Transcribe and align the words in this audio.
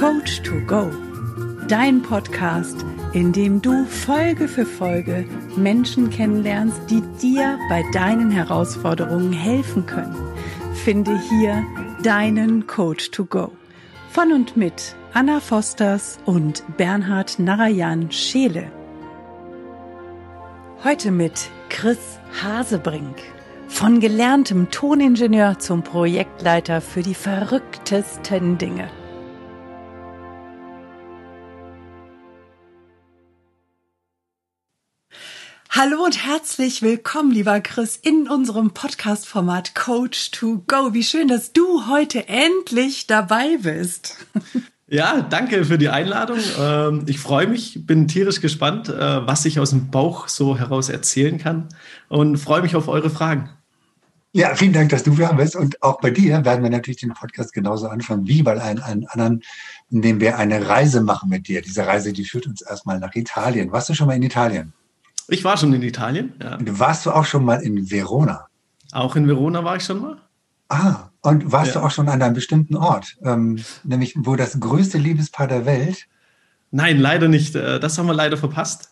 Coach 0.00 0.40
to 0.40 0.58
Go, 0.66 0.90
dein 1.68 2.00
Podcast, 2.00 2.86
in 3.12 3.34
dem 3.34 3.60
du 3.60 3.84
Folge 3.84 4.48
für 4.48 4.64
Folge 4.64 5.26
Menschen 5.56 6.08
kennenlernst, 6.08 6.80
die 6.88 7.02
dir 7.20 7.58
bei 7.68 7.84
deinen 7.92 8.30
Herausforderungen 8.30 9.34
helfen 9.34 9.84
können. 9.84 10.16
Finde 10.72 11.20
hier 11.28 11.62
deinen 12.02 12.66
Coach 12.66 13.10
to 13.10 13.26
Go. 13.26 13.52
Von 14.08 14.32
und 14.32 14.56
mit 14.56 14.96
Anna 15.12 15.38
Fosters 15.38 16.18
und 16.24 16.64
Bernhard 16.78 17.38
Narayan 17.38 18.10
Scheele. 18.10 18.72
Heute 20.82 21.10
mit 21.10 21.50
Chris 21.68 22.18
Hasebrink. 22.42 23.18
Von 23.68 24.00
gelerntem 24.00 24.70
Toningenieur 24.70 25.58
zum 25.58 25.82
Projektleiter 25.82 26.80
für 26.80 27.02
die 27.02 27.14
verrücktesten 27.14 28.56
Dinge. 28.56 28.88
Hallo 35.72 36.04
und 36.04 36.26
herzlich 36.26 36.82
willkommen, 36.82 37.30
lieber 37.30 37.60
Chris, 37.60 37.94
in 37.94 38.28
unserem 38.28 38.72
Podcast-Format 38.72 39.76
Coach 39.76 40.32
to 40.32 40.64
Go. 40.66 40.94
Wie 40.94 41.04
schön, 41.04 41.28
dass 41.28 41.52
du 41.52 41.86
heute 41.86 42.26
endlich 42.26 43.06
dabei 43.06 43.56
bist. 43.62 44.16
Ja, 44.92 45.20
danke 45.20 45.64
für 45.64 45.78
die 45.78 45.88
Einladung. 45.88 46.40
Ähm, 46.58 47.04
ich 47.06 47.20
freue 47.20 47.46
mich, 47.46 47.86
bin 47.86 48.08
tierisch 48.08 48.40
gespannt, 48.40 48.88
äh, 48.88 49.24
was 49.24 49.44
ich 49.44 49.60
aus 49.60 49.70
dem 49.70 49.92
Bauch 49.92 50.26
so 50.26 50.58
heraus 50.58 50.88
erzählen 50.88 51.38
kann 51.38 51.68
und 52.08 52.38
freue 52.38 52.60
mich 52.62 52.74
auf 52.74 52.88
eure 52.88 53.08
Fragen. 53.08 53.50
Ja, 54.32 54.52
vielen 54.56 54.72
Dank, 54.72 54.88
dass 54.88 55.04
du 55.04 55.14
da 55.14 55.30
bist. 55.30 55.54
Und 55.54 55.80
auch 55.80 56.00
bei 56.00 56.10
dir 56.10 56.44
werden 56.44 56.64
wir 56.64 56.70
natürlich 56.70 56.98
den 56.98 57.14
Podcast 57.14 57.52
genauso 57.52 57.86
anfangen 57.86 58.26
wie 58.26 58.42
bei 58.42 58.60
allen, 58.60 58.80
allen 58.80 59.06
anderen, 59.06 59.44
indem 59.92 60.18
wir 60.18 60.36
eine 60.36 60.68
Reise 60.68 61.02
machen 61.02 61.28
mit 61.28 61.46
dir. 61.46 61.62
Diese 61.62 61.86
Reise, 61.86 62.12
die 62.12 62.24
führt 62.24 62.48
uns 62.48 62.60
erstmal 62.60 62.98
nach 62.98 63.14
Italien. 63.14 63.70
Warst 63.70 63.90
du 63.90 63.94
schon 63.94 64.08
mal 64.08 64.16
in 64.16 64.24
Italien? 64.24 64.72
Ich 65.30 65.44
war 65.44 65.56
schon 65.56 65.72
in 65.72 65.82
Italien, 65.82 66.32
ja. 66.42 66.58
Warst 66.60 67.06
du 67.06 67.12
auch 67.12 67.24
schon 67.24 67.44
mal 67.44 67.62
in 67.62 67.90
Verona? 67.90 68.46
Auch 68.92 69.16
in 69.16 69.28
Verona 69.28 69.64
war 69.64 69.76
ich 69.76 69.84
schon 69.84 70.00
mal. 70.00 70.16
Ah, 70.68 71.10
und 71.22 71.52
warst 71.52 71.74
ja. 71.74 71.80
du 71.80 71.86
auch 71.86 71.90
schon 71.90 72.08
an 72.08 72.20
einem 72.20 72.34
bestimmten 72.34 72.76
Ort, 72.76 73.16
ähm, 73.22 73.58
nämlich 73.84 74.14
wo 74.16 74.36
das 74.36 74.58
größte 74.58 74.98
Liebespaar 74.98 75.46
der 75.46 75.66
Welt? 75.66 76.06
Nein, 76.70 76.98
leider 76.98 77.28
nicht. 77.28 77.54
Äh, 77.54 77.80
das 77.80 77.98
haben 77.98 78.06
wir 78.06 78.14
leider 78.14 78.36
verpasst. 78.36 78.90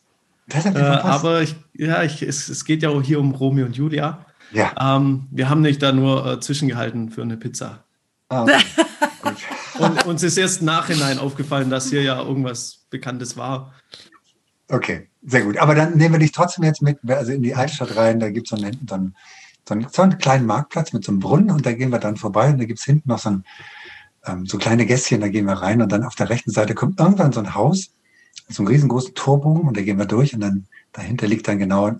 Das 0.49 0.65
haben 0.65 0.75
wir 0.75 0.83
äh, 0.83 0.87
verpasst. 0.87 1.25
aber 1.25 1.43
ich, 1.43 1.57
ja, 1.75 2.03
ich, 2.03 2.23
es, 2.23 2.49
es, 2.49 2.65
geht 2.65 2.83
ja 2.83 2.91
auch 2.91 3.03
hier 3.03 3.21
um 3.21 3.33
Romeo 3.33 3.67
und 3.67 3.77
Julia. 3.77 4.27
Ja. 4.53 4.73
Ähm, 4.81 5.27
wir 5.31 5.49
haben 5.49 5.61
nicht 5.61 5.83
da 5.83 5.93
nur 5.93 6.27
äh, 6.27 6.41
zwischengehalten 6.41 7.11
für 7.11 7.23
eine 7.23 7.37
Pizza. 7.37 7.85
Ah, 8.29 8.43
okay. 8.43 9.35
und 9.79 10.07
uns 10.07 10.23
ist 10.23 10.37
erst 10.37 10.63
nachhinein 10.63 11.19
aufgefallen, 11.19 11.71
dass 11.71 11.91
hier 11.91 12.03
ja 12.03 12.21
irgendwas 12.21 12.87
Bekanntes 12.91 13.37
war. 13.37 13.75
Okay, 14.71 15.09
sehr 15.23 15.43
gut. 15.43 15.57
Aber 15.59 15.75
dann 15.75 15.97
nehmen 15.97 16.15
wir 16.15 16.19
dich 16.19 16.33
trotzdem 16.33 16.65
jetzt 16.65 16.83
mit, 16.83 16.99
also 17.09 17.33
in 17.33 17.43
die 17.43 17.55
Altstadt 17.55 17.97
rein, 17.97 18.21
da 18.21 18.31
gibt 18.31 18.53
es 18.53 18.53
einen, 18.53 18.87
so 18.87 18.95
einen 18.95 19.17
so 19.69 19.75
einen, 19.75 19.87
so 19.91 20.03
einen 20.03 20.19
kleinen 20.19 20.47
Marktplatz 20.47 20.93
mit 20.93 21.05
so 21.05 21.13
einem 21.13 21.21
Brunnen 21.21 21.51
und 21.51 21.67
da 21.67 21.73
gehen 21.73 21.91
wir 21.91 21.99
dann 21.99 22.17
vorbei 22.17 22.51
und 22.51 22.59
da 22.59 22.65
gibt's 22.65 22.85
hinten 22.85 23.11
noch 23.11 23.19
so, 23.19 23.31
ein, 23.31 23.45
ähm, 24.27 24.47
so 24.47 24.59
kleine 24.59 24.87
Gässchen, 24.87 25.21
da 25.21 25.29
gehen 25.29 25.45
wir 25.45 25.53
rein 25.53 25.83
und 25.83 25.93
dann 25.93 26.05
auf 26.05 26.15
der 26.15 26.31
rechten 26.31 26.51
Seite 26.51 26.75
kommt 26.75 26.99
irgendwann 26.99 27.33
so 27.33 27.41
ein 27.41 27.55
Haus, 27.55 27.91
so 28.49 28.63
einen 28.63 28.69
riesengroßen 28.69 29.15
Torbogen 29.15 29.69
und 29.69 29.77
da 29.77 29.83
gehen 29.83 29.99
wir 29.99 30.07
durch 30.07 30.35
und 30.35 30.41
dann 30.41 30.67
dahinter 30.93 31.27
liegt 31.27 31.47
dann 31.47 31.59
genau 31.59 31.93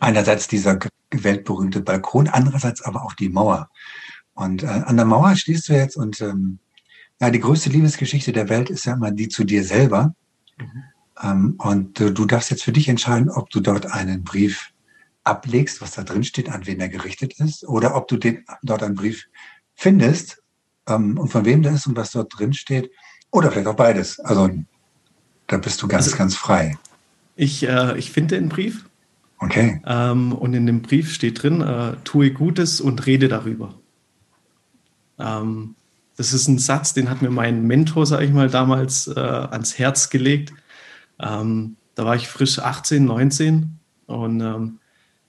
einerseits 0.00 0.48
dieser 0.48 0.78
weltberühmte 1.10 1.80
Balkon, 1.80 2.28
andererseits 2.28 2.82
aber 2.82 3.04
auch 3.04 3.14
die 3.14 3.28
Mauer. 3.28 3.70
Und 4.34 4.62
äh, 4.62 4.66
an 4.66 4.96
der 4.96 5.06
Mauer 5.06 5.34
stehst 5.36 5.68
du 5.68 5.72
jetzt 5.72 5.96
und 5.96 6.20
ähm, 6.20 6.58
ja, 7.20 7.30
die 7.30 7.40
größte 7.40 7.70
Liebesgeschichte 7.70 8.32
der 8.32 8.50
Welt 8.50 8.68
ist 8.68 8.84
ja 8.84 8.92
immer 8.92 9.10
die 9.10 9.28
zu 9.28 9.44
dir 9.44 9.64
selber. 9.64 10.14
Mhm. 10.58 10.84
Ähm, 11.22 11.54
und 11.58 12.00
äh, 12.00 12.12
du 12.12 12.26
darfst 12.26 12.50
jetzt 12.50 12.64
für 12.64 12.72
dich 12.72 12.88
entscheiden, 12.88 13.30
ob 13.30 13.50
du 13.50 13.60
dort 13.60 13.86
einen 13.86 14.24
Brief 14.24 14.72
ablegst, 15.24 15.80
was 15.80 15.92
da 15.92 16.02
drin 16.02 16.24
steht, 16.24 16.50
an 16.50 16.66
wen 16.66 16.80
er 16.80 16.88
gerichtet 16.88 17.38
ist, 17.40 17.66
oder 17.66 17.96
ob 17.96 18.08
du 18.08 18.16
den, 18.16 18.44
dort 18.62 18.82
einen 18.82 18.94
Brief 18.94 19.26
findest 19.74 20.42
ähm, 20.86 21.18
und 21.18 21.28
von 21.28 21.44
wem 21.44 21.62
der 21.62 21.72
ist 21.72 21.86
und 21.86 21.96
was 21.96 22.12
dort 22.12 22.38
drin 22.38 22.52
steht, 22.52 22.90
oder 23.30 23.50
vielleicht 23.50 23.66
auch 23.66 23.76
beides. 23.76 24.20
Also 24.20 24.50
da 25.46 25.58
bist 25.58 25.82
du 25.82 25.88
ganz, 25.88 26.06
also, 26.06 26.16
ganz 26.16 26.36
frei. 26.36 26.78
Ich, 27.34 27.66
äh, 27.66 27.98
ich 27.98 28.12
finde 28.12 28.36
den 28.36 28.48
Brief. 28.48 28.84
Okay. 29.38 29.82
Ähm, 29.84 30.32
und 30.32 30.54
in 30.54 30.66
dem 30.66 30.80
Brief 30.80 31.12
steht 31.12 31.42
drin, 31.42 31.60
äh, 31.60 31.96
tue 32.04 32.30
Gutes 32.30 32.80
und 32.80 33.04
rede 33.06 33.28
darüber. 33.28 33.74
Ähm, 35.18 35.74
das 36.16 36.32
ist 36.32 36.48
ein 36.48 36.58
Satz, 36.58 36.94
den 36.94 37.10
hat 37.10 37.20
mir 37.20 37.30
mein 37.30 37.66
Mentor, 37.66 38.06
sage 38.06 38.24
ich 38.24 38.32
mal, 38.32 38.48
damals 38.48 39.06
äh, 39.08 39.20
ans 39.20 39.78
Herz 39.78 40.08
gelegt. 40.08 40.54
Ähm, 41.20 41.76
da 41.94 42.04
war 42.04 42.16
ich 42.16 42.28
frisch 42.28 42.58
18, 42.58 43.04
19 43.04 43.78
und 44.06 44.40
ähm, 44.40 44.78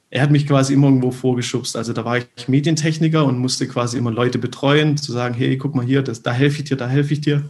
er 0.09 0.21
hat 0.21 0.31
mich 0.31 0.47
quasi 0.47 0.73
immer 0.73 0.87
irgendwo 0.87 1.11
vorgeschubst. 1.11 1.75
Also 1.75 1.93
da 1.93 2.05
war 2.05 2.17
ich 2.17 2.47
Medientechniker 2.47 3.25
und 3.25 3.39
musste 3.39 3.67
quasi 3.67 3.97
immer 3.97 4.11
Leute 4.11 4.39
betreuen, 4.39 4.97
zu 4.97 5.11
sagen, 5.11 5.35
hey, 5.35 5.57
guck 5.57 5.75
mal 5.75 5.85
hier, 5.85 6.01
das, 6.01 6.21
da 6.21 6.31
helfe 6.31 6.59
ich 6.59 6.69
dir, 6.69 6.77
da 6.77 6.87
helfe 6.87 7.13
ich 7.13 7.21
dir. 7.21 7.49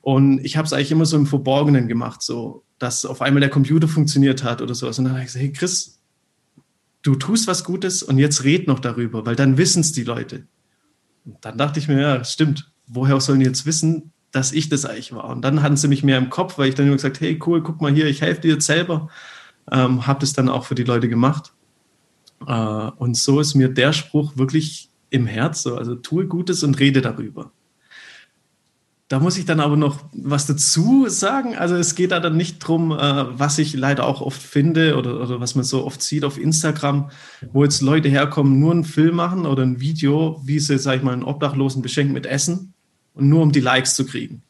Und 0.00 0.44
ich 0.44 0.56
habe 0.56 0.66
es 0.66 0.72
eigentlich 0.72 0.90
immer 0.90 1.06
so 1.06 1.16
im 1.16 1.26
Verborgenen 1.26 1.88
gemacht, 1.88 2.22
so 2.22 2.64
dass 2.78 3.04
auf 3.04 3.22
einmal 3.22 3.40
der 3.40 3.50
Computer 3.50 3.86
funktioniert 3.86 4.42
hat 4.42 4.60
oder 4.60 4.74
sowas. 4.74 4.98
Und 4.98 5.04
dann 5.04 5.14
habe 5.14 5.22
ich 5.22 5.28
gesagt, 5.28 5.44
hey 5.44 5.52
Chris, 5.52 6.00
du 7.02 7.14
tust 7.14 7.46
was 7.46 7.62
Gutes 7.62 8.02
und 8.02 8.18
jetzt 8.18 8.42
red 8.42 8.66
noch 8.66 8.80
darüber, 8.80 9.24
weil 9.26 9.36
dann 9.36 9.58
wissen 9.58 9.80
es 9.80 9.92
die 9.92 10.04
Leute. 10.04 10.46
Und 11.24 11.36
dann 11.44 11.58
dachte 11.58 11.78
ich 11.78 11.88
mir, 11.88 12.00
ja, 12.00 12.24
stimmt, 12.24 12.72
woher 12.86 13.20
sollen 13.20 13.40
die 13.40 13.46
jetzt 13.46 13.66
wissen, 13.66 14.12
dass 14.32 14.52
ich 14.52 14.68
das 14.68 14.84
eigentlich 14.84 15.14
war? 15.14 15.28
Und 15.28 15.42
dann 15.42 15.62
hatten 15.62 15.76
sie 15.76 15.88
mich 15.88 16.02
mehr 16.02 16.18
im 16.18 16.30
Kopf, 16.30 16.58
weil 16.58 16.68
ich 16.68 16.74
dann 16.74 16.86
immer 16.86 16.96
gesagt, 16.96 17.20
hey 17.20 17.38
cool, 17.46 17.62
guck 17.62 17.80
mal 17.80 17.92
hier, 17.92 18.06
ich 18.06 18.22
helfe 18.22 18.40
dir 18.40 18.54
jetzt 18.54 18.66
selber. 18.66 19.08
Ähm, 19.70 20.06
habe 20.06 20.20
das 20.20 20.32
dann 20.32 20.48
auch 20.48 20.64
für 20.64 20.74
die 20.74 20.84
Leute 20.84 21.08
gemacht. 21.08 21.52
Äh, 22.46 22.52
und 22.52 23.16
so 23.16 23.40
ist 23.40 23.54
mir 23.54 23.68
der 23.68 23.92
Spruch 23.92 24.36
wirklich 24.36 24.90
im 25.10 25.26
Herz, 25.26 25.62
so, 25.62 25.76
also 25.76 25.94
tue 25.94 26.26
Gutes 26.26 26.64
und 26.64 26.80
rede 26.80 27.00
darüber. 27.00 27.52
Da 29.08 29.20
muss 29.20 29.36
ich 29.36 29.44
dann 29.44 29.60
aber 29.60 29.76
noch 29.76 29.98
was 30.14 30.46
dazu 30.46 31.04
sagen. 31.06 31.54
Also 31.54 31.76
es 31.76 31.94
geht 31.94 32.12
da 32.12 32.18
dann 32.18 32.38
nicht 32.38 32.60
drum, 32.60 32.92
äh, 32.92 33.38
was 33.38 33.58
ich 33.58 33.74
leider 33.74 34.06
auch 34.06 34.22
oft 34.22 34.40
finde 34.40 34.96
oder, 34.96 35.20
oder 35.20 35.38
was 35.38 35.54
man 35.54 35.66
so 35.66 35.84
oft 35.84 36.02
sieht 36.02 36.24
auf 36.24 36.38
Instagram, 36.38 37.10
wo 37.52 37.62
jetzt 37.62 37.82
Leute 37.82 38.08
herkommen, 38.08 38.58
nur 38.58 38.72
einen 38.72 38.84
Film 38.84 39.16
machen 39.16 39.44
oder 39.44 39.64
ein 39.64 39.80
Video, 39.80 40.40
wie 40.46 40.58
sie, 40.58 40.78
sag 40.78 40.96
ich 40.96 41.02
mal, 41.02 41.12
einen 41.12 41.24
Obdachlosen 41.24 41.82
beschenken 41.82 42.14
mit 42.14 42.24
Essen 42.24 42.72
und 43.14 43.28
nur 43.28 43.42
um 43.42 43.52
die 43.52 43.60
Likes 43.60 43.94
zu 43.94 44.06
kriegen. 44.06 44.42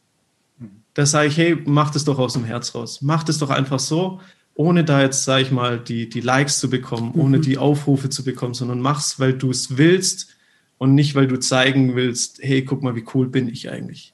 Da 0.95 1.06
sage 1.06 1.28
ich, 1.28 1.37
hey, 1.37 1.56
mach 1.65 1.91
das 1.91 2.05
doch 2.05 2.19
aus 2.19 2.34
dem 2.34 2.45
Herz 2.45 2.75
raus. 2.75 3.00
Mach 3.00 3.25
das 3.25 3.39
doch 3.39 3.50
einfach 3.50 3.78
so, 3.78 4.21
ohne 4.55 4.84
da 4.84 5.00
jetzt, 5.00 5.25
sage 5.25 5.43
ich 5.43 5.50
mal, 5.50 5.78
die, 5.78 6.09
die 6.09 6.21
Likes 6.21 6.59
zu 6.59 6.69
bekommen, 6.69 7.12
ohne 7.15 7.39
mhm. 7.39 7.43
die 7.43 7.59
Aufrufe 7.59 8.11
zu 8.11 8.25
bekommen, 8.25 8.55
sondern 8.55 8.81
mach's, 8.81 9.19
weil 9.19 9.33
du 9.33 9.50
es 9.50 9.78
willst 9.78 10.37
und 10.78 10.95
nicht, 10.95 11.15
weil 11.15 11.27
du 11.27 11.39
zeigen 11.39 11.95
willst, 11.95 12.41
hey, 12.43 12.65
guck 12.65 12.83
mal, 12.83 12.95
wie 12.95 13.05
cool 13.15 13.28
bin 13.28 13.49
ich 13.49 13.71
eigentlich. 13.71 14.12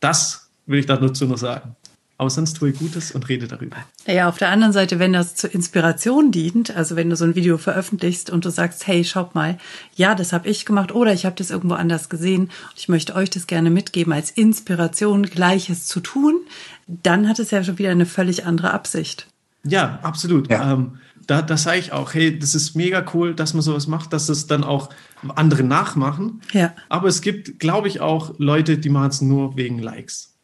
Das 0.00 0.50
will 0.66 0.80
ich 0.80 0.86
dazu 0.86 1.26
noch 1.26 1.38
sagen. 1.38 1.76
Aber 2.20 2.30
sonst 2.30 2.54
tue 2.54 2.70
ich 2.70 2.78
Gutes 2.78 3.12
und 3.12 3.28
rede 3.28 3.46
darüber. 3.46 3.76
Ja, 4.04 4.28
auf 4.28 4.38
der 4.38 4.48
anderen 4.50 4.72
Seite, 4.72 4.98
wenn 4.98 5.12
das 5.12 5.36
zur 5.36 5.54
Inspiration 5.54 6.32
dient, 6.32 6.74
also 6.74 6.96
wenn 6.96 7.08
du 7.08 7.14
so 7.14 7.24
ein 7.24 7.36
Video 7.36 7.58
veröffentlichst 7.58 8.28
und 8.28 8.44
du 8.44 8.50
sagst, 8.50 8.88
hey, 8.88 9.04
schaut 9.04 9.36
mal, 9.36 9.56
ja, 9.94 10.16
das 10.16 10.32
habe 10.32 10.48
ich 10.48 10.66
gemacht 10.66 10.90
oder 10.92 11.12
ich 11.12 11.24
habe 11.26 11.36
das 11.36 11.50
irgendwo 11.50 11.76
anders 11.76 12.08
gesehen 12.08 12.42
und 12.42 12.74
ich 12.76 12.88
möchte 12.88 13.14
euch 13.14 13.30
das 13.30 13.46
gerne 13.46 13.70
mitgeben 13.70 14.12
als 14.12 14.32
Inspiration, 14.32 15.22
Gleiches 15.22 15.86
zu 15.86 16.00
tun, 16.00 16.40
dann 16.88 17.28
hat 17.28 17.38
es 17.38 17.52
ja 17.52 17.62
schon 17.62 17.78
wieder 17.78 17.90
eine 17.90 18.06
völlig 18.06 18.44
andere 18.44 18.72
Absicht. 18.72 19.28
Ja, 19.62 20.00
absolut. 20.02 20.50
Ja. 20.50 20.72
Ähm, 20.72 20.98
da, 21.28 21.40
da 21.42 21.56
sage 21.56 21.78
ich 21.78 21.92
auch, 21.92 22.14
hey, 22.14 22.36
das 22.36 22.56
ist 22.56 22.74
mega 22.74 23.04
cool, 23.14 23.34
dass 23.34 23.54
man 23.54 23.62
sowas 23.62 23.86
macht, 23.86 24.12
dass 24.12 24.28
es 24.28 24.48
dann 24.48 24.64
auch 24.64 24.88
andere 25.36 25.62
nachmachen. 25.62 26.40
Ja. 26.52 26.74
Aber 26.88 27.06
es 27.06 27.20
gibt, 27.20 27.60
glaube 27.60 27.86
ich, 27.86 28.00
auch 28.00 28.34
Leute, 28.38 28.78
die 28.78 28.88
machen 28.88 29.10
es 29.10 29.20
nur 29.20 29.56
wegen 29.56 29.78
Likes. 29.78 30.34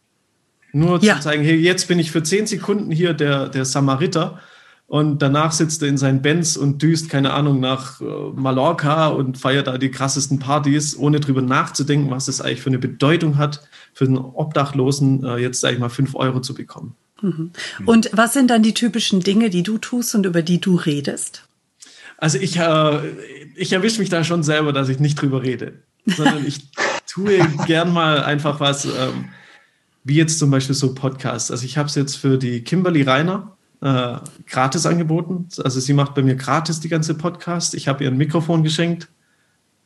Nur 0.74 1.02
ja. 1.02 1.16
zu 1.16 1.22
zeigen, 1.22 1.44
hey, 1.44 1.56
jetzt 1.56 1.88
bin 1.88 1.98
ich 1.98 2.10
für 2.10 2.22
zehn 2.22 2.46
Sekunden 2.46 2.90
hier 2.90 3.14
der, 3.14 3.48
der 3.48 3.64
Samariter 3.64 4.40
und 4.86 5.22
danach 5.22 5.52
sitzt 5.52 5.82
er 5.82 5.88
in 5.88 5.96
seinen 5.96 6.20
Benz 6.20 6.56
und 6.56 6.82
düst, 6.82 7.08
keine 7.08 7.32
Ahnung, 7.32 7.58
nach 7.58 8.00
äh, 8.00 8.04
Mallorca 8.34 9.08
und 9.08 9.38
feiert 9.38 9.66
da 9.66 9.78
die 9.78 9.90
krassesten 9.90 10.38
Partys, 10.38 10.96
ohne 10.96 11.20
drüber 11.20 11.42
nachzudenken, 11.42 12.10
was 12.10 12.28
es 12.28 12.40
eigentlich 12.40 12.60
für 12.60 12.70
eine 12.70 12.78
Bedeutung 12.78 13.38
hat, 13.38 13.66
für 13.94 14.04
einen 14.04 14.18
Obdachlosen 14.18 15.24
äh, 15.24 15.36
jetzt, 15.36 15.60
sage 15.60 15.74
ich 15.74 15.80
mal, 15.80 15.88
fünf 15.88 16.14
Euro 16.14 16.40
zu 16.40 16.54
bekommen. 16.54 16.96
Mhm. 17.22 17.52
Und 17.86 18.10
was 18.12 18.34
sind 18.34 18.50
dann 18.50 18.62
die 18.62 18.74
typischen 18.74 19.20
Dinge, 19.20 19.48
die 19.48 19.62
du 19.62 19.78
tust 19.78 20.14
und 20.14 20.26
über 20.26 20.42
die 20.42 20.60
du 20.60 20.76
redest? 20.76 21.44
Also 22.18 22.38
ich, 22.38 22.58
äh, 22.58 22.98
ich 23.56 23.72
erwische 23.72 24.00
mich 24.00 24.10
da 24.10 24.22
schon 24.22 24.42
selber, 24.42 24.72
dass 24.72 24.88
ich 24.88 24.98
nicht 24.98 25.20
drüber 25.20 25.42
rede, 25.42 25.74
sondern 26.04 26.46
ich 26.46 26.60
tue 27.06 27.38
gern 27.66 27.92
mal 27.92 28.22
einfach 28.22 28.60
was. 28.60 28.84
Ähm, 28.84 29.30
wie 30.04 30.16
jetzt 30.16 30.38
zum 30.38 30.50
Beispiel 30.50 30.74
so 30.74 30.94
Podcasts. 30.94 31.50
Also 31.50 31.64
ich 31.64 31.78
habe 31.78 31.88
es 31.88 31.94
jetzt 31.94 32.16
für 32.16 32.38
die 32.38 32.62
Kimberly 32.62 33.02
Reiner 33.02 33.56
äh, 33.80 34.18
gratis 34.46 34.86
angeboten. 34.86 35.48
Also 35.62 35.80
sie 35.80 35.94
macht 35.94 36.14
bei 36.14 36.22
mir 36.22 36.36
gratis 36.36 36.80
die 36.80 36.88
ganze 36.88 37.14
Podcast. 37.14 37.74
Ich 37.74 37.88
habe 37.88 38.04
ihr 38.04 38.10
ein 38.10 38.16
Mikrofon 38.16 38.62
geschenkt, 38.62 39.08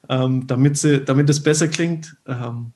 ähm, 0.09 0.47
damit, 0.47 0.76
sie, 0.76 1.05
damit 1.05 1.31
es 1.31 1.43
besser 1.43 1.69
klingt. 1.69 2.17
Ähm, 2.26 2.73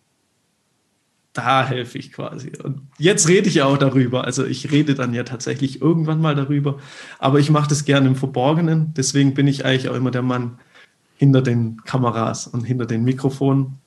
da 1.32 1.66
helfe 1.66 1.98
ich 1.98 2.12
quasi. 2.12 2.52
Und 2.62 2.82
jetzt 2.98 3.28
rede 3.28 3.48
ich 3.48 3.56
ja 3.56 3.64
auch 3.64 3.78
darüber. 3.78 4.24
Also 4.24 4.44
ich 4.44 4.70
rede 4.70 4.94
dann 4.94 5.14
ja 5.14 5.24
tatsächlich 5.24 5.80
irgendwann 5.80 6.20
mal 6.20 6.34
darüber. 6.34 6.78
Aber 7.18 7.38
ich 7.38 7.50
mache 7.50 7.68
das 7.68 7.84
gerne 7.84 8.06
im 8.06 8.16
Verborgenen. 8.16 8.92
Deswegen 8.94 9.34
bin 9.34 9.48
ich 9.48 9.64
eigentlich 9.64 9.88
auch 9.88 9.96
immer 9.96 10.10
der 10.10 10.22
Mann 10.22 10.58
hinter 11.16 11.40
den 11.42 11.82
Kameras 11.84 12.46
und 12.46 12.64
hinter 12.64 12.86
den 12.86 13.02
Mikrofonen. 13.04 13.78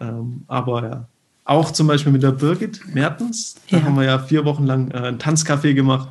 Ähm, 0.00 0.44
aber 0.46 0.82
ja, 0.82 1.08
auch 1.48 1.70
zum 1.70 1.86
Beispiel 1.86 2.12
mit 2.12 2.22
der 2.22 2.32
Birgit 2.32 2.94
Mertens. 2.94 3.56
Da 3.70 3.78
ja. 3.78 3.84
haben 3.84 3.96
wir 3.96 4.04
ja 4.04 4.18
vier 4.18 4.44
Wochen 4.44 4.66
lang 4.66 4.90
äh, 4.90 4.98
ein 4.98 5.18
Tanzcafé 5.18 5.72
gemacht. 5.72 6.10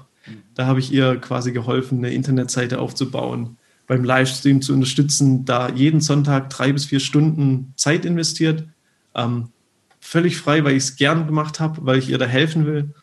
Da 0.56 0.66
habe 0.66 0.80
ich 0.80 0.92
ihr 0.92 1.18
quasi 1.18 1.52
geholfen, 1.52 2.00
eine 2.00 2.12
Internetseite 2.12 2.80
aufzubauen, 2.80 3.58
beim 3.86 4.04
Livestream 4.04 4.62
zu 4.62 4.74
unterstützen, 4.74 5.46
da 5.46 5.70
jeden 5.70 6.02
Sonntag 6.02 6.50
drei 6.50 6.74
bis 6.74 6.86
vier 6.86 7.00
Stunden 7.00 7.74
Zeit 7.78 8.04
investiert. 8.04 8.64
Ähm, 9.14 9.50
völlig 10.00 10.38
frei, 10.38 10.64
weil 10.64 10.76
ich 10.76 10.84
es 10.84 10.96
gern 10.96 11.28
gemacht 11.28 11.60
habe, 11.60 11.86
weil 11.86 12.00
ich 12.00 12.10
ihr 12.10 12.18
da 12.18 12.26
helfen 12.26 12.66
will. 12.66 12.96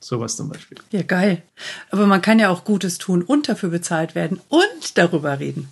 Sowas 0.00 0.36
zum 0.36 0.50
Beispiel. 0.50 0.78
Ja, 0.92 1.02
geil. 1.02 1.42
Aber 1.90 2.06
man 2.06 2.20
kann 2.20 2.38
ja 2.38 2.50
auch 2.50 2.64
Gutes 2.64 2.98
tun 2.98 3.22
und 3.22 3.48
dafür 3.48 3.70
bezahlt 3.70 4.14
werden 4.14 4.38
und 4.48 4.98
darüber 4.98 5.40
reden. 5.40 5.68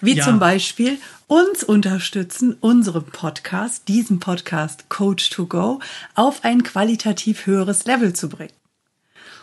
Wie 0.00 0.16
ja. 0.16 0.24
zum 0.24 0.40
Beispiel 0.40 0.98
uns 1.32 1.64
unterstützen, 1.64 2.58
unseren 2.60 3.06
Podcast, 3.06 3.88
diesen 3.88 4.20
Podcast 4.20 4.90
Coach 4.90 5.30
to 5.30 5.46
Go, 5.46 5.80
auf 6.14 6.44
ein 6.44 6.62
qualitativ 6.62 7.46
höheres 7.46 7.86
Level 7.86 8.12
zu 8.12 8.28
bringen. 8.28 8.52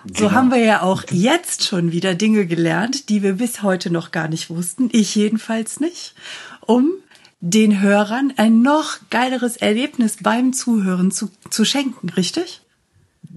So 0.05 0.25
genau. 0.25 0.31
haben 0.33 0.51
wir 0.51 0.59
ja 0.59 0.83
auch 0.83 1.03
jetzt 1.09 1.63
schon 1.63 1.91
wieder 1.91 2.13
Dinge 2.13 2.45
gelernt, 2.45 3.09
die 3.09 3.23
wir 3.23 3.33
bis 3.33 3.63
heute 3.63 3.89
noch 3.89 4.11
gar 4.11 4.27
nicht 4.27 4.51
wussten. 4.51 4.89
Ich 4.91 5.15
jedenfalls 5.15 5.79
nicht. 5.79 6.13
Um 6.61 6.91
den 7.39 7.81
Hörern 7.81 8.33
ein 8.37 8.61
noch 8.61 8.97
geileres 9.09 9.57
Erlebnis 9.57 10.17
beim 10.21 10.53
Zuhören 10.53 11.09
zu, 11.09 11.31
zu 11.49 11.65
schenken, 11.65 12.09
richtig? 12.09 12.61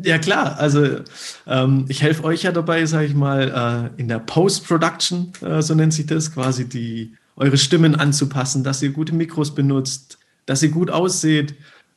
Ja 0.02 0.18
klar, 0.18 0.58
also 0.58 1.00
ähm, 1.46 1.86
ich 1.88 2.02
helfe 2.02 2.24
euch 2.24 2.42
ja 2.42 2.52
dabei, 2.52 2.84
sage 2.84 3.06
ich 3.06 3.14
mal, 3.14 3.90
äh, 3.96 4.00
in 4.00 4.08
der 4.08 4.18
Post-Production, 4.18 5.32
äh, 5.40 5.62
so 5.62 5.74
nennt 5.74 5.94
sich 5.94 6.06
das, 6.06 6.34
quasi 6.34 6.68
die 6.68 7.14
eure 7.36 7.58
Stimmen 7.58 7.94
anzupassen, 7.94 8.64
dass 8.64 8.82
ihr 8.82 8.90
gute 8.90 9.14
Mikros 9.14 9.54
benutzt, 9.54 10.18
dass 10.46 10.62
ihr 10.62 10.70
gut 10.70 10.90
ausseht. 10.90 11.54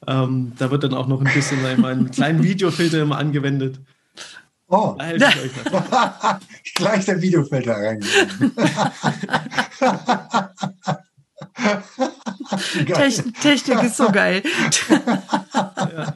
Ähm, 0.08 0.52
da 0.58 0.72
wird 0.72 0.84
dann 0.84 0.94
auch 0.94 1.08
noch 1.08 1.22
ein 1.22 1.34
bisschen 1.34 1.66
einen 1.66 2.12
kleinen 2.12 2.44
Videofilter 2.44 3.02
immer 3.02 3.18
angewendet. 3.18 3.80
Oh, 4.68 4.96
da 4.98 5.06
helfe 5.06 5.26
ich 5.26 5.42
euch 5.42 5.56
Gleich 6.76 7.06
der 7.06 7.22
Videofilter 7.22 7.76
rein. 7.76 8.02
Technik, 12.86 13.42
Technik 13.42 13.84
ist 13.84 13.98
so 13.98 14.12
geil. 14.12 14.42
ja. 14.90 16.16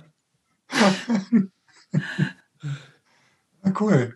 Cool. 3.79 4.15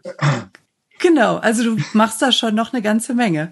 Genau, 1.00 1.38
also 1.38 1.64
du 1.64 1.78
machst 1.94 2.22
da 2.22 2.32
schon 2.32 2.56
noch 2.56 2.74
eine 2.74 2.82
ganze 2.82 3.14
Menge. 3.14 3.52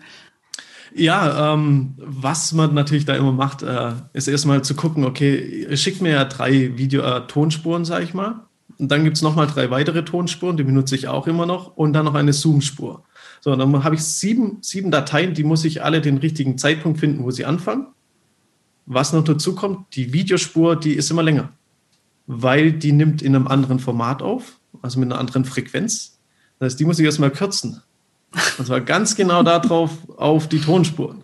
Ja, 0.94 1.54
ähm, 1.54 1.94
was 1.98 2.52
man 2.52 2.74
natürlich 2.74 3.06
da 3.06 3.16
immer 3.16 3.32
macht, 3.32 3.64
äh, 3.64 3.94
ist 4.14 4.28
erstmal 4.28 4.64
zu 4.64 4.76
gucken, 4.76 5.06
okay, 5.06 5.76
schickt 5.78 6.02
mir 6.02 6.12
ja 6.12 6.26
drei 6.26 6.78
Video-Tonspuren, 6.78 7.84
äh, 7.84 7.86
sag 7.86 8.04
ich 8.04 8.14
mal. 8.14 8.42
Und 8.78 8.92
dann 8.92 9.04
gibt 9.04 9.16
es 9.16 9.22
nochmal 9.22 9.48
drei 9.48 9.70
weitere 9.70 10.04
Tonspuren, 10.04 10.58
die 10.58 10.64
benutze 10.64 10.96
ich 10.96 11.08
auch 11.08 11.28
immer 11.28 11.46
noch. 11.46 11.78
Und 11.78 11.94
dann 11.94 12.06
noch 12.06 12.16
eine 12.16 12.34
Zoom-Spur. 12.34 13.04
So, 13.40 13.56
dann 13.56 13.84
habe 13.84 13.96
ich 13.96 14.04
sieben, 14.04 14.58
sieben 14.62 14.92
Dateien, 14.92 15.34
die 15.34 15.44
muss 15.44 15.66
ich 15.66 15.84
alle 15.84 16.02
den 16.02 16.18
richtigen 16.18 16.58
Zeitpunkt 16.58 17.00
finden, 17.00 17.24
wo 17.24 17.32
sie 17.32 17.46
anfangen. 17.46 17.88
Was 18.86 19.14
noch 19.14 19.24
dazu 19.24 19.56
kommt, 19.56 19.96
die 19.96 20.14
Videospur, 20.14 20.76
die 20.76 20.94
ist 20.94 21.12
immer 21.12 21.24
länger, 21.24 21.50
weil 22.28 22.74
die 22.74 22.92
nimmt 22.92 23.22
in 23.22 23.36
einem 23.36 23.48
anderen 23.48 23.80
Format 23.80 24.22
auf, 24.22 24.60
also 24.82 25.00
mit 25.00 25.12
einer 25.12 25.20
anderen 25.20 25.46
Frequenz. 25.46 26.20
Das 26.60 26.72
heißt, 26.72 26.80
die 26.80 26.86
muss 26.86 27.00
ich 27.00 27.06
erstmal 27.06 27.32
kürzen. 27.32 27.82
Und 28.58 28.66
zwar 28.66 28.82
ganz 28.82 29.16
genau 29.16 29.44
darauf, 29.44 30.10
auf 30.18 30.48
die 30.48 30.60
Tonspuren. 30.60 31.24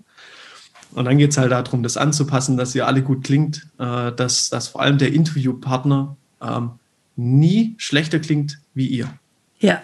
Und 0.91 1.05
dann 1.05 1.17
geht 1.17 1.31
es 1.31 1.37
halt 1.37 1.51
darum, 1.51 1.83
das 1.83 1.97
anzupassen, 1.97 2.57
dass 2.57 2.73
ihr 2.73 2.87
alle 2.87 3.03
gut 3.03 3.23
klingt, 3.23 3.67
äh, 3.77 4.11
dass, 4.11 4.49
dass 4.49 4.69
vor 4.69 4.81
allem 4.81 4.97
der 4.97 5.13
Interviewpartner 5.13 6.17
ähm, 6.41 6.71
nie 7.15 7.75
schlechter 7.77 8.19
klingt 8.19 8.59
wie 8.73 8.87
ihr. 8.87 9.09
Ja. 9.59 9.81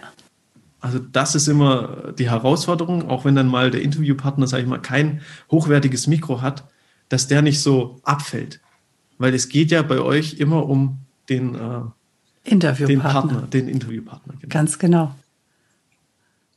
Also 0.80 0.98
das 0.98 1.34
ist 1.34 1.48
immer 1.48 2.12
die 2.18 2.30
Herausforderung, 2.30 3.08
auch 3.08 3.24
wenn 3.24 3.34
dann 3.34 3.48
mal 3.48 3.70
der 3.70 3.82
Interviewpartner, 3.82 4.46
sage 4.46 4.64
ich 4.64 4.68
mal, 4.68 4.82
kein 4.82 5.22
hochwertiges 5.50 6.06
Mikro 6.06 6.42
hat, 6.42 6.64
dass 7.08 7.26
der 7.26 7.42
nicht 7.42 7.60
so 7.60 8.00
abfällt. 8.02 8.60
Weil 9.18 9.34
es 9.34 9.48
geht 9.48 9.70
ja 9.70 9.82
bei 9.82 10.00
euch 10.00 10.34
immer 10.34 10.68
um 10.68 10.98
den, 11.28 11.54
äh, 11.54 11.80
Interviewpartner. 12.44 12.86
den 12.86 13.00
Partner, 13.00 13.42
den 13.46 13.68
Interviewpartner. 13.68 14.34
Genau. 14.40 14.52
Ganz 14.52 14.78
genau. 14.78 15.14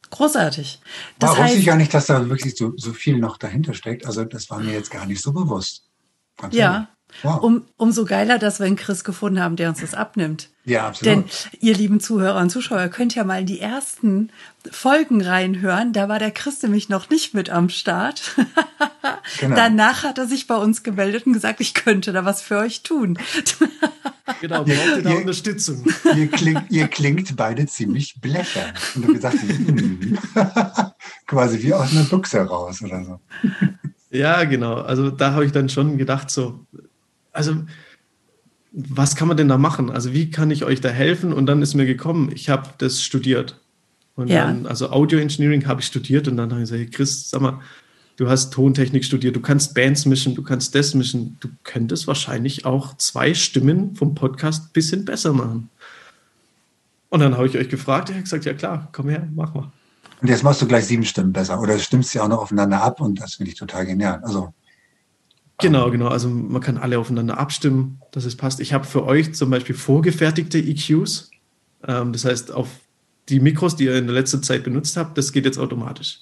Großartig. 0.10 0.80
Das 1.20 1.32
war 1.32 1.38
heißt, 1.38 1.46
wusste 1.48 1.60
ich 1.60 1.66
gar 1.66 1.76
nicht, 1.76 1.94
dass 1.94 2.06
da 2.06 2.30
wirklich 2.30 2.56
so, 2.56 2.74
so 2.78 2.94
viel 2.94 3.18
noch 3.18 3.38
dahinter 3.38 3.74
steckt. 3.74 4.06
Also 4.06 4.24
das 4.26 4.50
war 4.50 4.60
mir 4.60 4.74
jetzt 4.74 4.92
gar 4.92 5.06
nicht 5.06 5.22
so 5.22 5.34
bewusst. 5.34 5.90
Ganz 6.38 6.56
ja, 6.56 6.90
Wow. 7.24 7.42
Um, 7.42 7.66
umso 7.78 8.06
geiler, 8.06 8.38
dass 8.38 8.60
wir 8.60 8.68
einen 8.68 8.76
Chris 8.76 9.04
gefunden 9.04 9.42
haben, 9.42 9.56
der 9.56 9.70
uns 9.70 9.82
das 9.82 9.94
abnimmt. 9.94 10.50
Ja, 10.66 10.88
absolut. 10.88 11.06
Denn 11.06 11.24
ihr 11.60 11.74
lieben 11.76 12.00
Zuhörer 12.00 12.40
und 12.40 12.50
Zuschauer 12.50 12.90
könnt 12.90 13.16
ja 13.16 13.24
mal 13.24 13.40
in 13.40 13.46
die 13.46 13.60
ersten 13.60 14.30
Folgen 14.70 15.22
reinhören. 15.22 15.94
Da 15.94 16.10
war 16.10 16.20
der 16.20 16.32
Chris 16.32 16.62
nämlich 16.62 16.90
noch 16.90 17.10
nicht 17.10 17.34
mit 17.34 17.50
am 17.50 17.70
Start. 17.70 18.36
Genau. 19.40 19.56
Danach 19.56 20.04
hat 20.04 20.18
er 20.18 20.26
sich 20.26 20.48
bei 20.48 20.56
uns 20.56 20.84
gemeldet 20.84 21.26
und 21.26 21.34
gesagt, 21.34 21.60
ich 21.60 21.74
könnte 21.74 22.14
da 22.14 22.24
was 22.24 22.42
für 22.42 22.58
euch 22.58 22.84
tun. 22.84 23.18
Genau, 24.42 24.64
braucht 24.64 24.98
ihr 24.98 25.02
da 25.02 25.12
Unterstützung. 25.12 25.86
Ihr 26.16 26.28
klingt, 26.28 26.70
ihr 26.70 26.88
klingt 26.88 27.36
beide 27.38 27.66
ziemlich 27.66 28.20
blechern. 28.20 28.74
Und 28.96 29.08
du 29.08 29.14
gesagt, 29.14 29.38
hm, 29.42 30.18
quasi 31.28 31.64
wie 31.64 31.74
aus 31.74 31.92
einer 31.92 32.04
Büchse 32.04 32.42
raus 32.42 32.82
oder 32.82 33.04
so. 33.06 33.20
Ja, 34.12 34.44
genau. 34.44 34.76
Also 34.76 35.12
da 35.12 35.32
habe 35.32 35.46
ich 35.46 35.54
dann 35.54 35.70
schon 35.70 35.98
gedacht, 35.98 36.30
so, 36.30 36.66
also 37.32 37.64
was 38.72 39.16
kann 39.16 39.28
man 39.28 39.38
denn 39.38 39.48
da 39.48 39.58
machen? 39.58 39.90
Also 39.90 40.14
wie 40.14 40.30
kann 40.30 40.52
ich 40.52 40.64
euch 40.64 40.82
da 40.82 40.90
helfen? 40.90 41.34
Und 41.34 41.48
dann 41.48 41.62
ist 41.62 41.74
mir 41.74 41.86
gekommen, 41.86 42.32
ich 42.34 42.50
habe 42.50 42.70
das 42.78 43.02
studiert. 43.02 43.60
Und 44.16 44.30
ja. 44.30 44.46
dann, 44.46 44.66
also 44.66 44.90
Audio 44.92 45.20
Engineering 45.20 45.66
habe 45.68 45.82
ich 45.82 45.88
studiert 45.88 46.28
und 46.28 46.38
dann 46.38 46.52
habe 46.52 46.62
ich 46.62 46.70
gesagt, 46.70 46.94
Chris, 46.94 47.30
sag 47.30 47.42
mal, 47.42 47.60
du 48.18 48.28
hast 48.30 48.52
Tontechnik 48.52 49.06
studiert, 49.06 49.36
du 49.36 49.42
kannst 49.42 49.74
Bands 49.74 50.06
mischen, 50.06 50.36
du 50.36 50.44
kannst 50.44 50.76
das 50.76 50.94
mischen, 50.94 51.38
du 51.40 51.50
könntest 51.64 52.08
wahrscheinlich 52.08 52.66
auch 52.66 52.98
zwei 52.98 53.34
Stimmen 53.34 53.96
vom 53.96 54.16
Podcast 54.16 54.66
ein 54.66 54.74
bisschen 54.74 55.06
besser 55.06 55.34
machen. 55.34 55.70
Und 57.10 57.20
dann 57.20 57.36
habe 57.36 57.48
ich 57.48 57.58
euch 57.58 57.70
gefragt, 57.70 58.10
er 58.10 58.16
hat 58.16 58.24
gesagt, 58.24 58.46
ja 58.46 58.54
klar, 58.54 58.90
komm 58.92 59.10
her, 59.10 59.28
mach 59.34 59.54
mal. 59.54 59.72
Und 60.22 60.28
jetzt 60.28 60.44
machst 60.44 60.62
du 60.62 60.68
gleich 60.68 60.86
sieben 60.86 61.06
Stimmen 61.06 61.32
besser 61.32 61.60
oder 61.60 61.78
stimmst 61.78 62.10
sie 62.10 62.20
auch 62.20 62.28
noch 62.28 62.40
aufeinander 62.40 62.82
ab 62.82 63.00
und 63.02 63.22
das 63.22 63.36
finde 63.36 63.52
ich 63.52 63.58
total 63.58 63.86
genial. 63.86 64.20
Also 64.24 64.54
Genau, 65.60 65.90
genau. 65.90 66.08
Also 66.08 66.30
man 66.30 66.62
kann 66.62 66.78
alle 66.78 67.00
aufeinander 67.00 67.40
abstimmen, 67.40 68.00
dass 68.12 68.26
es 68.26 68.36
passt. 68.36 68.60
Ich 68.60 68.74
habe 68.74 68.86
für 68.86 69.06
euch 69.06 69.34
zum 69.34 69.50
Beispiel 69.50 69.76
vorgefertigte 69.76 70.60
EQs. 70.60 71.32
Ähm, 71.88 72.14
das 72.14 72.26
heißt, 72.26 72.52
auf 72.52 72.70
die 73.30 73.40
Mikros, 73.40 73.76
die 73.76 73.86
ihr 73.86 73.98
in 73.98 74.06
der 74.06 74.14
letzten 74.14 74.44
Zeit 74.44 74.64
benutzt 74.64 74.98
habt, 74.98 75.18
das 75.18 75.32
geht 75.32 75.46
jetzt 75.46 75.58
automatisch. 75.58 76.20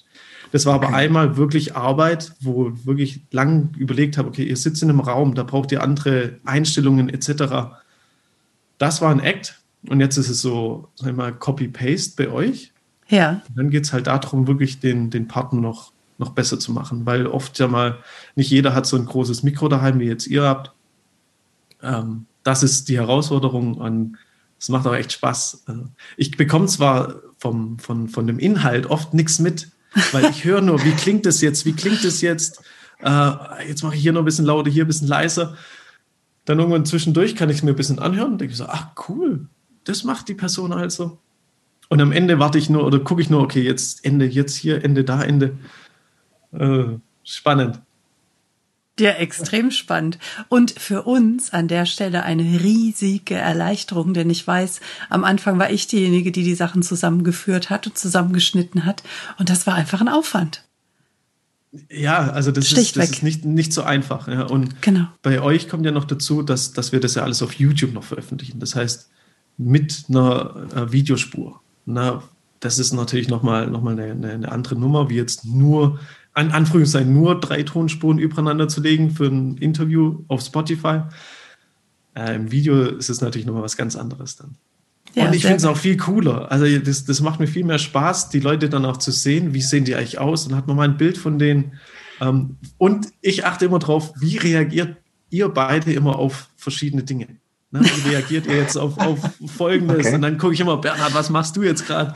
Das 0.52 0.64
war 0.64 0.74
aber 0.74 0.88
okay. 0.88 0.96
einmal 0.96 1.36
wirklich 1.36 1.76
Arbeit, 1.76 2.32
wo 2.40 2.70
ich 2.70 2.86
wirklich 2.86 3.20
lang 3.30 3.74
überlegt 3.76 4.16
habe, 4.16 4.28
okay, 4.28 4.44
ihr 4.44 4.56
sitzt 4.56 4.82
in 4.82 4.90
einem 4.90 5.00
Raum, 5.00 5.34
da 5.34 5.42
braucht 5.42 5.72
ihr 5.72 5.82
andere 5.82 6.36
Einstellungen 6.44 7.08
etc. 7.08 7.76
Das 8.78 9.02
war 9.02 9.10
ein 9.10 9.20
Act 9.20 9.60
und 9.88 10.00
jetzt 10.00 10.16
ist 10.16 10.28
es 10.28 10.40
so, 10.40 10.88
sag 10.94 11.10
ich 11.10 11.16
mal, 11.16 11.32
Copy-Paste 11.32 12.14
bei 12.16 12.30
euch. 12.30 12.72
Ja. 13.08 13.42
Und 13.48 13.56
dann 13.58 13.70
geht 13.70 13.84
es 13.84 13.92
halt 13.92 14.06
darum, 14.06 14.46
wirklich 14.46 14.80
den, 14.80 15.10
den 15.10 15.28
Partner 15.28 15.60
noch 15.60 15.92
noch 16.18 16.30
besser 16.30 16.58
zu 16.58 16.72
machen, 16.72 17.06
weil 17.06 17.26
oft 17.26 17.58
ja 17.58 17.68
mal 17.68 17.98
nicht 18.34 18.50
jeder 18.50 18.74
hat 18.74 18.86
so 18.86 18.96
ein 18.96 19.06
großes 19.06 19.42
Mikro 19.42 19.68
daheim, 19.68 19.98
wie 19.98 20.06
jetzt 20.06 20.26
ihr 20.26 20.42
habt. 20.42 20.72
Ähm, 21.82 22.26
das 22.42 22.62
ist 22.62 22.88
die 22.88 22.96
Herausforderung 22.96 23.74
und 23.74 24.16
es 24.58 24.68
macht 24.68 24.86
auch 24.86 24.94
echt 24.94 25.12
Spaß. 25.12 25.64
Also 25.66 25.88
ich 26.16 26.36
bekomme 26.36 26.66
zwar 26.66 27.16
vom, 27.38 27.78
von, 27.78 28.08
von 28.08 28.26
dem 28.26 28.38
Inhalt 28.38 28.86
oft 28.86 29.14
nichts 29.14 29.38
mit, 29.38 29.68
weil 30.12 30.30
ich 30.30 30.44
höre 30.44 30.60
nur, 30.60 30.82
wie 30.84 30.92
klingt 30.92 31.26
das 31.26 31.40
jetzt, 31.40 31.66
wie 31.66 31.74
klingt 31.74 32.04
das 32.04 32.20
jetzt? 32.20 32.62
Äh, 33.00 33.68
jetzt 33.68 33.82
mache 33.82 33.96
ich 33.96 34.02
hier 34.02 34.12
noch 34.12 34.22
ein 34.22 34.26
bisschen 34.26 34.46
lauter, 34.46 34.70
hier 34.70 34.84
ein 34.84 34.88
bisschen 34.88 35.08
leiser. 35.08 35.56
Dann 36.44 36.58
irgendwann 36.58 36.86
zwischendurch 36.86 37.34
kann 37.36 37.50
ich 37.50 37.58
es 37.58 37.62
mir 37.62 37.70
ein 37.70 37.76
bisschen 37.76 37.98
anhören 37.98 38.32
und 38.32 38.40
denke 38.40 38.54
so, 38.54 38.66
ach 38.66 38.88
cool, 39.08 39.48
das 39.84 40.04
macht 40.04 40.28
die 40.28 40.34
Person 40.34 40.72
also. 40.72 41.18
Und 41.88 42.00
am 42.00 42.12
Ende 42.12 42.38
warte 42.38 42.58
ich 42.58 42.70
nur 42.70 42.84
oder 42.84 42.98
gucke 42.98 43.22
ich 43.22 43.30
nur, 43.30 43.42
okay, 43.42 43.62
jetzt 43.62 44.04
Ende, 44.04 44.26
jetzt 44.26 44.56
hier, 44.56 44.84
Ende, 44.84 45.04
da, 45.04 45.22
Ende. 45.22 45.56
Äh, 46.58 46.98
spannend. 47.24 47.80
Ja, 48.98 49.10
extrem 49.10 49.70
spannend. 49.70 50.18
Und 50.48 50.70
für 50.70 51.02
uns 51.02 51.52
an 51.52 51.68
der 51.68 51.84
Stelle 51.84 52.22
eine 52.22 52.42
riesige 52.42 53.34
Erleichterung, 53.34 54.14
denn 54.14 54.30
ich 54.30 54.46
weiß, 54.46 54.80
am 55.10 55.22
Anfang 55.22 55.58
war 55.58 55.70
ich 55.70 55.86
diejenige, 55.86 56.32
die 56.32 56.44
die 56.44 56.54
Sachen 56.54 56.82
zusammengeführt 56.82 57.68
hat 57.68 57.86
und 57.86 57.98
zusammengeschnitten 57.98 58.86
hat. 58.86 59.02
Und 59.38 59.50
das 59.50 59.66
war 59.66 59.74
einfach 59.74 60.00
ein 60.00 60.08
Aufwand. 60.08 60.62
Ja, 61.90 62.30
also 62.30 62.52
das, 62.52 62.72
ist, 62.72 62.96
das 62.96 63.10
ist, 63.10 63.22
nicht, 63.22 63.44
nicht 63.44 63.72
so 63.74 63.82
einfach. 63.82 64.28
Ja. 64.28 64.44
Und 64.44 64.80
genau. 64.80 65.08
bei 65.20 65.42
euch 65.42 65.68
kommt 65.68 65.84
ja 65.84 65.92
noch 65.92 66.04
dazu, 66.04 66.42
dass, 66.42 66.72
dass 66.72 66.92
wir 66.92 67.00
das 67.00 67.16
ja 67.16 67.22
alles 67.22 67.42
auf 67.42 67.52
YouTube 67.52 67.92
noch 67.92 68.04
veröffentlichen. 68.04 68.60
Das 68.60 68.74
heißt, 68.74 69.10
mit 69.58 70.04
einer, 70.08 70.68
einer 70.72 70.92
Videospur. 70.92 71.60
Na, 71.84 72.22
das 72.60 72.78
ist 72.78 72.92
natürlich 72.92 73.28
nochmal 73.28 73.66
noch 73.66 73.82
mal 73.82 73.98
eine, 73.98 74.30
eine 74.30 74.50
andere 74.50 74.76
Nummer, 74.76 75.10
wie 75.10 75.16
jetzt 75.16 75.44
nur, 75.44 75.98
an 76.36 76.50
Anführungszeichen, 76.50 77.12
nur 77.12 77.40
drei 77.40 77.62
Tonspuren 77.62 78.18
übereinander 78.18 78.68
zu 78.68 78.82
legen 78.82 79.10
für 79.10 79.24
ein 79.24 79.56
Interview 79.56 80.22
auf 80.28 80.42
Spotify. 80.42 81.00
Äh, 82.14 82.36
Im 82.36 82.52
Video 82.52 82.82
ist 82.82 83.08
es 83.08 83.22
natürlich 83.22 83.46
nochmal 83.46 83.62
was 83.62 83.78
ganz 83.78 83.96
anderes 83.96 84.36
dann. 84.36 84.54
Ja, 85.14 85.26
und 85.26 85.34
ich 85.34 85.42
finde 85.42 85.56
es 85.56 85.64
auch 85.64 85.78
viel 85.78 85.96
cooler. 85.96 86.52
Also 86.52 86.66
das, 86.78 87.06
das 87.06 87.22
macht 87.22 87.40
mir 87.40 87.46
viel 87.46 87.64
mehr 87.64 87.78
Spaß, 87.78 88.28
die 88.28 88.40
Leute 88.40 88.68
dann 88.68 88.84
auch 88.84 88.98
zu 88.98 89.12
sehen, 89.12 89.54
wie 89.54 89.62
sehen 89.62 89.86
die 89.86 89.94
eigentlich 89.94 90.18
aus. 90.18 90.46
Dann 90.46 90.58
hat 90.58 90.66
man 90.66 90.76
mal 90.76 90.86
ein 90.86 90.98
Bild 90.98 91.16
von 91.16 91.38
denen. 91.38 91.72
Ähm, 92.20 92.56
und 92.76 93.08
ich 93.22 93.46
achte 93.46 93.64
immer 93.64 93.78
drauf, 93.78 94.12
wie 94.20 94.36
reagiert 94.36 94.98
ihr 95.30 95.48
beide 95.48 95.94
immer 95.94 96.18
auf 96.18 96.50
verschiedene 96.58 97.02
Dinge. 97.02 97.28
Ne? 97.70 97.80
Wie 97.80 98.10
reagiert 98.10 98.46
ihr 98.46 98.56
jetzt 98.56 98.76
auf, 98.76 98.98
auf 98.98 99.18
Folgendes? 99.56 100.00
Okay. 100.00 100.14
Und 100.16 100.20
dann 100.20 100.36
gucke 100.36 100.52
ich 100.52 100.60
immer, 100.60 100.76
Bernhard, 100.76 101.14
was 101.14 101.30
machst 101.30 101.56
du 101.56 101.62
jetzt 101.62 101.86
gerade? 101.86 102.14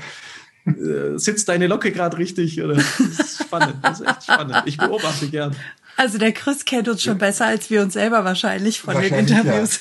Äh, 0.66 1.18
sitzt 1.18 1.48
deine 1.48 1.66
Locke 1.66 1.90
gerade 1.92 2.18
richtig? 2.18 2.62
Oder? 2.62 2.74
Das 2.74 3.00
ist 3.00 3.42
spannend, 3.44 3.76
das 3.82 4.00
ist 4.00 4.06
echt 4.06 4.24
spannend. 4.24 4.62
Ich 4.66 4.76
beobachte 4.76 5.28
gern. 5.28 5.56
Also 5.96 6.18
der 6.18 6.32
Chris 6.32 6.64
kennt 6.64 6.88
uns 6.88 7.02
schon 7.02 7.18
besser 7.18 7.46
als 7.46 7.70
wir 7.70 7.82
uns 7.82 7.94
selber 7.94 8.24
wahrscheinlich 8.24 8.80
von 8.80 8.94
wahrscheinlich, 8.94 9.26
den 9.26 9.38
Interviews. 9.38 9.80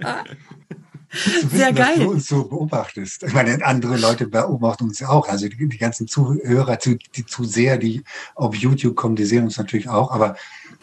Ja. 0.00 0.24
Sehr 1.52 1.72
geil. 1.72 1.96
Dass 1.96 2.04
du 2.04 2.10
uns 2.10 2.28
so 2.28 2.44
beobachtest. 2.44 3.24
Ich 3.24 3.32
meine, 3.32 3.64
andere 3.64 3.96
Leute 3.96 4.28
beobachten 4.28 4.84
uns 4.84 5.00
ja 5.00 5.08
auch. 5.08 5.28
Also 5.28 5.48
die, 5.48 5.68
die 5.68 5.78
ganzen 5.78 6.06
Zuhörer, 6.06 6.76
die 6.76 7.26
Zuseher, 7.26 7.78
die 7.78 8.04
auf 8.36 8.54
YouTube 8.54 8.94
kommen, 8.94 9.16
die 9.16 9.24
sehen 9.24 9.44
uns 9.44 9.58
natürlich 9.58 9.88
auch. 9.88 10.12
Aber 10.12 10.36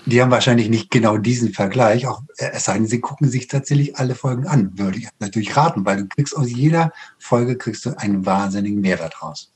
die 0.07 0.21
haben 0.21 0.31
wahrscheinlich 0.31 0.69
nicht 0.69 0.89
genau 0.89 1.17
diesen 1.17 1.53
Vergleich. 1.53 2.07
Auch 2.07 2.21
es 2.37 2.65
sei 2.65 2.75
denn, 2.75 2.87
sie 2.87 3.01
gucken 3.01 3.29
sich 3.29 3.47
tatsächlich 3.47 3.97
alle 3.97 4.15
Folgen 4.15 4.47
an, 4.47 4.77
würde 4.77 4.97
ich 4.99 5.07
natürlich 5.19 5.55
raten, 5.57 5.85
weil 5.85 5.97
du 5.97 6.07
kriegst 6.07 6.35
aus 6.35 6.49
jeder 6.49 6.91
Folge 7.19 7.57
kriegst 7.57 7.85
du 7.85 7.97
einen 7.97 8.25
wahnsinnigen 8.25 8.79
Mehrwert 8.79 9.21
raus. 9.21 9.51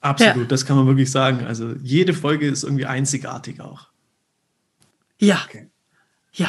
Absolut, 0.00 0.36
ja. 0.36 0.44
das 0.44 0.66
kann 0.66 0.76
man 0.76 0.86
wirklich 0.86 1.10
sagen. 1.10 1.46
Also 1.46 1.74
jede 1.82 2.14
Folge 2.14 2.48
ist 2.48 2.64
irgendwie 2.64 2.86
einzigartig 2.86 3.60
auch. 3.60 3.88
Ja. 5.18 5.40
Okay. 5.48 5.68
Ja, 6.32 6.48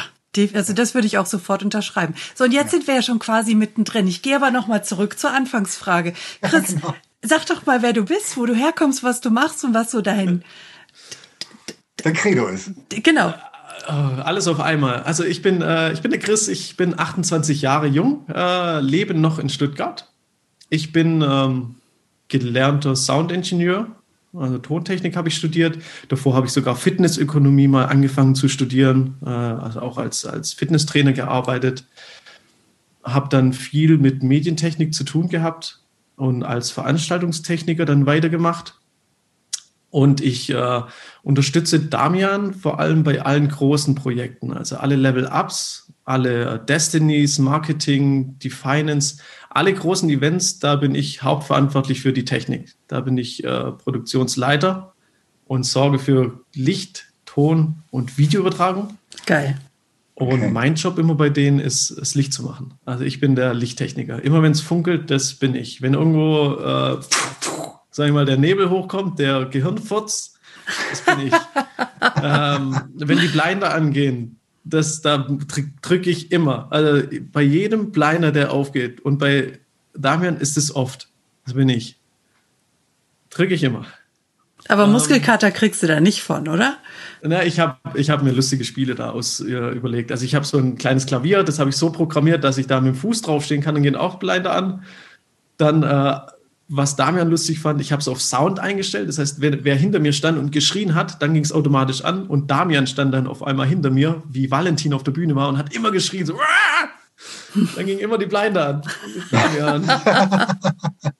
also 0.54 0.72
das 0.72 0.94
würde 0.94 1.06
ich 1.06 1.18
auch 1.18 1.26
sofort 1.26 1.62
unterschreiben. 1.62 2.14
So, 2.34 2.44
und 2.44 2.52
jetzt 2.52 2.72
ja. 2.72 2.78
sind 2.78 2.88
wir 2.88 2.96
ja 2.96 3.02
schon 3.02 3.20
quasi 3.20 3.54
mittendrin. 3.54 4.08
Ich 4.08 4.22
gehe 4.22 4.34
aber 4.34 4.50
nochmal 4.50 4.84
zurück 4.84 5.16
zur 5.16 5.30
Anfangsfrage. 5.30 6.14
Chris, 6.42 6.72
ja, 6.72 6.78
genau. 6.80 6.94
sag 7.22 7.46
doch 7.46 7.66
mal, 7.66 7.82
wer 7.82 7.92
du 7.92 8.04
bist, 8.04 8.36
wo 8.36 8.46
du 8.46 8.54
herkommst, 8.54 9.04
was 9.04 9.20
du 9.20 9.30
machst 9.30 9.64
und 9.64 9.74
was 9.74 9.92
so 9.92 10.00
dein... 10.00 10.42
Der 12.04 12.12
Credo 12.12 12.46
ist. 12.46 12.70
Genau. 13.02 13.34
Äh, 13.86 13.92
alles 13.92 14.46
auf 14.46 14.60
einmal. 14.60 15.02
Also 15.02 15.24
ich 15.24 15.42
bin, 15.42 15.62
äh, 15.62 15.92
ich 15.92 16.00
bin 16.02 16.10
der 16.10 16.20
Chris, 16.20 16.48
ich 16.48 16.76
bin 16.76 16.98
28 16.98 17.62
Jahre 17.62 17.86
jung, 17.86 18.26
äh, 18.28 18.80
lebe 18.80 19.14
noch 19.14 19.38
in 19.38 19.48
Stuttgart. 19.48 20.10
Ich 20.70 20.92
bin 20.92 21.22
ähm, 21.22 21.76
gelernter 22.28 22.96
Soundingenieur, 22.96 23.88
also 24.36 24.58
Tontechnik 24.58 25.16
habe 25.16 25.28
ich 25.28 25.36
studiert. 25.36 25.78
Davor 26.08 26.34
habe 26.34 26.46
ich 26.46 26.52
sogar 26.52 26.76
Fitnessökonomie 26.76 27.68
mal 27.68 27.86
angefangen 27.86 28.34
zu 28.34 28.48
studieren, 28.48 29.16
äh, 29.24 29.28
also 29.28 29.80
auch 29.80 29.98
als, 29.98 30.26
als 30.26 30.52
Fitnesstrainer 30.52 31.12
gearbeitet. 31.12 31.84
Habe 33.02 33.28
dann 33.28 33.52
viel 33.52 33.98
mit 33.98 34.22
Medientechnik 34.22 34.94
zu 34.94 35.04
tun 35.04 35.28
gehabt 35.28 35.80
und 36.16 36.42
als 36.42 36.70
Veranstaltungstechniker 36.70 37.84
dann 37.84 38.06
weitergemacht. 38.06 38.74
Und 39.90 40.20
ich 40.20 40.50
äh, 40.50 40.82
unterstütze 41.24 41.80
Damian 41.80 42.54
vor 42.54 42.78
allem 42.78 43.02
bei 43.02 43.22
allen 43.22 43.48
großen 43.48 43.94
Projekten, 43.94 44.52
also 44.52 44.76
alle 44.76 44.94
Level-Ups, 44.94 45.92
alle 46.04 46.58
Destinies, 46.58 47.38
Marketing, 47.38 48.38
die 48.38 48.50
Finance, 48.50 49.16
alle 49.48 49.72
großen 49.72 50.10
Events, 50.10 50.58
da 50.58 50.76
bin 50.76 50.94
ich 50.94 51.22
hauptverantwortlich 51.22 52.02
für 52.02 52.12
die 52.12 52.26
Technik. 52.26 52.74
Da 52.88 53.00
bin 53.00 53.16
ich 53.16 53.42
äh, 53.42 53.72
Produktionsleiter 53.72 54.92
und 55.46 55.64
sorge 55.64 55.98
für 55.98 56.40
Licht, 56.54 57.06
Ton 57.24 57.76
und 57.90 58.18
Videoübertragung. 58.18 58.98
Geil. 59.24 59.58
Und 60.14 60.42
okay. 60.42 60.50
mein 60.50 60.74
Job 60.74 60.98
immer 60.98 61.14
bei 61.14 61.30
denen 61.30 61.58
ist, 61.58 61.96
das 61.98 62.14
Licht 62.14 62.32
zu 62.32 62.42
machen. 62.44 62.74
Also 62.84 63.02
ich 63.02 63.18
bin 63.18 63.34
der 63.34 63.54
Lichttechniker. 63.54 64.22
Immer 64.22 64.42
wenn 64.42 64.52
es 64.52 64.60
funkelt, 64.60 65.10
das 65.10 65.34
bin 65.34 65.54
ich. 65.54 65.80
Wenn 65.82 65.94
irgendwo, 65.94 66.54
äh, 66.54 67.00
sag 67.90 68.06
ich 68.06 68.12
mal, 68.12 68.26
der 68.26 68.36
Nebel 68.36 68.70
hochkommt, 68.70 69.18
der 69.18 69.46
Gehirnfurz, 69.46 70.33
das 70.90 71.00
bin 71.02 71.26
ich. 71.26 71.34
ähm, 72.22 72.80
wenn 72.94 73.18
die 73.18 73.28
Blinder 73.28 73.74
angehen, 73.74 74.38
das, 74.64 75.02
da 75.02 75.18
drücke 75.82 76.10
ich 76.10 76.32
immer. 76.32 76.68
Also 76.70 77.06
bei 77.32 77.42
jedem 77.42 77.92
Bliner, 77.92 78.32
der 78.32 78.52
aufgeht. 78.52 79.00
Und 79.00 79.18
bei 79.18 79.58
Damian 79.94 80.38
ist 80.38 80.56
es 80.56 80.74
oft. 80.74 81.08
Das 81.44 81.54
bin 81.54 81.68
ich. 81.68 81.98
Drücke 83.30 83.54
ich 83.54 83.62
immer. 83.62 83.86
Aber 84.68 84.84
ähm, 84.84 84.92
Muskelkater 84.92 85.50
kriegst 85.50 85.82
du 85.82 85.86
da 85.86 86.00
nicht 86.00 86.22
von, 86.22 86.48
oder? 86.48 86.78
Na, 87.22 87.44
ich 87.44 87.60
habe 87.60 87.78
ich 87.94 88.10
hab 88.10 88.22
mir 88.22 88.32
lustige 88.32 88.64
Spiele 88.64 88.94
da 88.94 89.10
aus 89.10 89.40
äh, 89.40 89.52
überlegt. 89.52 90.10
Also 90.10 90.24
ich 90.24 90.34
habe 90.34 90.46
so 90.46 90.58
ein 90.58 90.76
kleines 90.76 91.06
Klavier, 91.06 91.42
das 91.42 91.58
habe 91.58 91.70
ich 91.70 91.76
so 91.76 91.90
programmiert, 91.90 92.44
dass 92.44 92.58
ich 92.58 92.66
da 92.66 92.80
mit 92.80 92.94
dem 92.94 92.96
Fuß 92.96 93.22
draufstehen 93.22 93.62
kann, 93.62 93.74
dann 93.74 93.82
gehen 93.82 93.96
auch 93.96 94.18
Blinder 94.18 94.52
an. 94.52 94.84
Dann 95.58 95.82
äh, 95.82 96.20
was 96.76 96.96
Damian 96.96 97.30
lustig 97.30 97.60
fand, 97.60 97.80
ich 97.80 97.92
habe 97.92 98.00
es 98.00 98.08
auf 98.08 98.20
Sound 98.20 98.58
eingestellt. 98.58 99.08
Das 99.08 99.18
heißt, 99.18 99.40
wer, 99.40 99.64
wer, 99.64 99.76
hinter 99.76 100.00
mir 100.00 100.12
stand 100.12 100.38
und 100.38 100.50
geschrien 100.50 100.94
hat, 100.94 101.22
dann 101.22 101.32
ging 101.34 101.44
es 101.44 101.52
automatisch 101.52 102.02
an. 102.02 102.26
Und 102.26 102.50
Damian 102.50 102.86
stand 102.86 103.14
dann 103.14 103.26
auf 103.26 103.42
einmal 103.42 103.66
hinter 103.66 103.90
mir, 103.90 104.22
wie 104.28 104.50
Valentin 104.50 104.92
auf 104.92 105.04
der 105.04 105.12
Bühne 105.12 105.36
war 105.36 105.48
und 105.48 105.58
hat 105.58 105.74
immer 105.74 105.90
geschrien, 105.90 106.26
so, 106.26 106.34
Aah! 106.34 106.88
dann 107.76 107.86
ging 107.86 107.98
immer 107.98 108.18
die 108.18 108.26
Blinde 108.26 108.64
an. 108.64 108.82
Damian. 109.30 109.88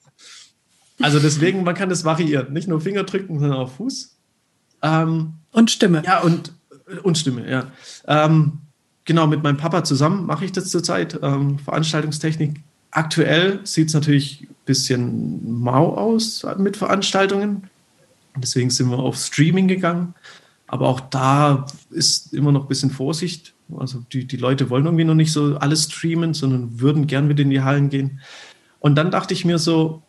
also 1.01 1.19
deswegen, 1.19 1.63
man 1.63 1.75
kann 1.75 1.89
das 1.89 2.03
variieren. 2.03 2.51
Nicht 2.51 2.67
nur 2.67 2.81
Finger 2.81 3.03
drücken, 3.03 3.39
sondern 3.39 3.59
auch 3.59 3.71
Fuß. 3.71 4.17
Ähm, 4.81 5.35
und 5.51 5.71
Stimme. 5.71 6.03
Ja, 6.05 6.19
und, 6.19 6.51
und 7.03 7.17
Stimme, 7.17 7.49
ja. 7.49 7.67
Ähm, 8.07 8.59
genau, 9.05 9.25
mit 9.27 9.41
meinem 9.41 9.57
Papa 9.57 9.85
zusammen 9.85 10.25
mache 10.25 10.43
ich 10.43 10.51
das 10.51 10.69
zurzeit. 10.69 11.17
Ähm, 11.21 11.59
Veranstaltungstechnik 11.59 12.61
Aktuell 12.95 13.59
sieht 13.65 13.89
es 13.89 13.93
natürlich 13.93 14.43
ein 14.43 14.55
bisschen 14.63 15.59
mau 15.59 15.95
aus 15.95 16.45
mit 16.57 16.77
Veranstaltungen. 16.77 17.69
Deswegen 18.37 18.69
sind 18.69 18.89
wir 18.89 18.99
auf 18.99 19.17
Streaming 19.17 19.67
gegangen. 19.67 20.15
Aber 20.65 20.87
auch 20.87 21.01
da 21.01 21.65
ist 21.89 22.33
immer 22.33 22.53
noch 22.53 22.61
ein 22.61 22.67
bisschen 22.69 22.91
Vorsicht. 22.91 23.53
Also 23.77 24.05
die, 24.13 24.23
die 24.23 24.37
Leute 24.37 24.69
wollen 24.69 24.85
irgendwie 24.85 25.03
noch 25.03 25.13
nicht 25.13 25.33
so 25.33 25.57
alles 25.57 25.83
streamen, 25.91 26.33
sondern 26.33 26.79
würden 26.79 27.05
gern 27.05 27.27
wieder 27.27 27.41
in 27.41 27.49
die 27.49 27.63
Hallen 27.63 27.89
gehen. 27.89 28.21
Und 28.79 28.95
dann 28.95 29.11
dachte 29.11 29.33
ich 29.33 29.43
mir 29.43 29.57
so, 29.57 30.01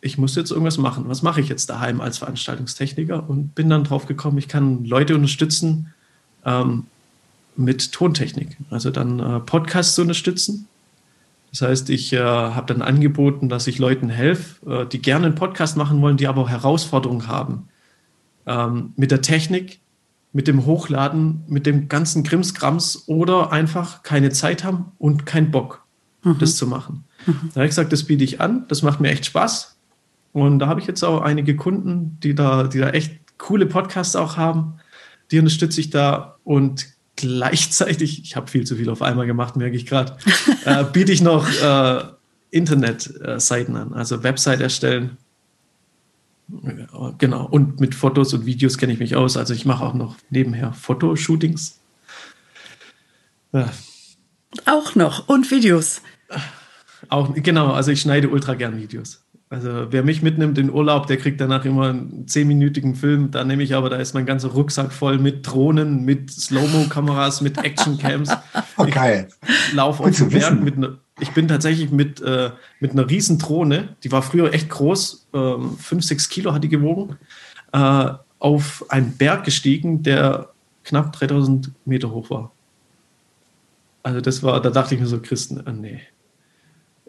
ich 0.00 0.18
muss 0.18 0.34
jetzt 0.34 0.50
irgendwas 0.50 0.76
machen. 0.76 1.04
Was 1.06 1.22
mache 1.22 1.40
ich 1.40 1.48
jetzt 1.48 1.70
daheim 1.70 2.00
als 2.00 2.18
Veranstaltungstechniker? 2.18 3.30
Und 3.30 3.54
bin 3.54 3.70
dann 3.70 3.84
drauf 3.84 4.06
gekommen, 4.06 4.38
ich 4.38 4.48
kann 4.48 4.84
Leute 4.84 5.14
unterstützen 5.14 5.94
ähm, 6.44 6.86
mit 7.54 7.92
Tontechnik. 7.92 8.56
Also 8.70 8.90
dann 8.90 9.20
äh, 9.20 9.38
Podcasts 9.38 9.96
unterstützen 10.00 10.66
das 11.54 11.68
heißt, 11.68 11.90
ich 11.90 12.12
äh, 12.12 12.18
habe 12.18 12.66
dann 12.66 12.82
angeboten, 12.82 13.48
dass 13.48 13.68
ich 13.68 13.78
Leuten 13.78 14.08
helfe, 14.08 14.68
äh, 14.68 14.86
die 14.86 15.00
gerne 15.00 15.26
einen 15.26 15.36
Podcast 15.36 15.76
machen 15.76 16.02
wollen, 16.02 16.16
die 16.16 16.26
aber 16.26 16.42
auch 16.42 16.48
Herausforderungen 16.48 17.28
haben. 17.28 17.68
Ähm, 18.44 18.92
mit 18.96 19.12
der 19.12 19.22
Technik, 19.22 19.78
mit 20.32 20.48
dem 20.48 20.66
Hochladen, 20.66 21.44
mit 21.46 21.64
dem 21.64 21.88
ganzen 21.88 22.24
Krimskrams 22.24 23.04
oder 23.06 23.52
einfach 23.52 24.02
keine 24.02 24.30
Zeit 24.30 24.64
haben 24.64 24.86
und 24.98 25.26
keinen 25.26 25.52
Bock, 25.52 25.84
mhm. 26.24 26.38
das 26.40 26.56
zu 26.56 26.66
machen. 26.66 27.04
Mhm. 27.24 27.50
Da 27.50 27.60
habe 27.60 27.66
ich 27.66 27.70
gesagt, 27.70 27.92
das 27.92 28.02
biete 28.02 28.24
ich 28.24 28.40
an, 28.40 28.64
das 28.66 28.82
macht 28.82 28.98
mir 28.98 29.10
echt 29.10 29.26
Spaß. 29.26 29.78
Und 30.32 30.58
da 30.58 30.66
habe 30.66 30.80
ich 30.80 30.88
jetzt 30.88 31.04
auch 31.04 31.20
einige 31.20 31.54
Kunden, 31.54 32.18
die 32.20 32.34
da, 32.34 32.64
die 32.64 32.80
da 32.80 32.90
echt 32.90 33.38
coole 33.38 33.66
Podcasts 33.66 34.16
auch 34.16 34.36
haben. 34.36 34.78
Die 35.30 35.38
unterstütze 35.38 35.80
ich 35.80 35.90
da 35.90 36.36
und 36.42 36.93
gleichzeitig, 37.16 38.22
ich 38.22 38.36
habe 38.36 38.50
viel 38.50 38.64
zu 38.64 38.76
viel 38.76 38.90
auf 38.90 39.02
einmal 39.02 39.26
gemacht, 39.26 39.56
merke 39.56 39.76
ich 39.76 39.86
gerade, 39.86 40.16
äh, 40.64 40.84
biete 40.84 41.12
ich 41.12 41.22
noch 41.22 41.48
äh, 41.48 42.04
Internetseiten 42.50 43.76
an, 43.76 43.92
also 43.94 44.22
Website 44.22 44.60
erstellen. 44.60 45.16
Genau, 47.18 47.46
und 47.46 47.80
mit 47.80 47.94
Fotos 47.94 48.34
und 48.34 48.44
Videos 48.44 48.76
kenne 48.76 48.92
ich 48.92 48.98
mich 48.98 49.16
aus. 49.16 49.36
Also 49.36 49.54
ich 49.54 49.64
mache 49.64 49.82
auch 49.82 49.94
noch 49.94 50.16
nebenher 50.28 50.74
Fotoshootings. 50.74 51.80
Ja. 53.52 53.72
Auch 54.66 54.94
noch 54.94 55.28
und 55.28 55.50
Videos. 55.50 56.02
Auch, 57.08 57.34
genau, 57.34 57.72
also 57.72 57.90
ich 57.90 58.02
schneide 58.02 58.28
ultra 58.28 58.54
gern 58.54 58.76
Videos. 58.76 59.23
Also 59.54 59.86
wer 59.92 60.02
mich 60.02 60.20
mitnimmt 60.20 60.58
in 60.58 60.68
Urlaub, 60.68 61.06
der 61.06 61.16
kriegt 61.16 61.40
danach 61.40 61.64
immer 61.64 61.90
einen 61.90 62.26
zehnminütigen 62.26 62.96
Film. 62.96 63.30
Da 63.30 63.44
nehme 63.44 63.62
ich 63.62 63.76
aber, 63.76 63.88
da 63.88 63.98
ist 63.98 64.12
mein 64.12 64.26
ganzer 64.26 64.48
Rucksack 64.48 64.92
voll 64.92 65.18
mit 65.18 65.46
Drohnen, 65.46 66.04
mit 66.04 66.28
Slow-Mo-Kameras, 66.28 67.40
mit 67.40 67.58
Action-Cams. 67.58 68.30
Oh, 68.76 68.86
geil. 68.90 69.28
Ich 69.46 69.72
laufe 69.74 70.02
auf 70.02 70.16
dem 70.16 70.30
Berg 70.30 70.60
mit 70.60 70.76
einer, 70.76 70.98
ich 71.20 71.30
bin 71.30 71.46
tatsächlich 71.46 71.92
mit, 71.92 72.20
äh, 72.20 72.50
mit 72.80 72.90
einer 72.90 73.08
riesen 73.08 73.38
Drohne, 73.38 73.90
die 74.02 74.10
war 74.10 74.22
früher 74.22 74.52
echt 74.52 74.68
groß, 74.68 75.28
äh, 75.32 75.52
fünf, 75.78 76.02
sechs 76.02 76.28
Kilo 76.28 76.52
hat 76.52 76.64
die 76.64 76.68
gewogen, 76.68 77.16
äh, 77.72 78.08
auf 78.40 78.84
einen 78.88 79.12
Berg 79.12 79.44
gestiegen, 79.44 80.02
der 80.02 80.48
knapp 80.82 81.12
3000 81.12 81.70
Meter 81.84 82.10
hoch 82.10 82.30
war. 82.30 82.50
Also 84.02 84.20
das 84.20 84.42
war, 84.42 84.60
da 84.60 84.70
dachte 84.70 84.96
ich 84.96 85.00
mir 85.00 85.06
so, 85.06 85.20
Christen, 85.20 85.62
oh 85.64 85.70
nee. 85.70 86.00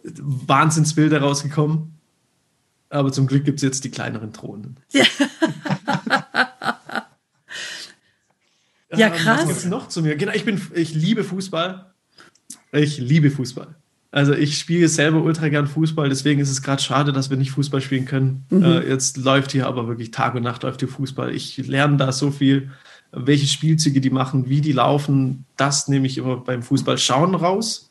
Wahnsinnsbilder 0.03 1.21
rausgekommen. 1.21 1.94
Aber 2.95 3.11
zum 3.11 3.27
Glück 3.27 3.43
gibt 3.43 3.59
es 3.59 3.63
jetzt 3.63 3.83
die 3.83 3.91
kleineren 3.91 4.31
Drohnen. 4.31 4.77
Ja, 4.91 5.03
ja 8.95 9.09
krass. 9.09 9.41
Was 9.41 9.47
gibt's 9.47 9.65
noch 9.65 9.89
zu 9.89 10.01
mir? 10.01 10.15
Genau, 10.15 10.31
ich 10.31 10.45
bin, 10.45 10.61
ich 10.73 10.95
liebe 10.95 11.25
Fußball. 11.25 11.93
Ich 12.71 12.97
liebe 12.97 13.31
Fußball. 13.31 13.75
Also 14.11 14.33
ich 14.33 14.57
spiele 14.57 14.87
selber 14.87 15.21
ultra 15.21 15.49
gern 15.49 15.67
Fußball, 15.67 16.07
deswegen 16.07 16.39
ist 16.39 16.49
es 16.49 16.61
gerade 16.61 16.81
schade, 16.81 17.11
dass 17.11 17.29
wir 17.29 17.35
nicht 17.35 17.51
Fußball 17.51 17.81
spielen 17.81 18.05
können. 18.05 18.45
Mhm. 18.49 18.63
Äh, 18.63 18.87
jetzt 18.87 19.17
läuft 19.17 19.51
hier 19.51 19.67
aber 19.67 19.89
wirklich 19.89 20.11
Tag 20.11 20.35
und 20.35 20.43
Nacht 20.43 20.63
läuft 20.63 20.79
hier 20.79 20.87
Fußball. 20.87 21.35
Ich 21.35 21.57
lerne 21.57 21.97
da 21.97 22.13
so 22.13 22.31
viel, 22.31 22.71
welche 23.11 23.45
Spielzüge 23.45 23.99
die 23.99 24.09
machen, 24.09 24.47
wie 24.47 24.61
die 24.61 24.71
laufen. 24.71 25.43
Das 25.57 25.89
nehme 25.89 26.07
ich 26.07 26.17
immer 26.17 26.37
beim 26.37 26.63
Fußball 26.63 26.97
schauen 26.97 27.35
raus. 27.35 27.84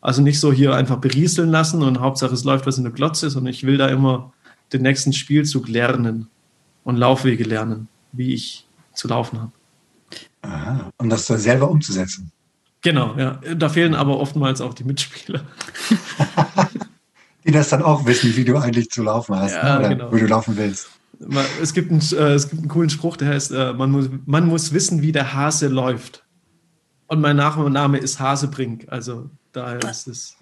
Also 0.00 0.22
nicht 0.22 0.40
so 0.40 0.52
hier 0.52 0.74
einfach 0.74 0.96
berieseln 0.96 1.50
lassen 1.50 1.82
und 1.82 2.00
Hauptsache 2.00 2.32
es 2.32 2.44
läuft 2.44 2.66
was 2.66 2.78
in 2.78 2.84
der 2.84 2.92
Glotze, 2.92 3.28
sondern 3.28 3.52
ich 3.52 3.64
will 3.64 3.76
da 3.76 3.88
immer 3.88 4.32
den 4.72 4.82
nächsten 4.82 5.12
Spielzug 5.12 5.68
lernen 5.68 6.28
und 6.84 6.96
Laufwege 6.96 7.44
lernen, 7.44 7.88
wie 8.12 8.32
ich 8.32 8.66
zu 8.94 9.08
laufen 9.08 9.40
habe. 9.40 9.52
Aha, 10.42 10.90
um 10.96 11.10
das 11.10 11.26
selber 11.26 11.70
umzusetzen. 11.70 12.32
Genau, 12.82 13.14
ja. 13.18 13.40
Da 13.56 13.68
fehlen 13.68 13.94
aber 13.94 14.18
oftmals 14.18 14.60
auch 14.60 14.72
die 14.72 14.84
Mitspieler. 14.84 15.42
die 17.44 17.52
das 17.52 17.68
dann 17.68 17.82
auch 17.82 18.06
wissen, 18.06 18.34
wie 18.36 18.44
du 18.44 18.56
eigentlich 18.56 18.90
zu 18.90 19.02
laufen 19.02 19.36
hast 19.36 19.54
ja, 19.54 19.78
oder 19.78 19.88
genau. 19.90 20.12
wo 20.12 20.16
du 20.16 20.26
laufen 20.26 20.56
willst. 20.56 20.88
Es 21.60 21.74
gibt, 21.74 21.90
einen, 21.90 22.00
äh, 22.00 22.32
es 22.32 22.48
gibt 22.48 22.62
einen 22.62 22.70
coolen 22.70 22.88
Spruch, 22.88 23.18
der 23.18 23.28
heißt, 23.28 23.52
äh, 23.52 23.74
man, 23.74 23.90
muss, 23.90 24.08
man 24.24 24.46
muss 24.46 24.72
wissen, 24.72 25.02
wie 25.02 25.12
der 25.12 25.34
Hase 25.34 25.68
läuft. 25.68 26.24
Und 27.08 27.20
mein 27.20 27.36
Nachname 27.36 27.98
ist 27.98 28.20
Hasebrink, 28.20 28.86
also 28.88 29.28
daher 29.52 29.82
ist 29.90 30.08
es. 30.08 30.36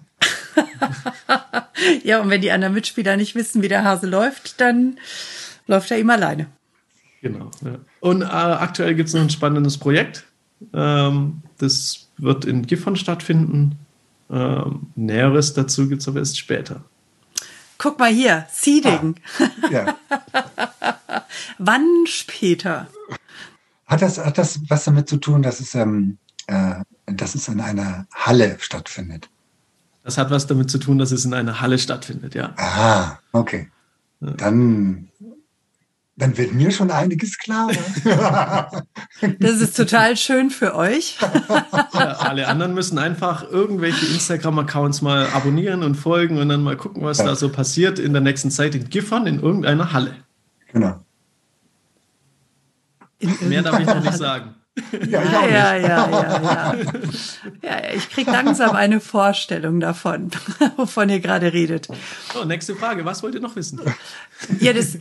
ja, 2.03 2.21
und 2.21 2.29
wenn 2.29 2.41
die 2.41 2.51
anderen 2.51 2.73
Mitspieler 2.73 3.17
nicht 3.17 3.35
wissen, 3.35 3.61
wie 3.61 3.67
der 3.67 3.83
Hase 3.83 4.07
läuft, 4.07 4.59
dann 4.61 4.99
läuft 5.67 5.91
er 5.91 5.99
ihm 5.99 6.09
alleine. 6.09 6.47
Genau. 7.21 7.51
Ja. 7.63 7.79
Und 7.99 8.21
äh, 8.21 8.25
aktuell 8.25 8.95
gibt 8.95 9.09
es 9.09 9.15
noch 9.15 9.21
ein 9.21 9.29
spannendes 9.29 9.77
Projekt. 9.77 10.25
Ähm, 10.73 11.41
das 11.57 12.07
wird 12.17 12.45
in 12.45 12.65
Gifhorn 12.65 12.95
stattfinden. 12.95 13.77
Ähm, 14.29 14.91
Näheres 14.95 15.53
dazu 15.53 15.87
gibt 15.89 16.01
es 16.01 16.07
aber 16.07 16.19
erst 16.19 16.37
später. 16.37 16.83
Guck 17.77 17.97
mal 17.97 18.11
hier, 18.11 18.45
Seeding. 18.51 19.15
Ah, 19.39 19.69
ja. 19.71 19.97
Wann 21.57 22.05
später? 22.05 22.87
Hat 23.85 24.01
das, 24.01 24.17
hat 24.17 24.37
das 24.37 24.59
was 24.69 24.83
damit 24.83 25.09
zu 25.09 25.17
tun, 25.17 25.41
dass 25.41 25.59
es, 25.59 25.73
ähm, 25.75 26.17
äh, 26.49 26.83
dass 27.05 27.35
es 27.35 27.47
in 27.47 27.61
einer 27.61 28.07
Halle 28.13 28.57
stattfindet? 28.59 29.29
Das 30.03 30.17
hat 30.17 30.31
was 30.31 30.47
damit 30.47 30.71
zu 30.71 30.77
tun, 30.77 30.97
dass 30.97 31.11
es 31.11 31.25
in 31.25 31.33
einer 31.33 31.61
Halle 31.61 31.77
stattfindet, 31.77 32.35
ja. 32.35 32.53
Ah, 32.57 33.19
okay. 33.31 33.69
Dann 34.19 35.09
dann 36.19 36.37
wird 36.37 36.53
mir 36.53 36.69
schon 36.71 36.91
einiges 36.91 37.37
klar. 37.37 37.71
das 39.39 39.61
ist 39.61 39.77
total 39.77 40.17
schön 40.17 40.49
für 40.49 40.75
euch. 40.75 41.17
Ja, 41.93 42.17
alle 42.19 42.49
anderen 42.49 42.73
müssen 42.73 42.97
einfach 42.97 43.49
irgendwelche 43.49 44.05
Instagram-Accounts 44.05 45.01
mal 45.01 45.27
abonnieren 45.27 45.81
und 45.81 45.95
folgen 45.95 46.37
und 46.37 46.49
dann 46.49 46.61
mal 46.61 46.75
gucken, 46.75 47.03
was 47.03 47.19
ja. 47.19 47.25
da 47.25 47.35
so 47.37 47.47
passiert 47.47 47.99
in 47.99 48.11
der 48.11 48.21
nächsten 48.21 48.51
Zeit 48.51 48.75
in 48.75 48.89
Giffern 48.89 49.27
in 49.27 49.39
irgendeiner 49.39 49.93
Halle. 49.93 50.13
Genau. 50.73 50.99
Mehr 53.39 53.61
darf 53.61 53.79
ich 53.79 53.87
noch 53.87 54.03
nicht 54.03 54.17
sagen. 54.17 54.55
Ja, 55.07 55.23
ich 55.23 55.31
ja, 55.31 55.47
ja, 55.47 55.75
ja, 55.75 56.09
ja, 56.09 56.75
ja. 57.61 57.79
ich 57.95 58.09
kriege 58.09 58.31
langsam 58.31 58.75
eine 58.75 58.99
Vorstellung 58.99 59.79
davon, 59.79 60.31
wovon 60.77 61.09
ihr 61.09 61.19
gerade 61.19 61.53
redet. 61.53 61.87
So, 62.33 62.45
nächste 62.45 62.75
Frage. 62.75 63.05
Was 63.05 63.23
wollt 63.23 63.35
ihr 63.35 63.41
noch 63.41 63.55
wissen? 63.55 63.81
Ja, 64.59 64.73
das, 64.73 64.97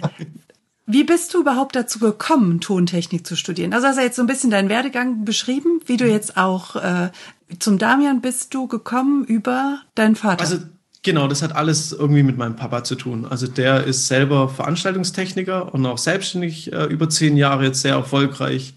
wie 0.86 1.04
bist 1.04 1.34
du 1.34 1.40
überhaupt 1.40 1.76
dazu 1.76 1.98
gekommen, 1.98 2.60
Tontechnik 2.60 3.26
zu 3.26 3.36
studieren? 3.36 3.74
Also 3.74 3.86
hast 3.86 3.98
du 3.98 4.02
jetzt 4.02 4.16
so 4.16 4.22
ein 4.22 4.26
bisschen 4.26 4.50
deinen 4.50 4.70
Werdegang 4.70 5.26
beschrieben, 5.26 5.80
wie 5.84 5.98
du 5.98 6.08
jetzt 6.08 6.38
auch 6.38 6.76
äh, 6.76 7.10
zum 7.58 7.78
Damian 7.78 8.22
bist 8.22 8.54
du 8.54 8.66
gekommen 8.66 9.24
über 9.24 9.80
deinen 9.94 10.16
Vater. 10.16 10.40
Also 10.40 10.58
genau, 11.02 11.28
das 11.28 11.42
hat 11.42 11.54
alles 11.54 11.92
irgendwie 11.92 12.22
mit 12.22 12.38
meinem 12.38 12.56
Papa 12.56 12.84
zu 12.84 12.94
tun. 12.94 13.26
Also 13.28 13.46
der 13.46 13.84
ist 13.84 14.08
selber 14.08 14.48
Veranstaltungstechniker 14.48 15.74
und 15.74 15.84
auch 15.84 15.98
selbstständig 15.98 16.72
äh, 16.72 16.84
über 16.84 17.10
zehn 17.10 17.36
Jahre 17.36 17.64
jetzt 17.64 17.82
sehr 17.82 17.94
erfolgreich. 17.94 18.74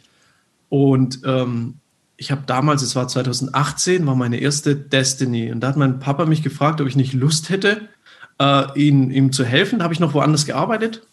Und 0.72 1.20
ähm, 1.26 1.76
ich 2.18 2.32
habe 2.32 2.42
damals, 2.48 2.82
es 2.82 2.96
war 2.96 3.08
2018, 3.08 4.08
war 4.08 4.16
meine 4.16 4.38
erste 4.38 4.76
Destiny. 4.76 5.52
Und 5.52 5.60
da 5.60 5.68
hat 5.68 5.78
mein 5.78 6.00
Papa 6.00 6.26
mich 6.26 6.42
gefragt, 6.42 6.82
ob 6.82 6.88
ich 6.88 6.96
nicht 6.96 7.14
Lust 7.14 7.50
hätte, 7.50 7.90
äh, 8.40 8.64
ihn, 8.80 9.12
ihm 9.12 9.32
zu 9.32 9.46
helfen. 9.46 9.78
Da 9.80 9.84
habe 9.84 9.94
ich 9.94 10.00
noch 10.00 10.16
woanders 10.16 10.46
gearbeitet 10.46 11.04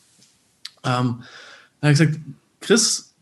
ähm, 0.84 1.22
da 1.80 1.88
habe 1.88 1.92
ich 1.92 1.98
gesagt, 1.98 2.18
Chris, 2.60 3.14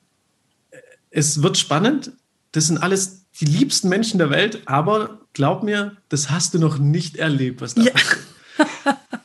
es 1.10 1.42
wird 1.42 1.58
spannend. 1.58 2.12
Das 2.52 2.66
sind 2.66 2.78
alles 2.78 3.24
die 3.40 3.46
liebsten 3.46 3.88
Menschen 3.88 4.18
der 4.18 4.30
Welt, 4.30 4.62
aber 4.66 5.20
glaub 5.32 5.62
mir, 5.62 5.96
das 6.08 6.30
hast 6.30 6.54
du 6.54 6.58
noch 6.58 6.78
nicht 6.78 7.16
erlebt, 7.16 7.60
was 7.60 7.74
da 7.74 7.82
ja. 7.82 7.92
passiert. 7.92 8.26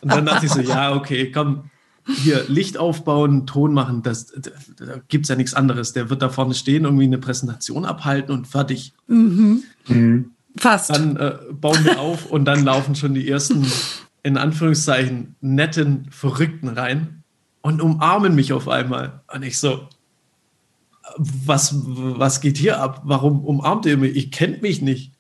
Und 0.02 0.12
dann 0.12 0.26
dachte 0.26 0.46
ich 0.46 0.52
so, 0.52 0.60
ja, 0.60 0.94
okay, 0.94 1.32
komm, 1.32 1.70
hier 2.08 2.46
Licht 2.48 2.78
aufbauen, 2.78 3.46
Ton 3.46 3.74
machen, 3.74 4.02
das, 4.02 4.28
da, 4.28 4.52
da 4.78 5.02
gibt 5.08 5.26
es 5.26 5.30
ja 5.30 5.36
nichts 5.36 5.54
anderes. 5.54 5.94
Der 5.94 6.10
wird 6.10 6.22
da 6.22 6.30
vorne 6.30 6.54
stehen, 6.54 6.86
irgendwie 6.86 7.06
eine 7.06 7.18
Präsentation 7.18 7.86
abhalten 7.86 8.34
und 8.34 8.48
fertig. 8.48 8.94
Mhm. 9.08 9.64
Mhm. 9.88 10.32
Fast. 10.58 10.90
Dann 10.90 11.16
äh, 11.18 11.38
bauen 11.52 11.84
wir 11.84 12.00
auf 12.00 12.26
und 12.26 12.46
dann 12.46 12.64
laufen 12.64 12.96
schon 12.96 13.14
die 13.14 13.30
ersten, 13.30 13.66
in 14.24 14.38
Anführungszeichen, 14.38 15.36
netten 15.42 16.08
Verrückten 16.12 16.68
rein 16.68 17.24
und 17.62 17.82
umarmen 17.82 18.36
mich 18.36 18.54
auf 18.54 18.68
einmal. 18.68 19.22
Und 19.34 19.44
ich 19.44 19.60
so, 19.60 19.88
was, 21.18 21.76
was 21.76 22.42
geht 22.42 22.58
hier 22.58 22.80
ab? 22.80 23.02
Warum 23.06 23.44
umarmt 23.46 23.86
ihr 23.86 23.98
mich? 23.98 24.16
Ich 24.16 24.32
kennt 24.32 24.62
mich 24.62 24.82
nicht. 24.82 25.14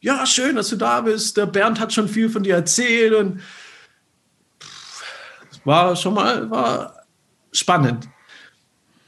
Ja, 0.00 0.26
schön, 0.26 0.56
dass 0.56 0.68
du 0.68 0.76
da 0.76 1.00
bist. 1.00 1.36
Der 1.36 1.46
Bernd 1.46 1.80
hat 1.80 1.92
schon 1.92 2.08
viel 2.08 2.28
von 2.28 2.42
dir 2.42 2.54
erzählt 2.54 3.14
und 3.14 3.40
war 5.66 5.96
schon 5.96 6.14
mal 6.14 6.50
war 6.50 6.94
spannend. 7.52 8.08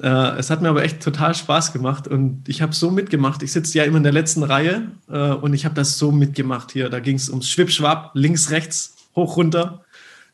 Äh, 0.01 0.38
es 0.38 0.51
hat 0.51 0.62
mir 0.62 0.68
aber 0.68 0.85
echt 0.85 1.03
total 1.03 1.35
Spaß 1.35 1.73
gemacht 1.73 2.07
und 2.07 2.49
ich 2.49 2.62
habe 2.62 2.75
so 2.75 2.90
mitgemacht. 2.90 3.42
Ich 3.42 3.53
sitze 3.53 3.79
ja 3.79 3.85
immer 3.85 3.97
in 3.97 4.03
der 4.03 4.12
letzten 4.12 4.42
Reihe 4.42 4.90
äh, 5.09 5.33
und 5.33 5.55
ich 5.55 5.64
habe 5.64 5.75
das 5.75 5.99
so 5.99 6.12
mitgemacht 6.12 6.73
hier. 6.73 6.88
Da 6.88 7.01
ging 7.01 7.16
es 7.16 7.29
ums 7.29 7.49
Schwippschwapp, 7.49 8.11
links, 8.14 8.51
rechts, 8.51 8.97
hoch, 9.16 9.37
runter. 9.37 9.85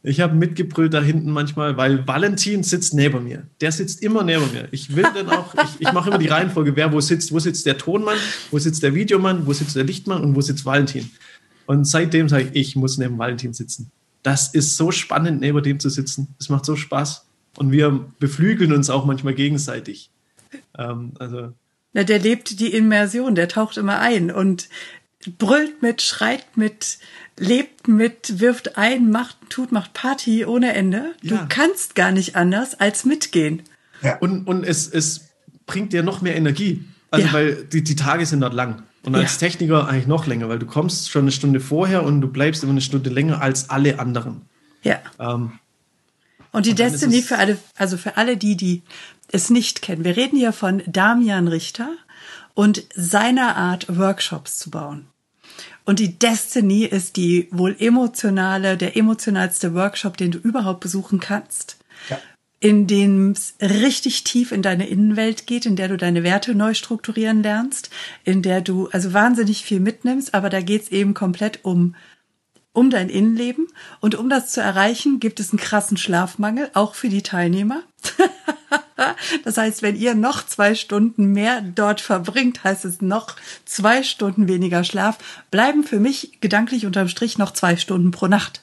Ich 0.03 0.21
habe 0.21 0.35
mitgebrüllt 0.35 0.93
da 0.93 1.01
hinten 1.01 1.31
manchmal, 1.31 1.79
weil 1.79 2.07
Valentin 2.07 2.63
sitzt 2.63 2.93
neben 2.93 3.25
mir. 3.25 3.47
Der 3.63 3.73
sitzt 3.73 4.03
immer 4.03 4.23
neben 4.23 4.53
mir. 4.53 4.69
Ich 4.71 4.95
will 4.95 5.07
dann 5.15 5.31
auch, 5.31 5.55
ich, 5.55 5.81
ich 5.81 5.93
mache 5.95 6.11
immer 6.11 6.19
die 6.19 6.29
Reihenfolge, 6.29 6.77
wer 6.77 6.93
wo 6.93 7.01
sitzt. 7.01 7.33
Wo 7.33 7.39
sitzt 7.39 7.65
der 7.65 7.79
Tonmann, 7.79 8.19
wo 8.51 8.59
sitzt 8.59 8.83
der 8.83 8.95
Videomann, 8.95 9.47
wo 9.47 9.55
sitzt 9.55 9.77
der 9.77 9.85
Lichtmann 9.85 10.23
und 10.23 10.35
wo 10.35 10.43
sitzt 10.43 10.67
Valentin. 10.67 11.11
Und 11.65 11.87
seitdem 11.87 12.29
sage 12.29 12.51
ich, 12.53 12.69
ich 12.69 12.77
muss 12.77 12.99
neben 12.99 13.17
Valentin 13.17 13.55
sitzen. 13.55 13.91
Das 14.25 14.49
ist 14.49 14.77
so 14.77 14.91
spannend, 14.91 15.41
neben 15.41 15.63
dem 15.63 15.79
zu 15.79 15.91
sitzen. 15.91 16.35
Es 16.41 16.49
macht 16.49 16.65
so 16.65 16.75
Spaß. 16.75 17.27
Und 17.57 17.71
wir 17.71 18.07
beflügeln 18.19 18.73
uns 18.73 18.91
auch 18.91 19.05
manchmal 19.05 19.35
gegenseitig. 19.35 20.11
Ähm, 20.77 21.13
also. 21.21 21.53
Ja, 21.93 22.03
der 22.03 22.19
lebt 22.19 22.59
die 22.59 22.73
Immersion, 22.73 23.37
der 23.37 23.49
taucht 23.49 23.77
immer 23.77 24.01
ein 24.01 24.33
und 24.33 24.69
brüllt 25.39 25.83
mit, 25.83 26.03
schreit 26.03 26.57
mit, 26.57 26.99
lebt 27.39 27.87
mit, 27.87 28.41
wirft 28.41 28.77
ein, 28.77 29.11
macht, 29.11 29.37
tut, 29.51 29.73
macht 29.73 29.93
Party 29.93 30.45
ohne 30.45 30.75
Ende. 30.75 31.13
Du 31.23 31.35
ja. 31.35 31.47
kannst 31.49 31.95
gar 31.95 32.11
nicht 32.11 32.35
anders 32.35 32.75
als 32.75 33.05
mitgehen. 33.05 33.63
Ja. 34.03 34.19
Und, 34.19 34.47
und 34.47 34.65
es, 34.65 34.89
es 34.89 35.29
bringt 35.67 35.93
dir 35.93 36.03
noch 36.03 36.23
mehr 36.23 36.35
Energie. 36.35 36.85
Also, 37.11 37.27
ja. 37.27 37.33
weil 37.33 37.65
die, 37.65 37.85
die 37.85 37.97
Tage 37.97 38.27
sind 38.27 38.41
dort 38.41 38.55
lang. 38.55 38.83
Und 39.05 39.15
als 39.15 39.35
ja. 39.35 39.49
Techniker 39.49 39.89
eigentlich 39.89 40.07
noch 40.07 40.27
länger, 40.27 40.49
weil 40.49 40.59
du 40.59 40.67
kommst 40.67 41.11
schon 41.11 41.23
eine 41.23 41.33
Stunde 41.33 41.61
vorher 41.61 42.05
und 42.05 42.21
du 42.21 42.29
bleibst 42.29 42.63
immer 42.63 42.73
eine 42.73 42.81
Stunde 42.81 43.11
länger 43.11 43.43
als 43.43 43.71
alle 43.71 43.99
anderen. 43.99 44.43
Ja. 44.83 45.01
Ähm, 45.19 45.59
und 46.53 46.67
die 46.67 46.71
und 46.71 46.79
Destiny 46.79 47.21
für 47.21 47.37
alle, 47.37 47.59
also 47.77 47.97
für 47.97 48.17
alle 48.17 48.37
die, 48.37 48.57
die 48.57 48.83
es 49.31 49.51
nicht 49.51 49.83
kennen. 49.83 50.05
Wir 50.05 50.17
reden 50.17 50.39
hier 50.39 50.53
von 50.53 50.83
Damian 50.87 51.49
Richter 51.49 51.91
und 52.55 52.85
seiner 52.95 53.57
Art, 53.57 53.87
Workshops 53.99 54.59
zu 54.59 54.71
bauen. 54.71 55.07
Und 55.85 55.99
die 55.99 56.19
Destiny 56.19 56.85
ist 56.85 57.17
die 57.17 57.49
wohl 57.51 57.77
emotionale, 57.79 58.77
der 58.77 58.97
emotionalste 58.97 59.75
Workshop, 59.75 60.17
den 60.17 60.31
du 60.31 60.39
überhaupt 60.39 60.81
besuchen 60.81 61.21
kannst. 61.21 61.77
Ja. 62.09 62.19
In 62.65 62.87
dem 62.87 63.33
es 63.33 63.57
richtig 63.61 64.25
tief 64.25 64.51
in 64.51 64.63
deine 64.63 64.89
Innenwelt 64.89 65.47
geht, 65.47 65.67
in 65.67 65.77
der 65.77 65.89
du 65.89 65.99
deine 65.99 66.23
Werte 66.23 66.55
neu 66.55 66.73
strukturieren 66.73 67.43
lernst, 67.43 67.91
in 68.25 68.41
der 68.41 68.63
du 68.63 68.89
also 68.89 69.13
wahnsinnig 69.13 69.67
viel 69.67 69.81
mitnimmst, 69.81 70.33
aber 70.33 70.49
da 70.49 70.63
geht's 70.63 70.89
eben 70.89 71.13
komplett 71.13 71.63
um 71.67 71.95
um 72.73 72.89
dein 72.89 73.11
Innenleben. 73.11 73.67
Und 74.01 74.15
um 74.15 74.31
das 74.31 74.51
zu 74.51 74.63
erreichen, 74.63 75.21
gibt 75.21 75.41
es 75.41 75.51
einen 75.51 75.59
krassen 75.59 75.99
Schlafmangel, 75.99 76.71
auch 76.73 76.95
für 76.95 77.11
die 77.11 77.23
Teilnehmer. 77.23 77.83
das 79.45 79.59
heißt, 79.59 79.83
wenn 79.83 79.95
ihr 79.95 80.15
noch 80.15 80.47
zwei 80.47 80.75
Stunden 80.75 81.33
mehr 81.33 81.61
dort 81.61 82.01
verbringt, 82.01 82.65
heißt 82.65 82.87
es 82.87 83.03
noch 83.03 83.37
zwei 83.67 84.03
Stunden 84.03 84.49
weniger 84.49 84.85
Schlaf, 84.85 85.19
bleiben 85.51 85.85
für 85.85 86.01
mich 86.01 86.41
gedanklich 86.41 86.87
unterm 86.87 87.09
Strich 87.09 87.37
noch 87.37 87.51
zwei 87.53 87.77
Stunden 87.77 88.11
pro 88.11 88.27
Nacht. 88.27 88.63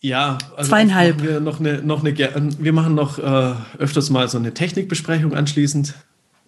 Ja, 0.00 0.38
also 0.56 0.70
zweieinhalb. 0.70 1.22
Wir, 1.22 1.40
noch 1.40 1.60
eine, 1.60 1.82
noch 1.82 2.02
eine, 2.02 2.16
wir 2.16 2.72
machen 2.72 2.94
noch 2.94 3.18
äh, 3.18 3.54
öfters 3.78 4.10
mal 4.10 4.28
so 4.28 4.38
eine 4.38 4.54
Technikbesprechung 4.54 5.34
anschließend. 5.34 5.94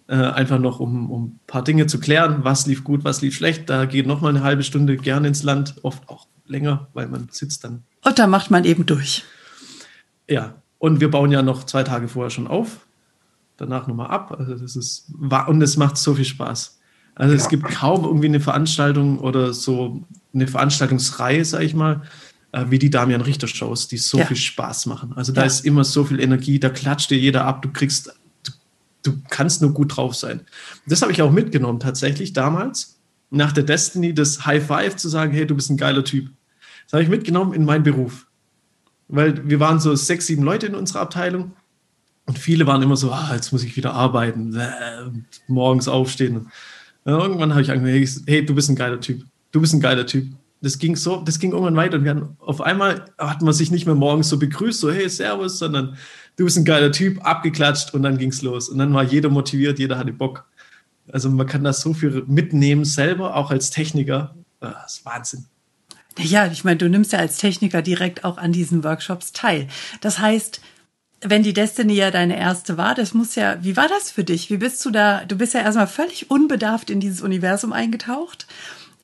Äh, 0.07 0.15
einfach 0.15 0.59
noch, 0.59 0.79
um, 0.79 1.09
um 1.11 1.23
ein 1.23 1.39
paar 1.47 1.63
Dinge 1.63 1.87
zu 1.87 1.99
klären. 1.99 2.39
Was 2.43 2.65
lief 2.65 2.83
gut, 2.83 3.03
was 3.03 3.21
lief 3.21 3.35
schlecht. 3.35 3.69
Da 3.69 3.85
geht 3.85 4.07
noch 4.07 4.21
mal 4.21 4.29
eine 4.29 4.43
halbe 4.43 4.63
Stunde 4.63 4.97
gerne 4.97 5.27
ins 5.27 5.43
Land, 5.43 5.75
oft 5.83 6.09
auch 6.09 6.27
länger, 6.45 6.87
weil 6.93 7.07
man 7.07 7.29
sitzt 7.31 7.63
dann. 7.63 7.83
Und 8.03 8.19
da 8.19 8.27
macht 8.27 8.51
man 8.51 8.65
eben 8.65 8.85
durch. 8.85 9.23
Ja, 10.27 10.55
und 10.77 10.99
wir 10.99 11.09
bauen 11.09 11.31
ja 11.31 11.41
noch 11.41 11.63
zwei 11.63 11.83
Tage 11.83 12.07
vorher 12.07 12.31
schon 12.31 12.47
auf, 12.47 12.85
danach 13.55 13.87
nochmal 13.87 14.07
ab. 14.07 14.35
Also 14.37 14.55
das 14.55 14.75
ist 14.75 15.11
und 15.47 15.61
es 15.61 15.77
macht 15.77 15.95
so 15.95 16.15
viel 16.15 16.25
Spaß. 16.25 16.79
Also 17.15 17.35
es 17.35 17.47
gibt 17.47 17.63
kaum 17.65 18.03
irgendwie 18.03 18.27
eine 18.27 18.39
Veranstaltung 18.39 19.19
oder 19.19 19.53
so 19.53 20.01
eine 20.33 20.47
Veranstaltungsreihe, 20.47 21.45
sag 21.45 21.61
ich 21.61 21.75
mal, 21.75 22.01
äh, 22.53 22.65
wie 22.69 22.79
die 22.79 22.89
Damian 22.89 23.21
Richter 23.21 23.47
Shows, 23.47 23.87
die 23.87 23.97
so 23.97 24.19
ja. 24.19 24.25
viel 24.25 24.37
Spaß 24.37 24.85
machen. 24.85 25.13
Also 25.15 25.33
da 25.33 25.41
ja. 25.41 25.47
ist 25.47 25.65
immer 25.65 25.83
so 25.83 26.05
viel 26.05 26.21
Energie, 26.21 26.59
da 26.59 26.69
klatscht 26.69 27.09
dir 27.09 27.17
jeder 27.17 27.45
ab, 27.45 27.61
du 27.63 27.71
kriegst, 27.71 28.13
du, 28.43 28.51
du 29.01 29.17
kannst 29.29 29.61
nur 29.61 29.73
gut 29.73 29.97
drauf 29.97 30.15
sein. 30.15 30.41
Das 30.85 31.01
habe 31.01 31.11
ich 31.11 31.21
auch 31.21 31.31
mitgenommen 31.31 31.79
tatsächlich 31.79 32.31
damals, 32.31 32.99
nach 33.31 33.51
der 33.51 33.63
Destiny, 33.63 34.13
das 34.13 34.45
High 34.45 34.65
Five 34.65 34.95
zu 34.95 35.09
sagen, 35.09 35.33
hey, 35.33 35.47
du 35.47 35.55
bist 35.55 35.71
ein 35.71 35.77
geiler 35.77 36.03
Typ. 36.03 36.29
Das 36.85 36.93
habe 36.93 37.03
ich 37.03 37.09
mitgenommen 37.09 37.53
in 37.53 37.65
meinen 37.65 37.83
Beruf. 37.83 38.27
Weil 39.07 39.49
wir 39.49 39.59
waren 39.59 39.79
so 39.79 39.95
sechs, 39.95 40.27
sieben 40.27 40.43
Leute 40.43 40.67
in 40.67 40.75
unserer 40.75 41.01
Abteilung 41.01 41.53
und 42.25 42.37
viele 42.37 42.67
waren 42.67 42.83
immer 42.83 42.95
so, 42.95 43.11
ah, 43.11 43.31
jetzt 43.33 43.51
muss 43.51 43.63
ich 43.63 43.75
wieder 43.75 43.93
arbeiten, 43.93 44.55
äh, 44.55 44.69
morgens 45.47 45.87
aufstehen. 45.87 46.37
Und 46.37 46.47
irgendwann 47.03 47.51
habe 47.51 47.63
ich 47.63 47.71
angefangen, 47.71 48.23
hey, 48.27 48.45
du 48.45 48.53
bist 48.53 48.69
ein 48.69 48.75
geiler 48.75 49.01
Typ. 49.01 49.25
Du 49.51 49.59
bist 49.59 49.73
ein 49.73 49.81
geiler 49.81 50.05
Typ 50.05 50.27
das 50.63 50.79
ging 50.79 50.95
so, 50.95 51.17
das 51.17 51.39
ging 51.39 51.51
irgendwann 51.51 51.75
weiter 51.75 51.97
und 51.97 52.05
wir 52.05 52.11
hatten, 52.11 52.37
auf 52.39 52.61
einmal 52.61 53.03
hat 53.17 53.41
man 53.41 53.53
sich 53.53 53.69
nicht 53.69 53.85
mehr 53.85 53.95
morgens 53.95 54.29
so 54.29 54.39
begrüßt, 54.39 54.79
so 54.79 54.91
hey, 54.93 55.09
servus, 55.09 55.59
sondern 55.59 55.97
du 56.37 56.45
bist 56.45 56.57
ein 56.57 56.63
geiler 56.63 56.93
Typ, 56.93 57.23
abgeklatscht 57.25 57.93
und 57.93 58.01
dann 58.01 58.17
ging 58.17 58.29
es 58.29 58.41
los. 58.41 58.69
Und 58.69 58.77
dann 58.77 58.93
war 58.93 59.03
jeder 59.03 59.27
motiviert, 59.27 59.77
jeder 59.77 59.97
hatte 59.97 60.13
Bock. 60.13 60.45
Also 61.11 61.29
man 61.29 61.47
kann 61.47 61.65
das 61.65 61.81
so 61.81 61.93
viel 61.93 62.23
mitnehmen 62.27 62.85
selber, 62.85 63.35
auch 63.35 63.51
als 63.51 63.71
Techniker. 63.71 64.35
Ah, 64.61 64.75
das 64.83 64.99
ist 64.99 65.05
Wahnsinn. 65.05 65.45
Ja, 66.17 66.47
ich 66.47 66.63
meine, 66.63 66.77
du 66.77 66.87
nimmst 66.87 67.11
ja 67.11 67.19
als 67.19 67.35
Techniker 67.35 67.81
direkt 67.81 68.23
auch 68.23 68.37
an 68.37 68.53
diesen 68.53 68.85
Workshops 68.85 69.33
teil. 69.33 69.67
Das 69.99 70.19
heißt, 70.19 70.61
wenn 71.19 71.43
die 71.43 71.53
Destiny 71.53 71.95
ja 71.95 72.09
deine 72.09 72.39
erste 72.39 72.77
war, 72.77 72.95
das 72.95 73.13
muss 73.13 73.35
ja, 73.35 73.61
wie 73.61 73.75
war 73.75 73.89
das 73.89 74.11
für 74.11 74.23
dich? 74.23 74.49
Wie 74.49 74.57
bist 74.57 74.85
du 74.85 74.91
da? 74.91 75.25
Du 75.25 75.35
bist 75.35 75.53
ja 75.55 75.59
erstmal 75.59 75.87
völlig 75.87 76.31
unbedarft 76.31 76.89
in 76.89 77.01
dieses 77.01 77.21
Universum 77.21 77.73
eingetaucht 77.73 78.47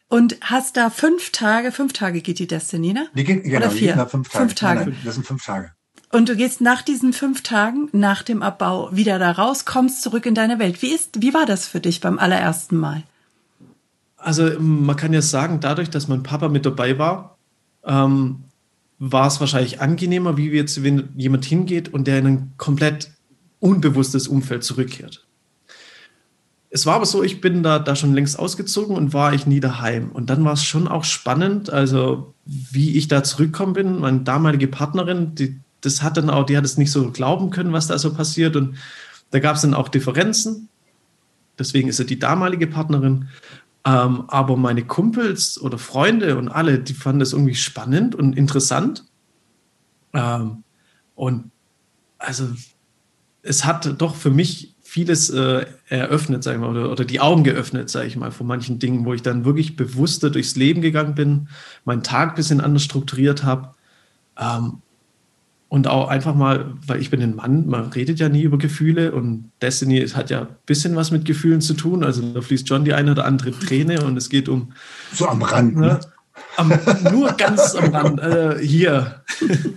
und 0.10 0.38
hast 0.42 0.76
da 0.76 0.90
fünf 0.90 1.32
Tage, 1.32 1.72
fünf 1.72 1.94
Tage 1.94 2.22
geht 2.22 2.40
die 2.40 2.48
Destiny, 2.48 2.94
ne? 2.94 3.08
Die 3.14 3.24
geht, 3.24 3.44
genau, 3.44 3.58
Oder 3.58 3.72
vier? 3.72 3.94
Die 3.94 4.10
fünf 4.10 4.30
Tage. 4.30 4.46
Fünf 4.46 4.56
Tage. 4.56 4.80
Nein, 4.82 4.90
nein, 4.90 5.02
das 5.06 5.16
sind 5.16 5.26
fünf 5.26 5.46
Tage. 5.46 5.72
Und 6.12 6.28
du 6.28 6.36
gehst 6.36 6.60
nach 6.60 6.82
diesen 6.82 7.14
fünf 7.14 7.44
Tagen, 7.44 7.88
nach 7.92 8.24
dem 8.24 8.42
Abbau, 8.42 8.90
wieder 8.92 9.20
da 9.20 9.32
raus, 9.32 9.66
kommst 9.66 10.02
zurück 10.02 10.26
in 10.26 10.34
deine 10.34 10.58
Welt. 10.58 10.82
Wie 10.82 10.92
ist, 10.92 11.22
wie 11.22 11.36
war 11.36 11.46
das 11.46 11.68
für 11.68 11.80
dich 11.80 12.02
beim 12.02 12.18
allerersten 12.18 12.78
Mal? 12.78 13.04
Also 14.18 14.60
man 14.60 14.96
kann 14.96 15.14
ja 15.14 15.22
sagen, 15.22 15.60
dadurch, 15.60 15.92
dass 15.92 16.08
mein 16.08 16.24
Papa 16.24 16.50
mit 16.50 16.66
dabei 16.66 16.98
war, 16.98 17.38
ähm, 17.86 18.44
war 18.98 19.28
es 19.28 19.40
wahrscheinlich 19.40 19.80
angenehmer, 19.80 20.36
wie 20.36 20.50
jetzt, 20.50 20.84
wenn 20.84 21.10
jemand 21.16 21.46
hingeht 21.46 21.94
und 21.94 22.08
der 22.08 22.20
in 22.20 22.28
ein 22.28 22.54
komplett 22.58 23.12
unbewusstes 23.60 24.28
Umfeld 24.28 24.64
zurückkehrt 24.64 25.29
es 26.72 26.86
war 26.86 26.96
aber 26.96 27.06
so, 27.06 27.24
ich 27.24 27.42
bin 27.42 27.64
da, 27.64 27.80
da 27.80 27.96
schon 27.96 28.14
längst 28.14 28.38
ausgezogen 28.38 28.96
und 28.96 29.14
war 29.14 29.34
ich 29.34 29.48
nie 29.48 29.60
daheim. 29.60 30.12
Und 30.12 30.30
dann 30.30 30.46
war 30.46 30.54
es 30.54 30.64
schon 30.64 30.88
auch 30.88 31.04
spannend, 31.04 31.72
also 31.72 32.36
wie 32.46 32.96
ich 32.96 33.08
da 33.08 33.24
zurückgekommen 33.24 33.74
bin. 33.74 34.00
Meine 34.00 34.20
damalige 34.20 34.68
Partnerin, 34.68 35.34
die, 35.34 35.60
das 35.82 36.04
hat 36.04 36.18
dann 36.18 36.30
auch, 36.30 36.46
die 36.46 36.58
hat 36.58 36.66
es 36.66 36.78
nicht 36.78 36.92
so 36.92 37.12
glauben 37.12 37.50
können, 37.50 37.74
was 37.74 37.88
da 37.88 37.98
so 37.98 38.14
passiert. 38.14 38.56
Und 38.56 38.78
da 39.32 39.40
gab 39.40 39.56
es 39.56 39.64
dann 39.64 39.74
auch 39.74 39.90
Differenzen. 39.90 40.70
Deswegen 41.58 41.90
ist 41.90 41.98
sie 41.98 42.06
die 42.06 42.20
damalige 42.20 42.68
Partnerin. 42.68 43.30
Ähm, 43.84 44.26
aber 44.28 44.56
meine 44.56 44.86
Kumpels 44.86 45.60
oder 45.60 45.80
Freunde 45.80 46.38
und 46.38 46.50
alle, 46.50 46.78
die 46.78 46.94
fanden 46.94 47.20
das 47.20 47.34
irgendwie 47.34 47.56
spannend 47.56 48.14
und 48.14 48.38
interessant. 48.38 49.06
Ähm, 50.14 50.64
und 51.16 51.50
also 52.20 52.48
es 53.42 53.66
hat 53.66 54.00
doch 54.00 54.16
für 54.16 54.30
mich 54.30 54.76
vieles 54.90 55.30
äh, 55.30 55.68
eröffnet, 55.88 56.44
sag 56.44 56.56
ich 56.56 56.60
mal, 56.60 56.72
oder, 56.72 56.92
oder 56.92 57.06
die 57.06 57.20
Augen 57.20 57.44
geöffnet, 57.44 57.92
sage 57.92 58.08
ich 58.08 58.18
mal, 58.18 58.32
von 58.32 58.48
manchen 58.48 58.80
Dingen, 58.80 59.06
wo 59.06 59.14
ich 59.14 59.22
dann 59.22 59.46
wirklich 59.46 59.76
bewusster 59.76 60.32
durchs 60.32 60.56
Leben 60.56 60.82
gegangen 60.82 61.14
bin, 61.14 61.48
meinen 61.86 62.02
Tag 62.02 62.30
ein 62.30 62.36
bisschen 62.36 62.60
anders 62.60 62.86
strukturiert 62.86 63.44
habe. 63.44 63.76
Ähm, 64.40 64.82
und 65.68 65.88
auch 65.88 66.08
einfach 66.08 66.34
mal, 66.34 66.74
weil 66.88 67.00
ich 67.00 67.12
bin 67.12 67.22
ein 67.22 67.36
Mann, 67.36 67.68
man 67.68 67.92
redet 67.92 68.20
ja 68.20 68.30
nie 68.30 68.42
über 68.42 68.58
Gefühle 68.58 69.12
und 69.12 69.52
Destiny 69.62 70.08
hat 70.08 70.32
ja 70.32 70.42
ein 70.42 70.48
bisschen 70.66 70.96
was 70.96 71.12
mit 71.12 71.24
Gefühlen 71.24 71.62
zu 71.62 71.76
tun. 71.76 72.04
Also 72.04 72.24
da 72.24 72.42
fließt 72.42 72.68
schon 72.68 72.84
die 72.84 72.96
eine 72.96 73.12
oder 73.12 73.26
andere 73.26 73.52
Träne 73.52 74.04
und 74.04 74.18
es 74.18 74.30
geht 74.30 74.50
um. 74.50 74.74
So 75.14 75.28
am 75.28 75.44
Rand, 75.44 75.76
ne? 75.76 75.86
ne? 75.86 76.00
Am, 76.58 76.74
nur 77.12 77.34
ganz 77.34 77.76
am 77.76 77.94
Rand, 77.94 78.20
äh, 78.22 78.58
hier. 78.60 79.24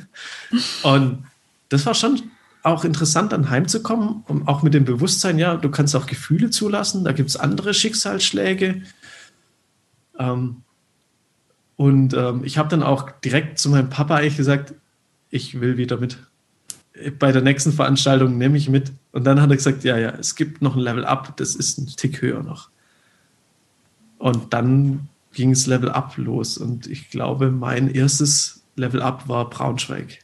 und 0.85 1.25
das 1.69 1.85
war 1.85 1.93
schon 1.93 2.23
auch 2.63 2.85
interessant, 2.85 3.33
dann 3.33 3.51
heimzukommen, 3.51 4.23
um 4.29 4.47
auch 4.47 4.63
mit 4.63 4.75
dem 4.75 4.85
Bewusstsein, 4.85 5.39
ja, 5.39 5.57
du 5.57 5.71
kannst 5.71 5.97
auch 5.97 6.07
Gefühle 6.07 6.51
zulassen, 6.51 7.05
da 7.05 7.13
gibt 7.13 7.29
es 7.29 7.37
andere 7.37 7.75
Schicksalsschläge. 7.75 8.83
Ähm, 10.19 10.63
und 11.77 12.15
ähm, 12.15 12.45
ich 12.45 12.59
habe 12.59 12.69
dann 12.69 12.83
auch 12.83 13.11
direkt 13.25 13.59
zu 13.59 13.69
meinem 13.71 13.91
Papa 13.91 14.17
eigentlich 14.17 14.37
gesagt, 14.37 14.75
ich 15.31 15.61
will 15.61 15.77
wieder 15.77 15.97
mit. 15.97 16.19
Bei 17.19 17.33
der 17.33 17.43
nächsten 17.43 17.73
Veranstaltung 17.73 18.39
nehme 18.39 18.57
ich 18.59 18.69
mit. 18.69 18.93
Und 19.13 19.25
dann 19.25 19.41
hat 19.41 19.51
er 19.51 19.57
gesagt, 19.57 19.83
ja, 19.83 19.99
ja, 19.99 20.11
es 20.11 20.37
gibt 20.37 20.63
noch 20.63 20.77
ein 20.77 20.83
Level 20.83 21.05
Up, 21.05 21.37
das 21.39 21.57
ist 21.57 21.79
ein 21.79 21.87
Tick 21.87 22.23
höher 22.23 22.43
noch. 22.43 22.71
Und 24.19 24.53
dann 24.53 25.09
ging 25.33 25.51
es 25.51 25.67
Level 25.67 25.91
Up 25.91 26.17
los. 26.17 26.59
Und 26.59 26.87
ich 26.87 27.11
glaube, 27.11 27.51
mein 27.51 27.89
erstes 27.89 28.63
Level 28.77 29.03
Up 29.03 29.29
war 29.29 29.51
Braunschweig. 29.51 30.22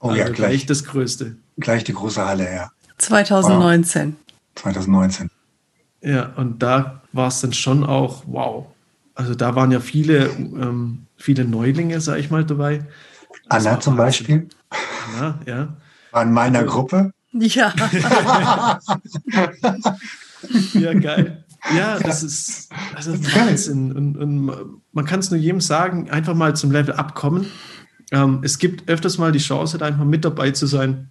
Oh 0.00 0.08
also 0.08 0.18
ja, 0.18 0.24
gleich, 0.24 0.36
gleich 0.36 0.66
das 0.66 0.84
Größte. 0.84 1.36
Gleich 1.58 1.84
die 1.84 1.92
große 1.92 2.24
Halle, 2.24 2.52
ja. 2.52 2.70
2019. 2.98 4.16
Wow. 4.16 4.36
2019. 4.56 5.30
Ja, 6.02 6.32
und 6.36 6.62
da 6.62 7.02
war 7.12 7.28
es 7.28 7.40
dann 7.40 7.52
schon 7.52 7.84
auch, 7.84 8.24
wow. 8.26 8.66
Also 9.14 9.34
da 9.34 9.54
waren 9.54 9.70
ja 9.70 9.80
viele, 9.80 10.26
ähm, 10.26 11.06
viele 11.16 11.44
Neulinge, 11.44 12.00
sag 12.00 12.18
ich 12.18 12.30
mal, 12.30 12.44
dabei. 12.44 12.86
Das 13.48 13.66
Anna 13.66 13.78
zum 13.80 13.96
Beispiel. 13.96 14.48
Anna, 15.14 15.38
ja. 15.44 15.68
War 16.12 16.22
in 16.22 16.32
meiner 16.32 16.60
also, 16.60 16.70
Gruppe. 16.70 17.12
Ja. 17.32 17.74
ja, 20.72 20.94
geil. 20.94 21.44
Ja, 21.76 21.98
das 21.98 22.22
ist, 22.22 22.70
also 22.94 23.12
Wahnsinn. 23.12 23.92
Und, 23.92 24.16
und 24.16 24.80
man 24.92 25.04
kann 25.04 25.20
es 25.20 25.30
nur 25.30 25.38
jedem 25.38 25.60
sagen, 25.60 26.10
einfach 26.10 26.34
mal 26.34 26.56
zum 26.56 26.70
Level 26.70 26.94
abkommen 26.94 27.46
ähm, 28.10 28.40
es 28.42 28.58
gibt 28.58 28.88
öfters 28.88 29.18
mal 29.18 29.32
die 29.32 29.38
Chance, 29.38 29.78
da 29.78 29.86
einfach 29.86 30.04
mit 30.04 30.24
dabei 30.24 30.50
zu 30.50 30.66
sein. 30.66 31.10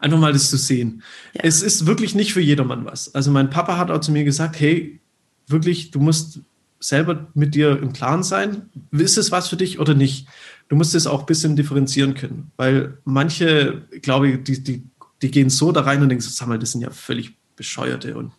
Einfach 0.00 0.18
mal 0.18 0.32
das 0.32 0.50
zu 0.50 0.56
sehen. 0.56 1.02
Ja. 1.32 1.42
Es 1.44 1.62
ist 1.62 1.86
wirklich 1.86 2.14
nicht 2.14 2.32
für 2.32 2.40
jedermann 2.40 2.84
was. 2.84 3.14
Also 3.14 3.30
mein 3.30 3.50
Papa 3.50 3.78
hat 3.78 3.90
auch 3.90 4.00
zu 4.00 4.10
mir 4.10 4.24
gesagt, 4.24 4.58
hey, 4.58 5.00
wirklich, 5.46 5.92
du 5.92 6.00
musst 6.00 6.40
selber 6.80 7.28
mit 7.34 7.54
dir 7.54 7.80
im 7.80 7.92
Klaren 7.92 8.24
sein. 8.24 8.68
Ist 8.90 9.16
es 9.16 9.30
was 9.30 9.48
für 9.48 9.56
dich 9.56 9.78
oder 9.78 9.94
nicht? 9.94 10.26
Du 10.68 10.74
musst 10.74 10.96
es 10.96 11.06
auch 11.06 11.20
ein 11.20 11.26
bisschen 11.26 11.54
differenzieren 11.54 12.14
können. 12.14 12.50
Weil 12.56 12.98
manche, 13.04 13.82
glaube 14.02 14.28
ich, 14.28 14.42
die, 14.42 14.64
die, 14.64 14.82
die 15.22 15.30
gehen 15.30 15.50
so 15.50 15.70
da 15.70 15.82
rein 15.82 16.02
und 16.02 16.08
denken, 16.08 16.24
sag 16.24 16.48
mal, 16.48 16.58
das 16.58 16.72
sind 16.72 16.80
ja 16.80 16.90
völlig 16.90 17.36
Bescheuerte. 17.54 18.16
Und, 18.16 18.32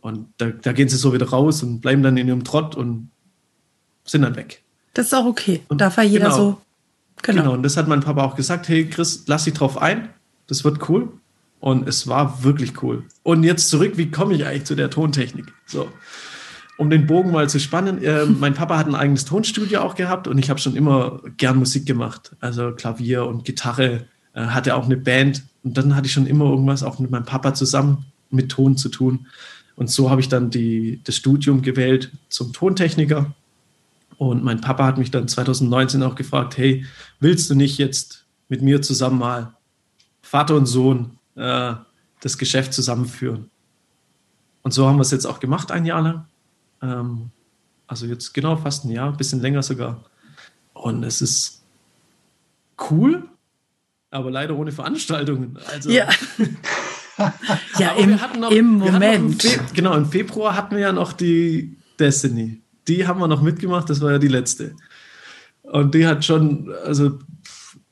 und 0.00 0.26
da, 0.38 0.46
da 0.46 0.72
gehen 0.72 0.88
sie 0.88 0.96
so 0.96 1.12
wieder 1.12 1.28
raus 1.28 1.62
und 1.62 1.80
bleiben 1.80 2.02
dann 2.02 2.16
in 2.16 2.26
ihrem 2.26 2.42
Trott 2.42 2.74
und 2.74 3.10
sind 4.04 4.22
dann 4.22 4.34
weg. 4.34 4.62
Das 4.94 5.06
ist 5.06 5.14
auch 5.14 5.26
okay. 5.26 5.62
Und 5.68 5.80
darf 5.80 5.98
ja 5.98 6.02
jeder 6.02 6.30
genau. 6.30 6.36
so 6.36 6.62
Genau. 7.22 7.42
genau. 7.42 7.54
Und 7.54 7.62
das 7.62 7.76
hat 7.76 7.88
mein 7.88 8.00
Papa 8.00 8.24
auch 8.24 8.36
gesagt, 8.36 8.68
hey 8.68 8.88
Chris, 8.88 9.24
lass 9.26 9.44
dich 9.44 9.54
drauf 9.54 9.80
ein, 9.80 10.10
das 10.46 10.64
wird 10.64 10.88
cool. 10.88 11.12
Und 11.60 11.88
es 11.88 12.06
war 12.06 12.44
wirklich 12.44 12.82
cool. 12.82 13.04
Und 13.22 13.42
jetzt 13.42 13.70
zurück, 13.70 13.92
wie 13.96 14.10
komme 14.10 14.34
ich 14.34 14.44
eigentlich 14.46 14.64
zu 14.64 14.74
der 14.74 14.90
Tontechnik? 14.90 15.52
So, 15.64 15.90
um 16.76 16.90
den 16.90 17.06
Bogen 17.06 17.32
mal 17.32 17.48
zu 17.48 17.58
spannen, 17.58 18.02
äh, 18.02 18.24
mein 18.26 18.54
Papa 18.54 18.78
hat 18.78 18.86
ein 18.86 18.94
eigenes 18.94 19.24
Tonstudio 19.24 19.80
auch 19.80 19.94
gehabt 19.94 20.28
und 20.28 20.38
ich 20.38 20.50
habe 20.50 20.60
schon 20.60 20.76
immer 20.76 21.20
gern 21.36 21.58
Musik 21.58 21.86
gemacht. 21.86 22.36
Also 22.40 22.72
Klavier 22.72 23.26
und 23.26 23.44
Gitarre, 23.44 24.06
äh, 24.36 24.46
hatte 24.48 24.76
auch 24.76 24.84
eine 24.84 24.96
Band. 24.96 25.42
Und 25.64 25.76
dann 25.76 25.96
hatte 25.96 26.06
ich 26.06 26.12
schon 26.12 26.26
immer 26.26 26.44
irgendwas 26.44 26.82
auch 26.82 26.98
mit 27.00 27.10
meinem 27.10 27.24
Papa 27.24 27.54
zusammen 27.54 28.04
mit 28.30 28.50
Ton 28.50 28.76
zu 28.76 28.88
tun. 28.88 29.26
Und 29.74 29.90
so 29.90 30.10
habe 30.10 30.20
ich 30.20 30.28
dann 30.28 30.50
die, 30.50 31.00
das 31.04 31.16
Studium 31.16 31.62
gewählt 31.62 32.12
zum 32.28 32.52
Tontechniker 32.52 33.34
und 34.18 34.42
mein 34.42 34.60
Papa 34.60 34.84
hat 34.86 34.98
mich 34.98 35.10
dann 35.10 35.28
2019 35.28 36.02
auch 36.02 36.14
gefragt, 36.14 36.56
hey, 36.56 36.86
willst 37.20 37.50
du 37.50 37.54
nicht 37.54 37.78
jetzt 37.78 38.24
mit 38.48 38.62
mir 38.62 38.82
zusammen 38.82 39.18
mal 39.18 39.54
Vater 40.22 40.54
und 40.56 40.66
Sohn 40.66 41.18
äh, 41.34 41.74
das 42.20 42.38
Geschäft 42.38 42.72
zusammenführen. 42.72 43.50
Und 44.62 44.72
so 44.72 44.86
haben 44.86 44.96
wir 44.96 45.02
es 45.02 45.10
jetzt 45.10 45.26
auch 45.26 45.38
gemacht, 45.38 45.70
ein 45.70 45.84
Jahr 45.84 46.02
lang. 46.02 46.26
Ähm, 46.82 47.30
also 47.86 48.06
jetzt 48.06 48.32
genau 48.34 48.56
fast 48.56 48.84
ein 48.84 48.90
Jahr, 48.90 49.10
ein 49.10 49.16
bisschen 49.16 49.40
länger 49.40 49.62
sogar. 49.62 50.04
Und 50.72 51.04
es 51.04 51.22
ist 51.22 51.62
cool, 52.90 53.28
aber 54.10 54.30
leider 54.30 54.56
ohne 54.56 54.72
Veranstaltungen. 54.72 55.58
Also, 55.72 55.90
ja. 55.90 56.08
ja, 57.78 57.92
im, 57.92 58.18
noch, 58.40 58.50
im 58.50 58.66
Moment. 58.72 59.44
Im 59.44 59.60
genau, 59.74 59.94
im 59.94 60.06
Februar 60.06 60.56
hatten 60.56 60.74
wir 60.74 60.82
ja 60.82 60.92
noch 60.92 61.12
die 61.12 61.76
Destiny. 61.98 62.60
Die 62.88 63.06
haben 63.06 63.20
wir 63.20 63.28
noch 63.28 63.42
mitgemacht, 63.42 63.90
das 63.90 64.00
war 64.00 64.12
ja 64.12 64.18
die 64.18 64.28
letzte. 64.28 64.74
Und 65.62 65.94
die 65.94 66.06
hat 66.06 66.24
schon, 66.24 66.72
also 66.84 67.18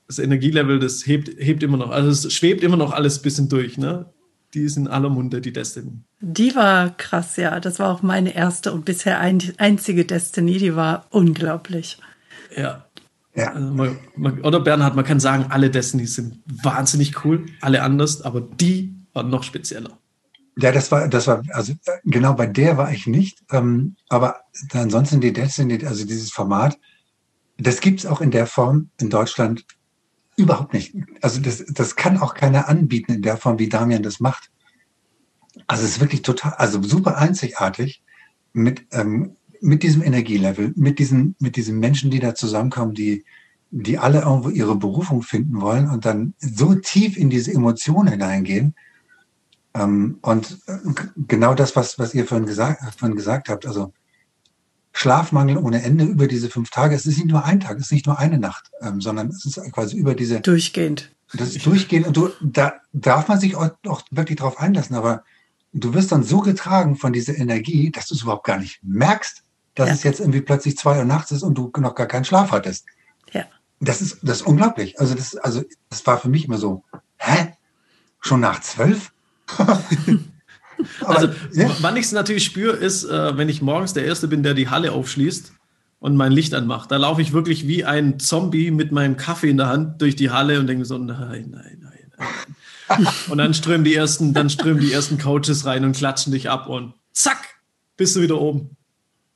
das 0.06 0.18
Energielevel, 0.18 0.78
das 0.78 1.06
hebt, 1.06 1.30
hebt 1.38 1.62
immer 1.62 1.76
noch, 1.76 1.90
also 1.90 2.10
es 2.10 2.32
schwebt 2.32 2.62
immer 2.62 2.76
noch 2.76 2.92
alles 2.92 3.18
ein 3.18 3.22
bisschen 3.22 3.48
durch, 3.48 3.78
ne? 3.78 4.06
Die 4.52 4.60
ist 4.60 4.76
in 4.76 4.86
aller 4.86 5.08
Munde, 5.08 5.40
die 5.40 5.52
Destiny. 5.52 5.98
Die 6.20 6.54
war 6.54 6.96
krass, 6.96 7.36
ja. 7.36 7.58
Das 7.58 7.80
war 7.80 7.92
auch 7.92 8.02
meine 8.02 8.36
erste 8.36 8.72
und 8.72 8.84
bisher 8.84 9.18
ein, 9.18 9.42
einzige 9.56 10.04
Destiny. 10.04 10.58
Die 10.58 10.76
war 10.76 11.06
unglaublich. 11.10 11.98
Ja. 12.56 12.84
ja. 13.34 13.52
Also 13.52 13.74
man, 13.74 13.98
man, 14.14 14.40
oder 14.42 14.60
Bernhard, 14.60 14.94
man 14.94 15.04
kann 15.04 15.18
sagen, 15.18 15.46
alle 15.48 15.70
Destinies 15.70 16.14
sind 16.14 16.38
wahnsinnig 16.62 17.24
cool, 17.24 17.46
alle 17.60 17.82
anders, 17.82 18.22
aber 18.22 18.40
die 18.40 18.94
war 19.12 19.24
noch 19.24 19.42
spezieller. 19.42 19.98
Ja, 20.56 20.70
das 20.70 20.92
war, 20.92 21.08
das 21.08 21.26
war, 21.26 21.42
also 21.50 21.72
genau 22.04 22.34
bei 22.34 22.46
der 22.46 22.76
war 22.76 22.92
ich 22.92 23.06
nicht. 23.06 23.42
Ähm, 23.50 23.96
aber 24.08 24.42
ansonsten 24.72 25.20
die 25.20 25.32
Destiny, 25.32 25.84
also 25.84 26.04
dieses 26.06 26.30
Format, 26.30 26.78
das 27.58 27.80
gibt's 27.80 28.06
auch 28.06 28.20
in 28.20 28.30
der 28.30 28.46
Form 28.46 28.90
in 29.00 29.10
Deutschland 29.10 29.64
überhaupt 30.36 30.72
nicht. 30.72 30.94
Also 31.22 31.40
das, 31.40 31.64
das 31.68 31.96
kann 31.96 32.18
auch 32.18 32.34
keiner 32.34 32.68
anbieten 32.68 33.14
in 33.14 33.22
der 33.22 33.36
Form, 33.36 33.58
wie 33.58 33.68
Damian 33.68 34.02
das 34.02 34.20
macht. 34.20 34.50
Also 35.66 35.84
es 35.84 35.90
ist 35.90 36.00
wirklich 36.00 36.22
total, 36.22 36.54
also 36.54 36.82
super 36.82 37.16
einzigartig 37.18 38.02
mit, 38.52 38.86
ähm, 38.92 39.36
mit 39.60 39.82
diesem 39.82 40.02
Energielevel, 40.02 40.72
mit 40.76 40.98
diesen, 40.98 41.36
mit 41.38 41.56
diesen 41.56 41.78
Menschen, 41.78 42.10
die 42.10 42.20
da 42.20 42.34
zusammenkommen, 42.34 42.94
die, 42.94 43.24
die 43.70 43.98
alle 43.98 44.22
irgendwo 44.22 44.50
ihre 44.50 44.76
Berufung 44.76 45.22
finden 45.22 45.60
wollen 45.60 45.88
und 45.88 46.04
dann 46.04 46.34
so 46.38 46.74
tief 46.74 47.16
in 47.16 47.30
diese 47.30 47.52
Emotionen 47.52 48.08
hineingehen. 48.08 48.74
Ähm, 49.74 50.18
und 50.22 50.58
äh, 50.66 50.78
genau 51.16 51.54
das, 51.54 51.76
was, 51.76 51.98
was 51.98 52.14
ihr 52.14 52.26
vorhin 52.26 52.46
gesagt, 52.46 52.80
vorhin 52.98 53.16
gesagt 53.16 53.48
habt, 53.48 53.66
also 53.66 53.92
Schlafmangel 54.92 55.58
ohne 55.58 55.82
Ende 55.82 56.04
über 56.04 56.28
diese 56.28 56.48
fünf 56.48 56.70
Tage. 56.70 56.94
Es 56.94 57.04
ist 57.04 57.18
nicht 57.18 57.26
nur 57.26 57.44
ein 57.44 57.60
Tag, 57.60 57.76
es 57.78 57.86
ist 57.86 57.92
nicht 57.92 58.06
nur 58.06 58.18
eine 58.18 58.38
Nacht, 58.38 58.70
ähm, 58.80 59.00
sondern 59.00 59.28
es 59.28 59.44
ist 59.44 59.60
quasi 59.72 59.96
über 59.96 60.14
diese. 60.14 60.40
Durchgehend. 60.40 61.10
Das 61.32 61.56
ist 61.56 61.66
durchgehend. 61.66 62.06
Und 62.06 62.16
du, 62.16 62.30
da 62.40 62.74
darf 62.92 63.26
man 63.26 63.40
sich 63.40 63.56
auch, 63.56 63.70
auch 63.86 64.02
wirklich 64.12 64.38
drauf 64.38 64.60
einlassen, 64.60 64.94
aber 64.94 65.24
du 65.72 65.92
wirst 65.94 66.12
dann 66.12 66.22
so 66.22 66.40
getragen 66.40 66.96
von 66.96 67.12
dieser 67.12 67.36
Energie, 67.36 67.90
dass 67.90 68.06
du 68.06 68.14
es 68.14 68.22
überhaupt 68.22 68.46
gar 68.46 68.58
nicht 68.58 68.78
merkst, 68.84 69.42
dass 69.74 69.88
ja. 69.88 69.94
es 69.94 70.02
jetzt 70.04 70.20
irgendwie 70.20 70.42
plötzlich 70.42 70.78
zwei 70.78 70.98
Uhr 70.98 71.04
nachts 71.04 71.32
ist 71.32 71.42
und 71.42 71.54
du 71.54 71.72
noch 71.78 71.96
gar 71.96 72.06
keinen 72.06 72.24
Schlaf 72.24 72.52
hattest. 72.52 72.86
Ja. 73.32 73.46
Das 73.80 74.00
ist, 74.00 74.18
das 74.22 74.42
ist 74.42 74.46
unglaublich. 74.46 75.00
Also 75.00 75.16
das, 75.16 75.36
also 75.36 75.64
das 75.90 76.06
war 76.06 76.18
für 76.18 76.28
mich 76.28 76.44
immer 76.44 76.58
so, 76.58 76.84
hä? 77.18 77.54
Schon 78.20 78.40
nach 78.40 78.60
zwölf? 78.60 79.12
also, 81.04 81.28
ja. 81.52 81.70
wann 81.80 81.96
ich 81.96 82.06
es 82.06 82.12
natürlich 82.12 82.44
spüre, 82.44 82.76
ist, 82.76 83.04
äh, 83.04 83.36
wenn 83.36 83.48
ich 83.48 83.62
morgens 83.62 83.92
der 83.92 84.04
Erste 84.04 84.28
bin, 84.28 84.42
der 84.42 84.54
die 84.54 84.68
Halle 84.68 84.92
aufschließt 84.92 85.52
und 85.98 86.16
mein 86.16 86.32
Licht 86.32 86.54
anmacht. 86.54 86.90
Da 86.90 86.96
laufe 86.96 87.22
ich 87.22 87.32
wirklich 87.32 87.66
wie 87.66 87.84
ein 87.84 88.18
Zombie 88.18 88.70
mit 88.70 88.92
meinem 88.92 89.16
Kaffee 89.16 89.50
in 89.50 89.56
der 89.56 89.68
Hand 89.68 90.02
durch 90.02 90.16
die 90.16 90.30
Halle 90.30 90.60
und 90.60 90.66
denke 90.66 90.84
so, 90.84 90.98
nein, 90.98 91.50
nein, 91.50 91.78
nein, 91.80 92.28
nein. 92.88 93.06
und 93.28 93.38
dann 93.38 93.54
strömen 93.54 93.84
die 93.84 93.94
ersten, 93.94 94.34
dann 94.34 94.50
strömen 94.50 94.80
die 94.80 94.92
ersten 94.92 95.18
Coaches 95.18 95.64
rein 95.64 95.84
und 95.84 95.96
klatschen 95.96 96.32
dich 96.32 96.50
ab 96.50 96.68
und 96.68 96.94
zack, 97.12 97.60
bist 97.96 98.16
du 98.16 98.22
wieder 98.22 98.40
oben. 98.40 98.76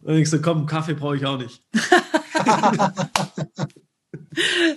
Und 0.02 0.14
ich 0.14 0.30
so, 0.30 0.40
komm, 0.40 0.66
Kaffee 0.66 0.94
brauche 0.94 1.16
ich 1.16 1.26
auch 1.26 1.38
nicht. 1.38 1.62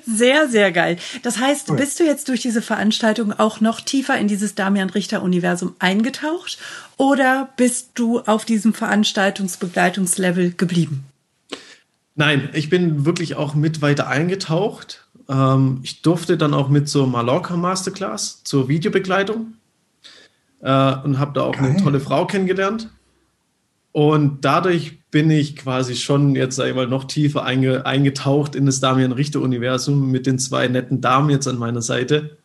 Sehr, 0.05 0.47
sehr 0.47 0.71
geil. 0.71 0.97
Das 1.23 1.39
heißt, 1.39 1.69
cool. 1.69 1.77
bist 1.77 1.99
du 1.99 2.05
jetzt 2.05 2.29
durch 2.29 2.41
diese 2.41 2.61
Veranstaltung 2.61 3.33
auch 3.33 3.59
noch 3.59 3.81
tiefer 3.81 4.17
in 4.17 4.27
dieses 4.27 4.55
Damian 4.55 4.89
Richter-Universum 4.89 5.75
eingetaucht 5.79 6.57
oder 6.97 7.49
bist 7.57 7.91
du 7.95 8.19
auf 8.21 8.45
diesem 8.45 8.73
Veranstaltungsbegleitungslevel 8.73 10.53
geblieben? 10.53 11.05
Nein, 12.15 12.49
ich 12.53 12.69
bin 12.69 13.05
wirklich 13.05 13.35
auch 13.35 13.55
mit 13.55 13.81
weiter 13.81 14.07
eingetaucht. 14.07 15.05
Ähm, 15.27 15.79
ich 15.83 16.01
durfte 16.01 16.37
dann 16.37 16.53
auch 16.53 16.69
mit 16.69 16.89
zur 16.89 17.07
Mallorca 17.07 17.55
Masterclass 17.57 18.43
zur 18.43 18.67
Videobegleitung 18.67 19.53
äh, 20.61 20.95
und 21.03 21.19
habe 21.19 21.33
da 21.33 21.41
auch 21.41 21.55
Geil. 21.55 21.71
eine 21.71 21.83
tolle 21.83 21.99
Frau 21.99 22.25
kennengelernt. 22.25 22.89
Und 23.91 24.45
dadurch 24.45 25.01
bin 25.11 25.29
ich 25.29 25.57
quasi 25.57 25.95
schon 25.95 26.35
jetzt, 26.35 26.55
sag 26.55 26.67
ich 26.67 26.75
mal, 26.75 26.87
noch 26.87 27.03
tiefer 27.03 27.43
einge, 27.43 27.85
eingetaucht 27.85 28.55
in 28.55 28.65
das 28.65 28.79
Damian 28.79 29.11
Richter-Universum 29.11 30.09
mit 30.09 30.25
den 30.25 30.39
zwei 30.39 30.67
netten 30.67 31.01
Damen 31.01 31.29
jetzt 31.29 31.47
an 31.47 31.57
meiner 31.57 31.81
Seite. 31.81 32.37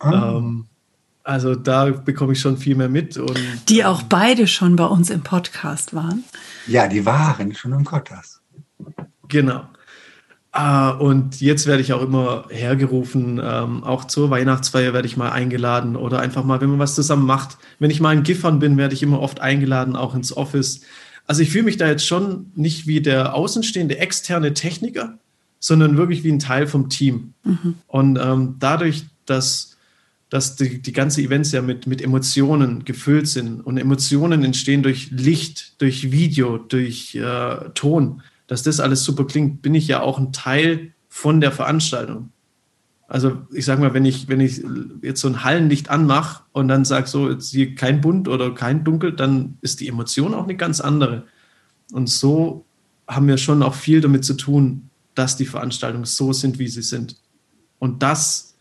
Ah. 0.00 0.36
Ähm, 0.36 0.66
also 1.24 1.54
da 1.54 1.86
bekomme 1.90 2.32
ich 2.32 2.40
schon 2.40 2.56
viel 2.56 2.74
mehr 2.74 2.88
mit. 2.88 3.16
Und, 3.16 3.38
die 3.68 3.84
auch 3.84 4.02
beide 4.02 4.48
schon 4.48 4.74
bei 4.74 4.86
uns 4.86 5.10
im 5.10 5.22
Podcast 5.22 5.94
waren. 5.94 6.24
Ja, 6.66 6.88
die 6.88 7.06
waren 7.06 7.54
schon 7.54 7.72
im 7.72 7.84
Podcast. 7.84 8.40
Genau. 9.28 9.64
Uh, 10.54 10.92
und 10.98 11.40
jetzt 11.40 11.66
werde 11.66 11.80
ich 11.80 11.94
auch 11.94 12.02
immer 12.02 12.44
hergerufen, 12.50 13.40
ähm, 13.42 13.84
auch 13.84 14.04
zur 14.04 14.28
Weihnachtsfeier 14.28 14.92
werde 14.92 15.08
ich 15.08 15.16
mal 15.16 15.30
eingeladen 15.30 15.96
oder 15.96 16.20
einfach 16.20 16.44
mal, 16.44 16.60
wenn 16.60 16.68
man 16.68 16.78
was 16.78 16.94
zusammen 16.94 17.24
macht. 17.24 17.56
Wenn 17.78 17.90
ich 17.90 18.02
mal 18.02 18.14
in 18.14 18.22
Giffern 18.22 18.58
bin, 18.58 18.76
werde 18.76 18.92
ich 18.92 19.02
immer 19.02 19.20
oft 19.20 19.40
eingeladen, 19.40 19.96
auch 19.96 20.14
ins 20.14 20.36
Office. 20.36 20.82
Also 21.26 21.40
ich 21.40 21.50
fühle 21.50 21.64
mich 21.64 21.78
da 21.78 21.86
jetzt 21.88 22.06
schon 22.06 22.50
nicht 22.54 22.86
wie 22.86 23.00
der 23.00 23.34
außenstehende 23.34 23.96
externe 23.96 24.52
Techniker, 24.52 25.18
sondern 25.58 25.96
wirklich 25.96 26.22
wie 26.22 26.32
ein 26.32 26.38
Teil 26.38 26.66
vom 26.66 26.90
Team. 26.90 27.32
Mhm. 27.44 27.76
Und 27.86 28.18
ähm, 28.22 28.56
dadurch, 28.58 29.06
dass, 29.24 29.78
dass 30.28 30.56
die, 30.56 30.82
die 30.82 30.92
ganze 30.92 31.22
Events 31.22 31.52
ja 31.52 31.62
mit, 31.62 31.86
mit 31.86 32.02
Emotionen 32.02 32.84
gefüllt 32.84 33.26
sind 33.26 33.62
und 33.62 33.78
Emotionen 33.78 34.44
entstehen 34.44 34.82
durch 34.82 35.10
Licht, 35.12 35.80
durch 35.80 36.12
Video, 36.12 36.58
durch 36.58 37.14
äh, 37.14 37.70
Ton, 37.74 38.20
dass 38.46 38.62
das 38.62 38.80
alles 38.80 39.04
super 39.04 39.26
klingt, 39.26 39.62
bin 39.62 39.74
ich 39.74 39.88
ja 39.88 40.00
auch 40.00 40.18
ein 40.18 40.32
Teil 40.32 40.92
von 41.08 41.40
der 41.40 41.52
Veranstaltung. 41.52 42.30
Also 43.06 43.42
ich 43.52 43.66
sage 43.66 43.82
mal, 43.82 43.92
wenn 43.92 44.06
ich, 44.06 44.28
wenn 44.28 44.40
ich 44.40 44.62
jetzt 45.02 45.20
so 45.20 45.28
ein 45.28 45.44
Hallenlicht 45.44 45.90
anmache 45.90 46.44
und 46.52 46.68
dann 46.68 46.86
sage 46.86 47.06
so, 47.06 47.30
jetzt 47.30 47.50
hier 47.50 47.74
kein 47.74 48.00
bunt 48.00 48.26
oder 48.26 48.54
kein 48.54 48.84
dunkel, 48.84 49.12
dann 49.12 49.58
ist 49.60 49.80
die 49.80 49.88
Emotion 49.88 50.32
auch 50.32 50.44
eine 50.44 50.56
ganz 50.56 50.80
andere. 50.80 51.26
Und 51.92 52.08
so 52.08 52.64
haben 53.06 53.28
wir 53.28 53.36
schon 53.36 53.62
auch 53.62 53.74
viel 53.74 54.00
damit 54.00 54.24
zu 54.24 54.34
tun, 54.34 54.88
dass 55.14 55.36
die 55.36 55.44
Veranstaltungen 55.44 56.06
so 56.06 56.32
sind, 56.32 56.58
wie 56.58 56.68
sie 56.68 56.80
sind. 56.80 57.16
Und 57.78 58.02
das, 58.02 58.56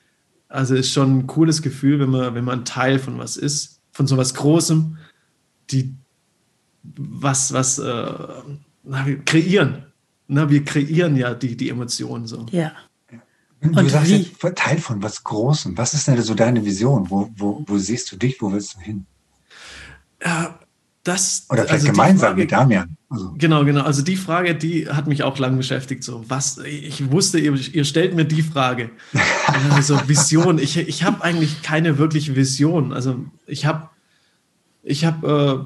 also 0.50 0.76
ist 0.76 0.92
schon 0.92 1.20
ein 1.20 1.28
cooles 1.28 1.62
Gefühl, 1.62 2.00
wenn 2.00 2.10
man, 2.10 2.36
wenn 2.36 2.44
man 2.44 2.60
ein 2.60 2.66
Teil 2.66 3.00
von 3.00 3.18
was 3.18 3.38
ist, 3.38 3.80
von 3.94 4.08
so 4.08 4.18
was 4.18 4.34
Großem, 4.34 4.98
die 5.70 5.96
was, 6.84 7.54
was 7.54 7.80
äh, 7.80 8.14
na, 8.84 9.06
wir 9.06 9.24
kreieren. 9.24 9.86
Na, 10.28 10.50
wir 10.50 10.64
kreieren 10.64 11.16
ja 11.16 11.34
die, 11.34 11.56
die 11.56 11.70
Emotionen 11.70 12.28
so. 12.28 12.46
Ja. 12.52 12.72
Du 13.62 13.80
Und 13.80 13.90
sagst 13.90 14.10
wie? 14.10 14.18
Jetzt, 14.18 14.56
Teil 14.56 14.80
von 14.80 15.04
was 15.04 15.24
Großem. 15.24 15.78
Was 15.78 15.94
ist 15.94 16.08
denn 16.08 16.20
so 16.22 16.34
deine 16.34 16.66
Vision? 16.66 17.10
Wo, 17.10 17.30
wo, 17.36 17.64
wo 17.68 17.78
siehst 17.78 18.12
du 18.12 18.18
dich? 18.18 18.42
Wo 18.42 18.52
willst 18.52 18.76
du 18.76 18.80
hin? 18.80 19.06
Ja, 20.24 20.60
das, 21.04 21.46
Oder 21.50 21.64
vielleicht 21.64 21.74
also 21.74 21.88
gemeinsam 21.88 22.30
Frage, 22.30 22.42
mit 22.42 22.52
Damian. 22.52 22.98
Also. 23.10 23.34
Genau, 23.38 23.66
genau. 23.66 23.82
Also 23.82 24.04
die 24.04 24.16
Frage, 24.16 24.56
die 24.56 24.88
hat 24.88 25.08
mich 25.08 25.24
auch 25.24 25.38
lang 25.40 25.58
beschäftigt. 25.58 26.04
So, 26.04 26.24
was, 26.28 26.60
ich 26.60 27.12
wusste, 27.12 27.40
ihr, 27.40 27.54
ihr 27.54 27.86
stellt 27.86 28.16
mir 28.16 28.26
die 28.26 28.44
Frage. 28.44 28.92
also 29.72 30.08
Vision. 30.08 30.58
Ich, 30.58 30.78
ich 30.78 31.04
habe 31.04 31.24
eigentlich 31.24 31.62
keine 31.62 31.98
wirkliche 31.98 32.36
Vision. 32.36 32.94
Also 32.94 33.26
ich 33.46 33.66
habe 33.66 33.90
ich 34.84 35.06
hab, 35.06 35.24
äh, 35.24 35.60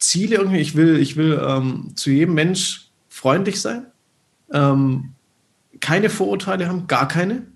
Ziele 0.00 0.36
irgendwie. 0.36 0.58
Ich 0.58 0.74
will, 0.74 0.98
ich 0.98 1.16
will 1.16 1.40
ähm, 1.46 1.92
zu 1.94 2.10
jedem 2.10 2.34
Mensch 2.34 2.90
freundlich 3.08 3.60
sein, 3.60 3.86
ähm, 4.52 5.12
keine 5.80 6.10
Vorurteile 6.10 6.68
haben, 6.68 6.86
gar 6.86 7.06
keine. 7.06 7.46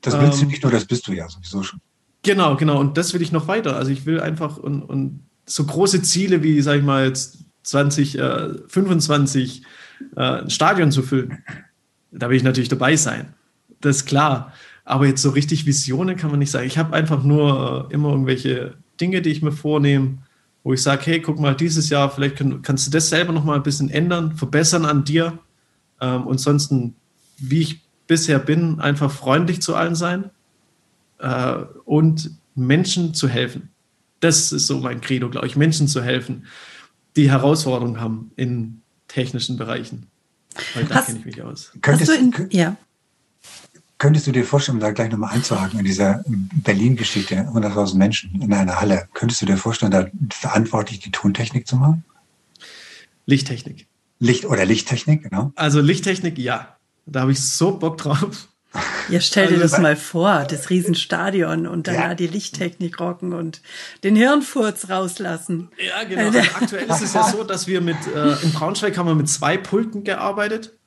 Das 0.00 0.18
willst 0.18 0.38
ähm, 0.38 0.46
du 0.46 0.50
nicht 0.52 0.62
nur, 0.62 0.72
das 0.72 0.86
bist 0.86 1.06
du 1.06 1.12
ja 1.12 1.28
sowieso 1.28 1.62
schon. 1.62 1.80
Genau, 2.22 2.56
genau. 2.56 2.80
Und 2.80 2.96
das 2.96 3.14
will 3.14 3.22
ich 3.22 3.32
noch 3.32 3.46
weiter. 3.46 3.76
Also 3.76 3.90
ich 3.90 4.06
will 4.06 4.20
einfach 4.20 4.56
und, 4.56 4.82
und 4.82 5.20
so 5.46 5.64
große 5.64 6.02
Ziele 6.02 6.42
wie, 6.42 6.60
sag 6.60 6.76
ich 6.78 6.82
mal, 6.82 7.06
jetzt 7.06 7.38
20, 7.62 8.18
äh, 8.18 8.48
25 8.66 9.62
äh, 10.16 10.20
ein 10.20 10.50
Stadion 10.50 10.90
zu 10.90 11.02
füllen. 11.02 11.44
Da 12.10 12.28
will 12.28 12.36
ich 12.36 12.42
natürlich 12.42 12.68
dabei 12.68 12.96
sein. 12.96 13.34
Das 13.80 13.98
ist 13.98 14.06
klar. 14.06 14.52
Aber 14.84 15.06
jetzt 15.06 15.22
so 15.22 15.30
richtig 15.30 15.66
Visionen 15.66 16.16
kann 16.16 16.30
man 16.30 16.38
nicht 16.38 16.50
sagen. 16.50 16.66
Ich 16.66 16.78
habe 16.78 16.94
einfach 16.94 17.22
nur 17.22 17.88
äh, 17.90 17.94
immer 17.94 18.10
irgendwelche 18.10 18.74
Dinge, 19.00 19.22
die 19.22 19.30
ich 19.30 19.42
mir 19.42 19.52
vornehme 19.52 20.18
wo 20.68 20.74
ich 20.74 20.82
sage, 20.82 21.06
hey, 21.06 21.22
guck 21.22 21.40
mal, 21.40 21.56
dieses 21.56 21.88
Jahr, 21.88 22.10
vielleicht 22.10 22.36
kann, 22.36 22.60
kannst 22.60 22.86
du 22.86 22.90
das 22.90 23.08
selber 23.08 23.32
noch 23.32 23.42
mal 23.42 23.56
ein 23.56 23.62
bisschen 23.62 23.88
ändern, 23.88 24.36
verbessern 24.36 24.84
an 24.84 25.02
dir. 25.02 25.38
Ähm, 25.98 26.26
und 26.26 26.36
sonst, 26.36 26.70
wie 27.38 27.60
ich 27.62 27.80
bisher 28.06 28.38
bin, 28.38 28.78
einfach 28.78 29.10
freundlich 29.10 29.62
zu 29.62 29.74
allen 29.74 29.94
sein. 29.94 30.30
äh, 31.20 31.54
und 31.86 32.32
Menschen 32.54 33.14
zu 33.14 33.28
helfen. 33.28 33.70
Das 34.20 34.52
ist 34.52 34.66
so 34.66 34.78
mein 34.78 35.00
Credo, 35.00 35.30
glaube 35.30 35.46
ich, 35.46 35.56
Menschen 35.56 35.88
zu 35.88 36.02
helfen, 36.02 36.44
die 37.16 37.30
Herausforderungen 37.30 37.98
haben 37.98 38.32
in 38.36 38.82
technischen 39.06 39.56
Bereichen. 39.56 40.08
Weil 40.74 40.84
da 40.84 41.00
kenne 41.00 41.20
ich 41.20 41.24
mich 41.24 41.42
aus. 41.42 41.72
Könntest, 41.80 42.12
in, 42.12 42.34
ja. 42.50 42.76
Könntest 43.98 44.26
du 44.26 44.32
dir 44.32 44.44
vorstellen, 44.44 44.78
um 44.78 44.80
da 44.80 44.92
gleich 44.92 45.10
nochmal 45.10 45.34
einzuhaken, 45.34 45.80
in 45.80 45.84
dieser 45.84 46.24
Berlin-Geschichte, 46.26 47.34
100.000 47.34 47.96
Menschen 47.96 48.40
in 48.40 48.52
einer 48.52 48.80
Halle, 48.80 49.08
könntest 49.12 49.42
du 49.42 49.46
dir 49.46 49.56
vorstellen, 49.56 49.92
da 49.92 50.06
verantwortlich 50.30 51.00
die 51.00 51.10
Tontechnik 51.10 51.66
zu 51.66 51.76
machen? 51.76 52.04
Lichttechnik. 53.26 53.86
Licht 54.20 54.46
oder 54.46 54.64
Lichttechnik, 54.64 55.24
genau. 55.24 55.52
Also 55.54 55.80
Lichttechnik, 55.80 56.38
ja. 56.38 56.76
Da 57.06 57.20
habe 57.20 57.32
ich 57.32 57.40
so 57.40 57.76
Bock 57.76 57.98
drauf. 57.98 58.48
Ja, 59.08 59.22
stell 59.22 59.46
dir 59.46 59.54
also, 59.54 59.76
das 59.76 59.80
mal 59.80 59.96
vor, 59.96 60.44
das 60.44 60.68
Riesenstadion 60.68 61.66
und 61.66 61.86
dann 61.86 61.94
ja. 61.94 62.14
die 62.14 62.26
Lichttechnik 62.26 63.00
rocken 63.00 63.32
und 63.32 63.62
den 64.04 64.14
Hirnfurz 64.14 64.90
rauslassen. 64.90 65.70
Ja, 65.78 66.04
genau. 66.04 66.26
Also 66.26 66.38
aktuell 66.54 66.86
ist 66.86 67.00
es 67.00 67.14
ja 67.14 67.22
so, 67.26 67.42
dass 67.42 67.66
wir 67.66 67.80
mit, 67.80 67.96
äh, 68.14 68.34
in 68.42 68.52
Braunschweig 68.52 68.98
haben 68.98 69.06
wir 69.06 69.14
mit 69.14 69.30
zwei 69.30 69.56
Pulten 69.56 70.04
gearbeitet. 70.04 70.77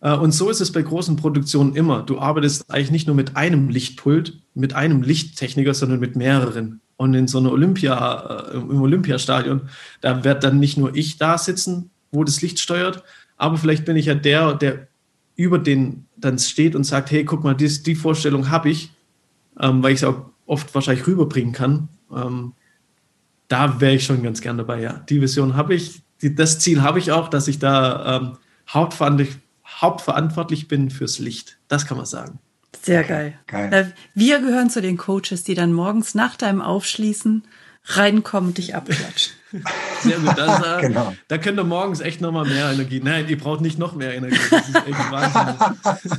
Äh, 0.00 0.14
und 0.14 0.32
so 0.32 0.50
ist 0.50 0.60
es 0.60 0.72
bei 0.72 0.82
großen 0.82 1.16
Produktionen 1.16 1.74
immer. 1.74 2.02
Du 2.02 2.18
arbeitest 2.18 2.70
eigentlich 2.70 2.90
nicht 2.90 3.06
nur 3.06 3.16
mit 3.16 3.36
einem 3.36 3.68
Lichtpult, 3.68 4.40
mit 4.54 4.74
einem 4.74 5.02
Lichttechniker, 5.02 5.74
sondern 5.74 6.00
mit 6.00 6.16
mehreren. 6.16 6.80
Und 6.96 7.14
in 7.14 7.28
so 7.28 7.38
einer 7.38 7.52
Olympia, 7.52 8.50
äh, 8.52 8.56
im 8.56 8.82
Olympiastadion, 8.82 9.68
da 10.00 10.24
wird 10.24 10.42
dann 10.44 10.58
nicht 10.58 10.76
nur 10.76 10.94
ich 10.96 11.16
da 11.16 11.38
sitzen, 11.38 11.90
wo 12.10 12.24
das 12.24 12.42
Licht 12.42 12.58
steuert, 12.58 13.04
aber 13.36 13.56
vielleicht 13.56 13.84
bin 13.84 13.96
ich 13.96 14.06
ja 14.06 14.14
der, 14.14 14.54
der 14.54 14.88
über 15.36 15.58
den 15.58 16.06
dann 16.16 16.38
steht 16.38 16.74
und 16.74 16.84
sagt, 16.84 17.10
hey, 17.12 17.24
guck 17.24 17.44
mal, 17.44 17.54
die, 17.54 17.68
die 17.82 17.94
Vorstellung 17.94 18.50
habe 18.50 18.70
ich, 18.70 18.90
ähm, 19.60 19.82
weil 19.82 19.92
ich 19.92 20.02
es 20.02 20.04
auch 20.04 20.30
oft 20.46 20.74
wahrscheinlich 20.74 21.06
rüberbringen 21.06 21.52
kann. 21.52 21.88
Ähm, 22.12 22.54
da 23.46 23.80
wäre 23.80 23.94
ich 23.94 24.04
schon 24.04 24.22
ganz 24.22 24.40
gern 24.40 24.58
dabei, 24.58 24.80
ja. 24.80 24.94
Die 25.08 25.20
Vision 25.20 25.54
habe 25.54 25.74
ich, 25.74 26.02
die, 26.20 26.34
das 26.34 26.58
Ziel 26.58 26.82
habe 26.82 26.98
ich 26.98 27.12
auch, 27.12 27.28
dass 27.28 27.46
ich 27.46 27.60
da 27.60 28.16
ähm, 28.16 28.38
hauptverantwortlich, 28.68 29.38
hauptverantwortlich 29.80 30.68
bin 30.68 30.90
fürs 30.90 31.18
Licht. 31.18 31.58
Das 31.68 31.86
kann 31.86 31.96
man 31.96 32.06
sagen. 32.06 32.38
Sehr 32.82 33.04
geil. 33.04 33.38
geil. 33.46 33.94
Wir 34.14 34.40
gehören 34.40 34.70
zu 34.70 34.80
den 34.82 34.96
Coaches, 34.96 35.42
die 35.44 35.54
dann 35.54 35.72
morgens 35.72 36.14
nach 36.14 36.36
deinem 36.36 36.60
Aufschließen 36.60 37.44
reinkommen 37.84 38.50
und 38.50 38.58
dich 38.58 38.74
abklatschen. 38.74 39.32
Sehr 40.02 40.18
gut. 40.18 40.36
Das, 40.36 40.62
äh, 40.62 40.86
genau. 40.88 41.14
Da 41.28 41.38
könnt 41.38 41.58
ihr 41.58 41.64
morgens 41.64 42.00
echt 42.00 42.20
nochmal 42.20 42.46
mehr 42.46 42.70
Energie. 42.70 43.00
Nein, 43.02 43.28
ihr 43.28 43.38
braucht 43.38 43.60
nicht 43.60 43.78
noch 43.78 43.94
mehr 43.94 44.14
Energie. 44.14 44.38
Das 44.50 44.68
ist 44.68 44.76
echt 44.76 45.10
Wahnsinn. 45.10 45.78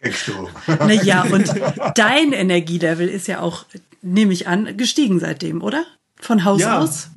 Kriegst 0.00 0.28
du. 0.28 0.48
Naja, 0.86 1.22
und 1.24 1.52
dein 1.96 2.32
Energielevel 2.32 3.08
ist 3.08 3.26
ja 3.26 3.40
auch, 3.40 3.64
nehme 4.02 4.32
ich 4.32 4.46
an, 4.46 4.76
gestiegen 4.76 5.18
seitdem, 5.18 5.62
oder? 5.62 5.84
Von 6.20 6.44
Haus 6.44 6.60
ja, 6.60 6.78
aus? 6.78 7.08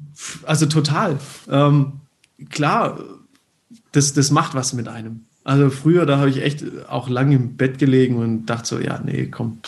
Also 0.43 0.65
total. 0.65 1.19
Ähm, 1.49 1.99
klar, 2.49 2.99
das, 3.91 4.13
das 4.13 4.31
macht 4.31 4.53
was 4.53 4.73
mit 4.73 4.87
einem. 4.87 5.25
Also 5.43 5.69
früher, 5.69 6.05
da 6.05 6.17
habe 6.17 6.29
ich 6.29 6.41
echt 6.41 6.63
auch 6.87 7.09
lange 7.09 7.35
im 7.35 7.55
Bett 7.55 7.79
gelegen 7.79 8.17
und 8.17 8.45
dachte 8.45 8.67
so, 8.67 8.79
ja, 8.79 8.99
nee, 9.03 9.27
komm, 9.27 9.59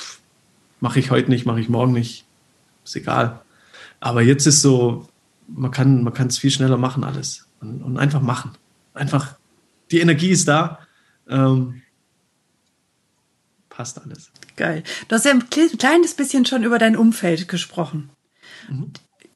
mache 0.80 1.00
ich 1.00 1.12
heute 1.12 1.30
nicht, 1.30 1.46
mache 1.46 1.60
ich 1.60 1.70
morgen 1.70 1.94
nicht. 1.94 2.26
Ist 2.84 2.96
egal. 2.96 3.42
Aber 4.00 4.22
jetzt 4.22 4.46
ist 4.48 4.62
so, 4.62 5.08
man 5.48 5.72
kann 5.72 6.04
man 6.04 6.28
es 6.28 6.38
viel 6.38 6.52
schneller 6.52 6.78
machen 6.78 7.04
alles 7.04 7.48
und, 7.62 7.82
und, 7.82 7.98
einfach 7.98 8.22
machen. 8.22 8.52
Einfach, 8.94 9.36
die 9.92 10.00
Energie 10.00 10.30
ist 10.30 10.48
da. 10.48 10.80
Ähm, 11.30 11.82
passt 13.70 14.02
alles. 14.02 14.32
Geil. 14.56 14.84
Du 15.08 15.16
hast 15.16 15.26
ja 15.26 15.32
ein 15.32 15.50
kleines 15.50 16.16
bisschen 16.16 16.46
schon 16.46 16.64
über 16.64 16.78
dein 16.78 16.98
Umfeld 16.98 17.48
gesprochen. 17.48 18.10
Mhm. 18.70 18.92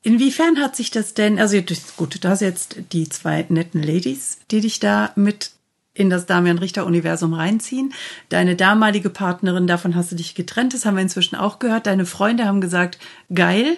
Inwiefern 0.05 0.59
hat 0.59 0.75
sich 0.75 0.91
das 0.91 1.15
denn, 1.15 1.39
also 1.39 1.57
gut, 1.97 2.23
du 2.23 2.29
hast 2.29 2.41
jetzt 2.41 2.75
die 2.91 3.09
zwei 3.09 3.43
netten 3.49 3.81
Ladies, 3.81 4.37
die 4.51 4.61
dich 4.61 4.79
da 4.79 5.11
mit 5.15 5.49
in 5.95 6.11
das 6.11 6.27
Damian 6.27 6.59
Richter 6.59 6.85
Universum 6.85 7.33
reinziehen. 7.33 7.91
Deine 8.29 8.55
damalige 8.55 9.09
Partnerin, 9.09 9.65
davon 9.65 9.95
hast 9.95 10.11
du 10.11 10.15
dich 10.15 10.35
getrennt, 10.35 10.75
das 10.75 10.85
haben 10.85 10.93
wir 10.93 11.01
inzwischen 11.01 11.35
auch 11.35 11.57
gehört. 11.57 11.87
Deine 11.87 12.05
Freunde 12.05 12.45
haben 12.45 12.61
gesagt, 12.61 12.99
geil. 13.33 13.77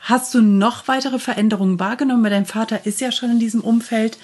Hast 0.00 0.34
du 0.34 0.42
noch 0.42 0.88
weitere 0.88 1.20
Veränderungen 1.20 1.78
wahrgenommen? 1.78 2.24
Weil 2.24 2.30
dein 2.32 2.46
Vater 2.46 2.84
ist 2.84 3.00
ja 3.00 3.12
schon 3.12 3.30
in 3.30 3.38
diesem 3.38 3.60
Umfeld. 3.60 4.18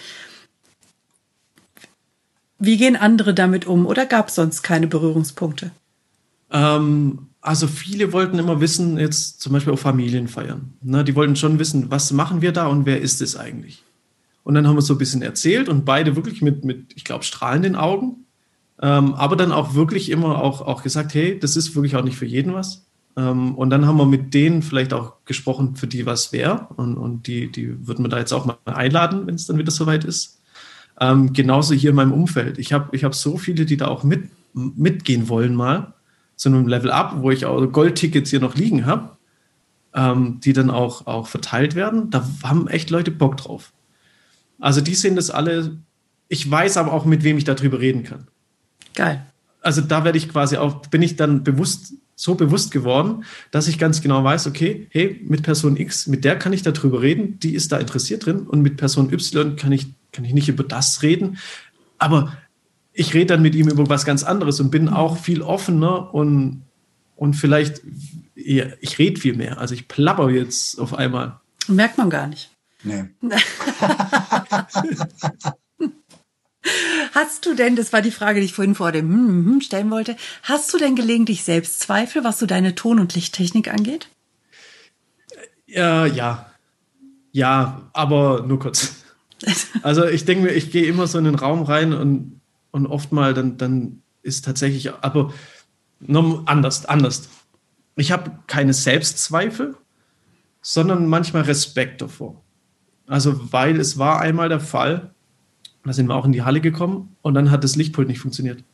Wie 2.58 2.78
gehen 2.78 2.96
andere 2.96 3.32
damit 3.32 3.64
um 3.64 3.86
oder 3.86 4.06
gab 4.06 4.26
es 4.26 4.34
sonst 4.34 4.62
keine 4.62 4.88
Berührungspunkte? 4.88 5.70
Ähm, 6.50 7.28
also 7.44 7.66
viele 7.66 8.12
wollten 8.14 8.38
immer 8.38 8.60
wissen, 8.60 8.98
jetzt 8.98 9.42
zum 9.42 9.52
Beispiel 9.52 9.74
auf 9.74 9.80
Familienfeiern. 9.80 10.72
Ne, 10.82 11.04
die 11.04 11.14
wollten 11.14 11.36
schon 11.36 11.58
wissen, 11.58 11.90
was 11.90 12.10
machen 12.10 12.40
wir 12.40 12.52
da 12.52 12.68
und 12.68 12.86
wer 12.86 13.02
ist 13.02 13.20
es 13.20 13.36
eigentlich? 13.36 13.82
Und 14.44 14.54
dann 14.54 14.66
haben 14.66 14.76
wir 14.76 14.82
so 14.82 14.94
ein 14.94 14.98
bisschen 14.98 15.20
erzählt 15.20 15.68
und 15.68 15.84
beide 15.84 16.16
wirklich 16.16 16.40
mit, 16.40 16.64
mit 16.64 16.92
ich 16.94 17.04
glaube, 17.04 17.22
strahlenden 17.22 17.76
Augen. 17.76 18.24
Ähm, 18.80 19.14
aber 19.14 19.36
dann 19.36 19.52
auch 19.52 19.74
wirklich 19.74 20.10
immer 20.10 20.42
auch, 20.42 20.62
auch 20.62 20.82
gesagt, 20.82 21.12
hey, 21.12 21.38
das 21.38 21.54
ist 21.54 21.74
wirklich 21.74 21.96
auch 21.96 22.02
nicht 22.02 22.16
für 22.16 22.26
jeden 22.26 22.54
was. 22.54 22.86
Ähm, 23.16 23.54
und 23.54 23.68
dann 23.68 23.86
haben 23.86 23.98
wir 23.98 24.06
mit 24.06 24.32
denen 24.32 24.62
vielleicht 24.62 24.94
auch 24.94 25.24
gesprochen, 25.26 25.76
für 25.76 25.86
die 25.86 26.06
was 26.06 26.32
wäre. 26.32 26.68
Und, 26.76 26.96
und 26.96 27.26
die, 27.26 27.52
die 27.52 27.86
würden 27.86 28.04
wir 28.04 28.08
da 28.08 28.18
jetzt 28.18 28.32
auch 28.32 28.46
mal 28.46 28.56
einladen, 28.64 29.26
wenn 29.26 29.34
es 29.34 29.46
dann 29.46 29.58
wieder 29.58 29.70
soweit 29.70 30.04
ist. 30.04 30.40
Ähm, 30.98 31.34
genauso 31.34 31.74
hier 31.74 31.90
in 31.90 31.96
meinem 31.96 32.12
Umfeld. 32.12 32.58
Ich 32.58 32.72
habe 32.72 32.96
ich 32.96 33.04
hab 33.04 33.14
so 33.14 33.36
viele, 33.36 33.66
die 33.66 33.76
da 33.76 33.88
auch 33.88 34.02
mit, 34.02 34.30
mitgehen 34.54 35.28
wollen 35.28 35.54
mal 35.54 35.93
zu 36.36 36.48
einem 36.48 36.68
Level 36.68 36.90
Up, 36.90 37.16
wo 37.18 37.30
ich 37.30 37.46
auch 37.46 37.64
Goldtickets 37.66 38.30
hier 38.30 38.40
noch 38.40 38.54
liegen 38.54 38.86
habe, 38.86 39.16
ähm, 39.94 40.40
die 40.40 40.52
dann 40.52 40.70
auch, 40.70 41.06
auch 41.06 41.26
verteilt 41.26 41.74
werden. 41.74 42.10
Da 42.10 42.28
haben 42.42 42.68
echt 42.68 42.90
Leute 42.90 43.10
Bock 43.10 43.36
drauf. 43.36 43.72
Also 44.58 44.80
die 44.80 44.94
sehen 44.94 45.16
das 45.16 45.30
alle. 45.30 45.78
Ich 46.28 46.50
weiß 46.50 46.76
aber 46.76 46.92
auch, 46.92 47.04
mit 47.04 47.22
wem 47.22 47.38
ich 47.38 47.44
darüber 47.44 47.80
reden 47.80 48.02
kann. 48.02 48.26
Geil. 48.94 49.24
Also 49.60 49.80
da 49.80 50.04
werde 50.04 50.18
ich 50.18 50.28
quasi 50.28 50.56
auch, 50.56 50.86
bin 50.86 51.02
ich 51.02 51.16
dann 51.16 51.42
bewusst, 51.42 51.94
so 52.16 52.34
bewusst 52.34 52.70
geworden, 52.70 53.24
dass 53.50 53.66
ich 53.66 53.78
ganz 53.78 54.02
genau 54.02 54.22
weiß, 54.22 54.46
okay, 54.46 54.86
hey, 54.90 55.20
mit 55.24 55.42
Person 55.42 55.76
X, 55.76 56.06
mit 56.06 56.24
der 56.24 56.38
kann 56.38 56.52
ich 56.52 56.62
darüber 56.62 57.02
reden, 57.02 57.38
die 57.40 57.54
ist 57.54 57.72
da 57.72 57.78
interessiert 57.78 58.26
drin 58.26 58.40
und 58.40 58.62
mit 58.62 58.76
Person 58.76 59.12
Y 59.12 59.56
kann 59.56 59.72
ich, 59.72 59.86
kann 60.12 60.24
ich 60.24 60.32
nicht 60.32 60.48
über 60.48 60.64
das 60.64 61.02
reden. 61.02 61.38
Aber 61.98 62.36
ich 62.94 63.12
rede 63.12 63.26
dann 63.26 63.42
mit 63.42 63.54
ihm 63.54 63.68
über 63.68 63.88
was 63.88 64.06
ganz 64.06 64.22
anderes 64.22 64.60
und 64.60 64.70
bin 64.70 64.88
auch 64.88 65.18
viel 65.18 65.42
offener 65.42 66.14
und, 66.14 66.62
und 67.16 67.34
vielleicht, 67.34 67.82
ich 68.34 68.98
rede 68.98 69.20
viel 69.20 69.34
mehr. 69.34 69.58
Also 69.58 69.74
ich 69.74 69.88
plapper 69.88 70.30
jetzt 70.30 70.78
auf 70.78 70.94
einmal. 70.94 71.40
Merkt 71.66 71.98
man 71.98 72.08
gar 72.08 72.28
nicht. 72.28 72.50
Nee. 72.84 73.04
Hast 77.12 77.44
du 77.44 77.54
denn, 77.54 77.76
das 77.76 77.92
war 77.92 78.00
die 78.00 78.10
Frage, 78.10 78.40
die 78.40 78.46
ich 78.46 78.54
vorhin 78.54 78.74
vor 78.74 78.90
dem 78.90 79.10
hm, 79.10 79.46
hm, 79.46 79.60
stellen 79.60 79.90
wollte, 79.90 80.16
hast 80.42 80.72
du 80.72 80.78
denn 80.78 80.96
gelegentlich 80.96 81.44
Selbstzweifel, 81.44 82.24
was 82.24 82.38
so 82.38 82.46
deine 82.46 82.74
Ton- 82.74 83.00
und 83.00 83.14
Lichttechnik 83.14 83.70
angeht? 83.72 84.08
Ja, 85.66 86.06
ja. 86.06 86.50
Ja, 87.32 87.90
aber 87.92 88.44
nur 88.46 88.58
kurz. 88.58 88.94
Also 89.82 90.06
ich 90.06 90.24
denke 90.24 90.44
mir, 90.44 90.52
ich 90.52 90.70
gehe 90.70 90.86
immer 90.86 91.06
so 91.06 91.18
in 91.18 91.24
den 91.24 91.34
Raum 91.34 91.64
rein 91.64 91.92
und, 91.92 92.40
und 92.74 92.88
oft 92.88 93.12
mal 93.12 93.34
dann, 93.34 93.56
dann 93.56 94.02
ist 94.22 94.44
tatsächlich, 94.44 94.92
aber 94.92 95.32
anders, 96.08 96.84
anders. 96.86 97.28
Ich 97.94 98.10
habe 98.10 98.32
keine 98.48 98.74
Selbstzweifel, 98.74 99.76
sondern 100.60 101.06
manchmal 101.06 101.42
Respekt 101.42 102.02
davor. 102.02 102.42
Also, 103.06 103.52
weil 103.52 103.78
es 103.78 103.96
war 103.96 104.20
einmal 104.20 104.48
der 104.48 104.58
Fall, 104.58 105.14
da 105.84 105.92
sind 105.92 106.08
wir 106.08 106.16
auch 106.16 106.24
in 106.24 106.32
die 106.32 106.42
Halle 106.42 106.60
gekommen 106.60 107.14
und 107.22 107.34
dann 107.34 107.52
hat 107.52 107.62
das 107.62 107.76
Lichtpult 107.76 108.08
nicht 108.08 108.18
funktioniert. 108.18 108.64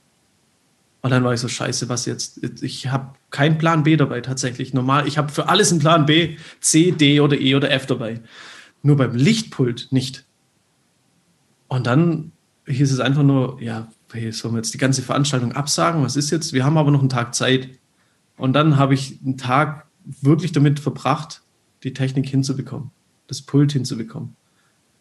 Und 1.03 1.11
dann 1.11 1.23
war 1.23 1.35
ich 1.35 1.41
so, 1.41 1.49
scheiße, 1.49 1.91
was 1.91 2.07
jetzt? 2.07 2.43
Ich 2.63 2.89
habe 2.89 3.13
keinen 3.29 3.59
Plan 3.59 3.83
B 3.83 3.99
dabei 3.99 4.23
tatsächlich. 4.23 4.73
Normal, 4.73 5.07
ich 5.09 5.19
habe 5.19 5.31
für 5.31 5.51
alles 5.51 5.73
einen 5.73 5.81
Plan 5.81 6.07
B, 6.07 6.39
C, 6.61 6.93
D 6.93 7.21
oder 7.21 7.39
E 7.39 7.55
oder 7.55 7.71
F 7.71 7.85
dabei. 7.85 8.23
Nur 8.83 8.97
beim 8.97 9.15
Lichtpult 9.15 9.89
nicht. 9.91 10.25
Und 11.69 11.87
dann 11.87 12.33
hieß 12.67 12.93
es 12.93 13.01
einfach 13.01 13.23
nur, 13.23 13.61
ja, 13.61 13.89
hey, 14.13 14.33
sollen 14.33 14.55
wir 14.55 14.59
jetzt 14.59 14.75
die 14.75 14.79
ganze 14.79 15.03
Veranstaltung 15.03 15.53
absagen? 15.53 16.03
Was 16.03 16.17
ist 16.17 16.31
jetzt? 16.31 16.53
Wir 16.53 16.65
haben 16.65 16.79
aber 16.79 16.91
noch 16.91 17.01
einen 17.01 17.09
Tag 17.09 17.35
Zeit. 17.35 17.69
Und 18.37 18.55
dann 18.55 18.77
habe 18.77 18.95
ich 18.95 19.19
einen 19.25 19.37
Tag 19.37 19.87
wirklich 20.05 20.53
damit 20.53 20.81
verbracht, 20.81 21.43
die 21.83 21.93
Technik 21.93 22.29
hinzubekommen 22.29 22.91
das 23.31 23.43
Pult 23.43 23.73
hinzubekommen. 23.73 24.37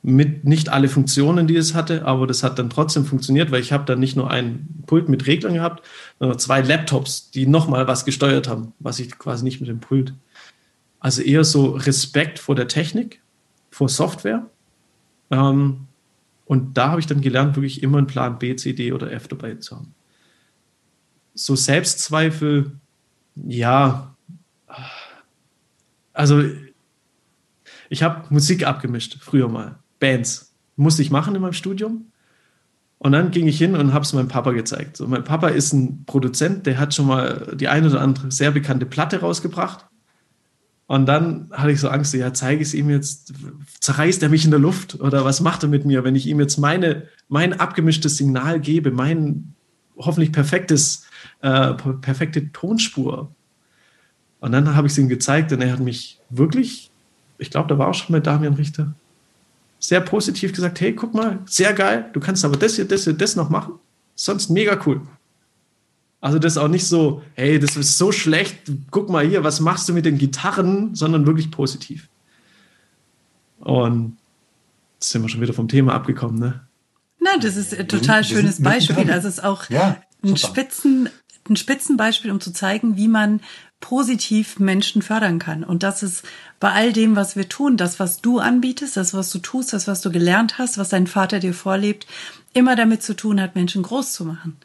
Mit 0.02 0.46
nicht 0.46 0.70
alle 0.70 0.88
Funktionen, 0.88 1.48
die 1.48 1.58
es 1.58 1.74
hatte, 1.74 2.06
aber 2.06 2.26
das 2.26 2.42
hat 2.42 2.58
dann 2.58 2.70
trotzdem 2.70 3.04
funktioniert, 3.04 3.52
weil 3.52 3.60
ich 3.60 3.74
habe 3.74 3.84
dann 3.84 4.00
nicht 4.00 4.16
nur 4.16 4.32
ein 4.32 4.84
Pult 4.86 5.10
mit 5.10 5.28
Reglern 5.28 5.56
gehabt, 5.56 5.86
sondern 6.20 6.40
zwei 6.40 6.62
Laptops, 6.62 7.32
die 7.32 7.46
nochmal 7.46 7.88
was 7.88 8.06
gesteuert 8.06 8.48
haben, 8.48 8.72
was 8.80 9.00
ich 9.00 9.18
quasi 9.18 9.44
nicht 9.44 9.60
mit 9.60 9.68
dem 9.68 9.82
Pult. 9.82 10.14
Also 11.02 11.22
eher 11.22 11.44
so 11.44 11.72
Respekt 11.72 12.40
vor 12.40 12.56
der 12.56 12.70
Technik, 12.70 13.22
vor 13.72 13.90
Software. 13.90 14.46
Ähm, 15.32 15.88
und 16.50 16.80
da 16.80 16.90
habe 16.90 17.00
ich 17.00 17.06
dann 17.06 17.22
gelernt, 17.22 17.56
wirklich 17.56 17.84
immer 17.84 18.00
einen 18.00 18.08
Plan 18.08 18.40
B, 18.40 18.56
C, 18.56 18.74
D 18.74 18.92
oder 18.92 19.12
F 19.12 19.28
dabei 19.28 19.54
zu 19.54 19.76
haben. 19.76 19.94
So 21.36 21.56
Selbstzweifel 21.56 22.72
Ja, 23.36 24.16
also 26.12 26.44
ich 27.88 28.02
habe 28.02 28.26
Musik 28.32 28.66
abgemischt, 28.66 29.18
früher 29.22 29.48
mal. 29.48 29.78
Bands. 30.00 30.56
Musste 30.76 31.04
ich 31.04 31.12
machen 31.12 31.36
in 31.36 31.42
meinem 31.44 31.54
Studium. 31.54 32.08
Und 32.98 33.12
dann 33.12 33.30
ging 33.30 33.48
ich 33.48 33.60
hin 33.60 33.76
und 33.76 33.94
habe 33.94 34.04
es 34.04 34.14
meinem 34.14 34.28
Papa 34.28 34.52
gezeigt. 34.52 34.98
So, 34.98 35.08
mein 35.08 35.24
Papa 35.24 35.50
ist 35.50 35.72
ein 35.74 36.04
Produzent, 36.06 36.66
der 36.66 36.80
hat 36.80 36.96
schon 36.96 37.06
mal 37.06 37.56
die 37.56 37.68
eine 37.68 37.90
oder 37.90 38.02
andere 38.02 38.32
sehr 38.32 38.50
bekannte 38.50 38.88
Platte 38.88 39.20
rausgebracht. 39.20 39.86
Und 40.90 41.06
dann 41.06 41.52
hatte 41.52 41.72
ich 41.72 41.80
so 41.80 41.88
Angst, 41.88 42.16
ja, 42.16 42.34
zeige 42.34 42.64
ich 42.64 42.70
es 42.70 42.74
ihm 42.74 42.90
jetzt, 42.90 43.32
zerreißt 43.80 44.24
er 44.24 44.30
mich 44.30 44.44
in 44.44 44.50
der 44.50 44.60
Luft 44.60 45.00
oder 45.00 45.24
was 45.24 45.40
macht 45.40 45.62
er 45.62 45.70
mit 45.70 45.86
mir, 45.86 46.04
wenn 46.04 46.16
ich 46.16 46.26
ihm 46.26 46.40
jetzt 46.40 46.58
meine, 46.58 47.04
mein 47.28 47.60
abgemischtes 47.60 48.18
Signal 48.18 48.60
gebe, 48.60 48.90
mein 48.90 49.54
hoffentlich 49.98 50.32
perfektes, 50.32 51.06
äh, 51.42 51.76
perfekte 51.76 52.52
Tonspur. 52.54 53.30
Und 54.40 54.52
dann 54.52 54.76
habe 54.76 54.88
ich 54.88 54.94
es 54.94 54.98
ihm 54.98 55.10
gezeigt 55.10 55.54
und 55.54 55.62
er 55.62 55.74
hat 55.74 55.80
mich 55.80 56.20
wirklich, 56.32 56.90
ich 57.38 57.52
glaube, 57.52 57.70
da 57.70 57.78
war 57.78 57.90
auch 57.90 57.94
schon 57.94 58.14
mal 58.14 58.20
Damian 58.20 58.56
Richter, 58.56 58.96
sehr 59.78 60.02
positiv 60.02 60.54
gesagt, 60.54 60.82
hey, 60.82 60.96
guck 60.96 61.14
mal, 61.14 61.38
sehr 61.46 61.74
geil, 61.74 62.10
du 62.14 62.20
kannst 62.20 62.44
aber 62.44 62.58
das 62.58 62.78
hier, 62.78 62.86
das 62.86 63.04
hier, 63.04 63.14
das 63.14 63.36
noch 63.36 63.52
machen. 63.52 63.76
Sonst 64.16 64.50
mega 64.50 64.76
cool. 64.88 65.02
Also 66.22 66.38
das 66.38 66.54
ist 66.54 66.58
auch 66.58 66.68
nicht 66.68 66.86
so, 66.86 67.22
hey, 67.36 67.60
das 67.60 67.78
ist 67.78 67.98
so 67.98 68.12
schlecht, 68.12 68.72
guck 68.92 69.10
mal 69.10 69.26
hier, 69.26 69.44
was 69.44 69.62
machst 69.62 69.88
du 69.88 69.94
mit 69.94 70.06
den 70.06 70.18
Gitarren, 70.18 70.94
sondern 70.94 71.26
wirklich 71.26 71.50
positiv. 71.50 72.10
Und 73.60 74.18
jetzt 74.96 75.12
sind 75.12 75.22
wir 75.22 75.30
schon 75.30 75.42
wieder 75.42 75.54
vom 75.54 75.68
Thema 75.68 75.94
abgekommen, 75.94 76.40
ne? 76.40 76.62
Na, 77.20 77.38
das 77.42 77.56
ist 77.56 77.78
ein 77.78 77.88
total 77.88 78.24
schönes 78.24 78.62
Beispiel. 78.62 79.12
Also 79.12 79.28
es 79.28 79.38
ist 79.38 79.44
auch 79.44 79.70
ja, 79.70 80.02
ein, 80.24 80.38
Spitzen, 80.38 81.10
ein 81.50 81.56
Spitzenbeispiel, 81.56 82.32
um 82.32 82.40
zu 82.40 82.52
zeigen, 82.52 82.96
wie 82.98 83.08
man 83.08 83.42
positiv 83.82 84.60
Menschen 84.60 85.02
fördern 85.02 85.40
kann. 85.40 85.64
Und 85.64 85.84
das 85.84 86.04
ist 86.04 86.24
bei 86.60 86.72
all 86.72 86.92
dem, 86.92 87.16
was 87.16 87.36
wir 87.36 87.48
tun, 87.48 87.78
das, 87.78 88.00
was 88.00 88.22
du 88.22 88.40
anbietest, 88.40 88.98
das, 88.98 89.14
was 89.14 89.30
du 89.32 89.40
tust, 89.40 89.72
das, 89.74 89.88
was 89.88 90.02
du 90.02 90.12
gelernt 90.12 90.58
hast, 90.58 90.78
was 90.78 90.90
dein 90.90 91.08
Vater 91.08 91.40
dir 91.40 91.54
vorlebt, 91.54 92.08
immer 92.54 92.76
damit 92.76 93.04
zu 93.04 93.16
tun 93.16 93.40
hat, 93.40 93.56
Menschen 93.56 93.84
groß 93.84 94.14
zu 94.14 94.26
machen. 94.26 94.58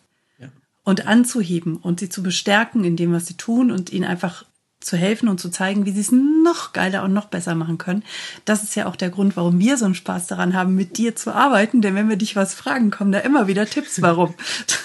Und 0.85 1.07
anzuheben 1.07 1.77
und 1.77 2.01
sie 2.01 2.09
zu 2.09 2.23
bestärken 2.23 2.85
in 2.85 2.97
dem, 2.97 3.13
was 3.13 3.27
sie 3.27 3.37
tun 3.37 3.71
und 3.71 3.91
ihnen 3.91 4.05
einfach 4.05 4.45
zu 4.85 4.97
helfen 4.97 5.29
und 5.29 5.41
zu 5.41 5.51
zeigen, 5.51 5.87
wie 5.87 5.91
sie 5.91 6.01
es 6.01 6.13
noch 6.13 6.73
geiler 6.73 7.03
und 7.03 7.13
noch 7.13 7.27
besser 7.27 7.55
machen 7.55 7.79
können. 7.79 8.05
Das 8.45 8.63
ist 8.63 8.77
ja 8.77 8.87
auch 8.87 8.97
der 8.97 9.11
Grund, 9.11 9.37
warum 9.37 9.59
wir 9.59 9.77
so 9.77 9.87
einen 9.87 9.95
Spaß 9.95 10.27
daran 10.27 10.55
haben, 10.55 10.75
mit 10.75 10.99
dir 10.99 11.17
zu 11.17 11.33
arbeiten. 11.33 11.81
Denn 11.81 11.95
wenn 11.95 12.09
wir 12.09 12.17
dich 12.17 12.37
was 12.37 12.55
fragen, 12.55 12.91
kommen 12.91 13.11
da 13.11 13.21
immer 13.21 13.49
wieder 13.49 13.67
Tipps, 13.67 14.03
warum. 14.03 14.35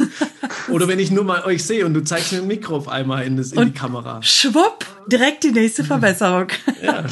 Oder 0.70 0.88
wenn 0.88 1.00
ich 1.00 1.12
nur 1.12 1.26
mal 1.26 1.44
euch 1.44 1.66
sehe 1.66 1.86
und 1.86 1.94
du 1.94 2.04
zeigst 2.04 2.32
mir 2.32 2.40
ein 2.40 2.48
Mikro 2.48 2.78
auf 2.78 2.88
einmal 2.88 3.26
in, 3.26 3.38
das, 3.38 3.52
in 3.52 3.66
die 3.66 3.72
Kamera. 3.72 4.24
Schwupp, 4.24 4.86
direkt 5.08 5.44
die 5.44 5.52
nächste 5.52 5.84
Verbesserung. 5.84 6.48
Ja. 6.82 7.06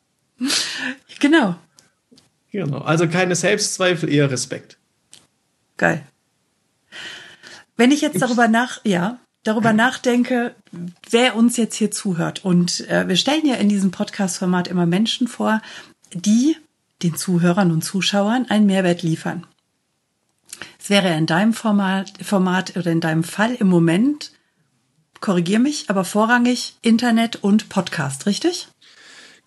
genau. 1.20 1.56
Genau. 2.52 2.78
Also 2.78 3.06
keine 3.06 3.34
Selbstzweifel, 3.34 4.08
eher 4.08 4.30
Respekt. 4.30 4.78
Geil. 5.76 6.06
Wenn 7.76 7.90
ich 7.90 8.00
jetzt 8.00 8.22
darüber 8.22 8.48
nach, 8.48 8.80
ja 8.84 9.18
darüber 9.46 9.72
nachdenke, 9.72 10.54
wer 11.10 11.36
uns 11.36 11.56
jetzt 11.56 11.76
hier 11.76 11.90
zuhört. 11.90 12.44
Und 12.44 12.88
äh, 12.88 13.06
wir 13.08 13.16
stellen 13.16 13.46
ja 13.46 13.54
in 13.54 13.68
diesem 13.68 13.90
Podcast-Format 13.90 14.68
immer 14.68 14.86
Menschen 14.86 15.28
vor, 15.28 15.62
die 16.12 16.56
den 17.02 17.14
Zuhörern 17.14 17.70
und 17.70 17.82
Zuschauern 17.82 18.46
einen 18.48 18.66
Mehrwert 18.66 19.02
liefern. 19.02 19.46
Es 20.80 20.90
wäre 20.90 21.14
in 21.16 21.26
deinem 21.26 21.52
Format, 21.52 22.12
Format 22.22 22.76
oder 22.76 22.90
in 22.90 23.00
deinem 23.00 23.22
Fall 23.22 23.54
im 23.54 23.68
Moment, 23.68 24.32
korrigier 25.20 25.58
mich, 25.58 25.90
aber 25.90 26.04
vorrangig 26.04 26.76
Internet 26.82 27.36
und 27.36 27.68
Podcast, 27.68 28.26
richtig? 28.26 28.68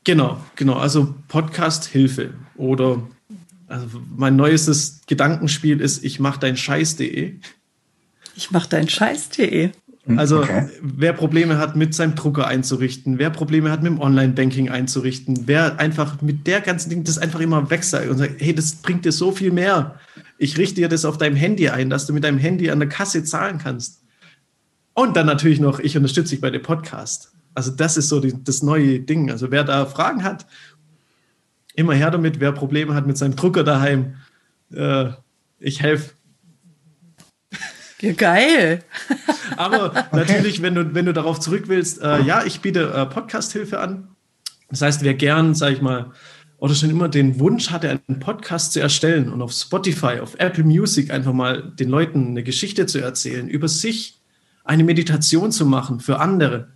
Genau, 0.04 0.40
genau. 0.56 0.76
Also 0.76 1.16
Podcast-Hilfe 1.28 2.34
oder 2.56 3.02
also 3.68 4.02
mein 4.16 4.36
neuestes 4.36 5.02
Gedankenspiel 5.08 5.80
ist, 5.82 6.04
ich 6.04 6.20
mach 6.20 6.38
dein 6.38 6.58
Scheiß.de. 6.58 7.40
Ich 8.40 8.52
mach 8.52 8.68
dein 8.68 8.88
Scheiß.de. 8.88 9.72
Hm, 10.06 10.18
also 10.18 10.40
okay. 10.40 10.70
wer 10.82 11.12
Probleme 11.12 11.58
hat, 11.58 11.76
mit 11.76 11.94
seinem 11.94 12.16
Drucker 12.16 12.48
einzurichten, 12.48 13.20
wer 13.20 13.32
Probleme 13.32 13.70
hat, 13.70 13.84
mit 13.84 13.92
dem 13.92 14.00
Online-Banking 14.00 14.70
einzurichten, 14.70 15.42
wer 15.46 15.78
einfach 15.78 16.22
mit 16.22 16.48
der 16.48 16.62
ganzen 16.62 16.90
Ding 16.90 17.04
das 17.04 17.18
einfach 17.18 17.42
immer 17.42 17.70
wegseigt 17.70 18.10
und 18.10 18.18
sagt, 18.18 18.36
hey, 18.40 18.56
das 18.56 18.76
bringt 18.76 19.04
dir 19.04 19.12
so 19.12 19.34
viel 19.34 19.52
mehr. 19.52 20.00
Ich 20.38 20.58
richte 20.58 20.76
dir 20.76 20.88
das 20.88 21.04
auf 21.04 21.18
deinem 21.18 21.36
Handy 21.36 21.68
ein, 21.68 21.90
dass 21.90 22.06
du 22.06 22.14
mit 22.14 22.24
deinem 22.24 22.38
Handy 22.38 22.72
an 22.72 22.80
der 22.80 22.88
Kasse 22.88 23.26
zahlen 23.26 23.58
kannst. 23.58 24.04
Und 24.94 25.18
dann 25.18 25.26
natürlich 25.26 25.60
noch, 25.60 25.80
ich 25.80 25.98
unterstütze 25.98 26.30
dich 26.30 26.40
bei 26.40 26.50
dem 26.50 26.62
Podcast. 26.62 27.34
Also 27.56 27.72
das 27.72 27.98
ist 27.98 28.08
so 28.08 28.22
die, 28.22 28.42
das 28.42 28.64
neue 28.64 29.02
Ding. 29.02 29.32
Also 29.32 29.52
wer 29.52 29.66
da 29.66 29.86
Fragen 29.86 30.24
hat, 30.24 30.46
immer 31.76 31.94
her 31.94 32.10
damit. 32.10 32.40
Wer 32.40 32.54
Probleme 32.54 32.96
hat 32.96 33.06
mit 33.06 33.18
seinem 33.18 33.36
Drucker 33.36 33.66
daheim, 33.66 34.16
äh, 34.72 35.10
ich 35.60 35.82
helfe 35.82 36.12
ja, 38.02 38.14
geil. 38.14 38.84
Aber 39.58 39.92
okay. 39.92 40.04
natürlich, 40.12 40.62
wenn 40.62 40.76
du, 40.76 40.94
wenn 40.94 41.06
du 41.06 41.14
darauf 41.14 41.40
zurück 41.40 41.64
willst, 41.68 42.02
äh, 42.02 42.22
ja, 42.22 42.44
ich 42.46 42.62
biete 42.62 42.92
äh, 42.94 43.06
Podcast-Hilfe 43.06 43.80
an. 43.80 44.10
Das 44.70 44.82
heißt, 44.82 45.04
wer 45.04 45.14
gern, 45.14 45.56
sag 45.56 45.74
ich 45.74 45.82
mal, 45.82 46.12
oder 46.58 46.76
schon 46.76 46.90
immer 46.90 47.08
den 47.08 47.40
Wunsch 47.40 47.72
hatte, 47.72 47.90
einen 47.90 48.20
Podcast 48.20 48.74
zu 48.74 48.82
erstellen 48.82 49.32
und 49.32 49.42
auf 49.42 49.52
Spotify, 49.52 50.20
auf 50.20 50.36
Apple 50.38 50.64
Music 50.64 51.10
einfach 51.12 51.34
mal 51.34 51.72
den 51.80 51.90
Leuten 51.90 52.28
eine 52.28 52.44
Geschichte 52.44 52.86
zu 52.86 53.00
erzählen, 53.00 53.48
über 53.48 53.68
sich 53.68 54.20
eine 54.66 54.84
Meditation 54.84 55.52
zu 55.52 55.66
machen 55.66 56.00
für 56.00 56.20
andere, 56.20 56.68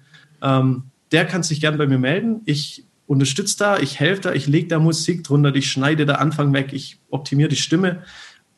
ähm, 0.41 0.85
der 1.11 1.25
kann 1.25 1.43
sich 1.43 1.61
gern 1.61 1.77
bei 1.77 1.85
mir 1.85 1.99
melden. 1.99 2.41
Ich 2.45 2.85
unterstütze 3.07 3.57
da, 3.59 3.77
ich 3.77 3.99
helfe 3.99 4.21
da, 4.21 4.33
ich 4.33 4.47
lege 4.47 4.67
da 4.67 4.79
Musik 4.79 5.23
drunter, 5.23 5.53
ich 5.53 5.69
schneide 5.69 6.05
da 6.05 6.15
Anfang 6.15 6.53
weg, 6.53 6.73
ich 6.73 6.97
optimiere 7.09 7.49
die 7.49 7.55
Stimme 7.55 8.03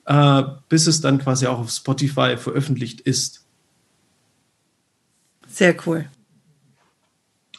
äh, 0.06 0.44
bis 0.70 0.88
es 0.88 1.02
dann 1.02 1.20
quasi 1.20 1.48
auch 1.48 1.60
auf 1.60 1.70
Spotify 1.70 2.38
veröffentlicht 2.38 3.02
ist. 3.02 3.46
Sehr 5.48 5.76
cool. 5.86 6.06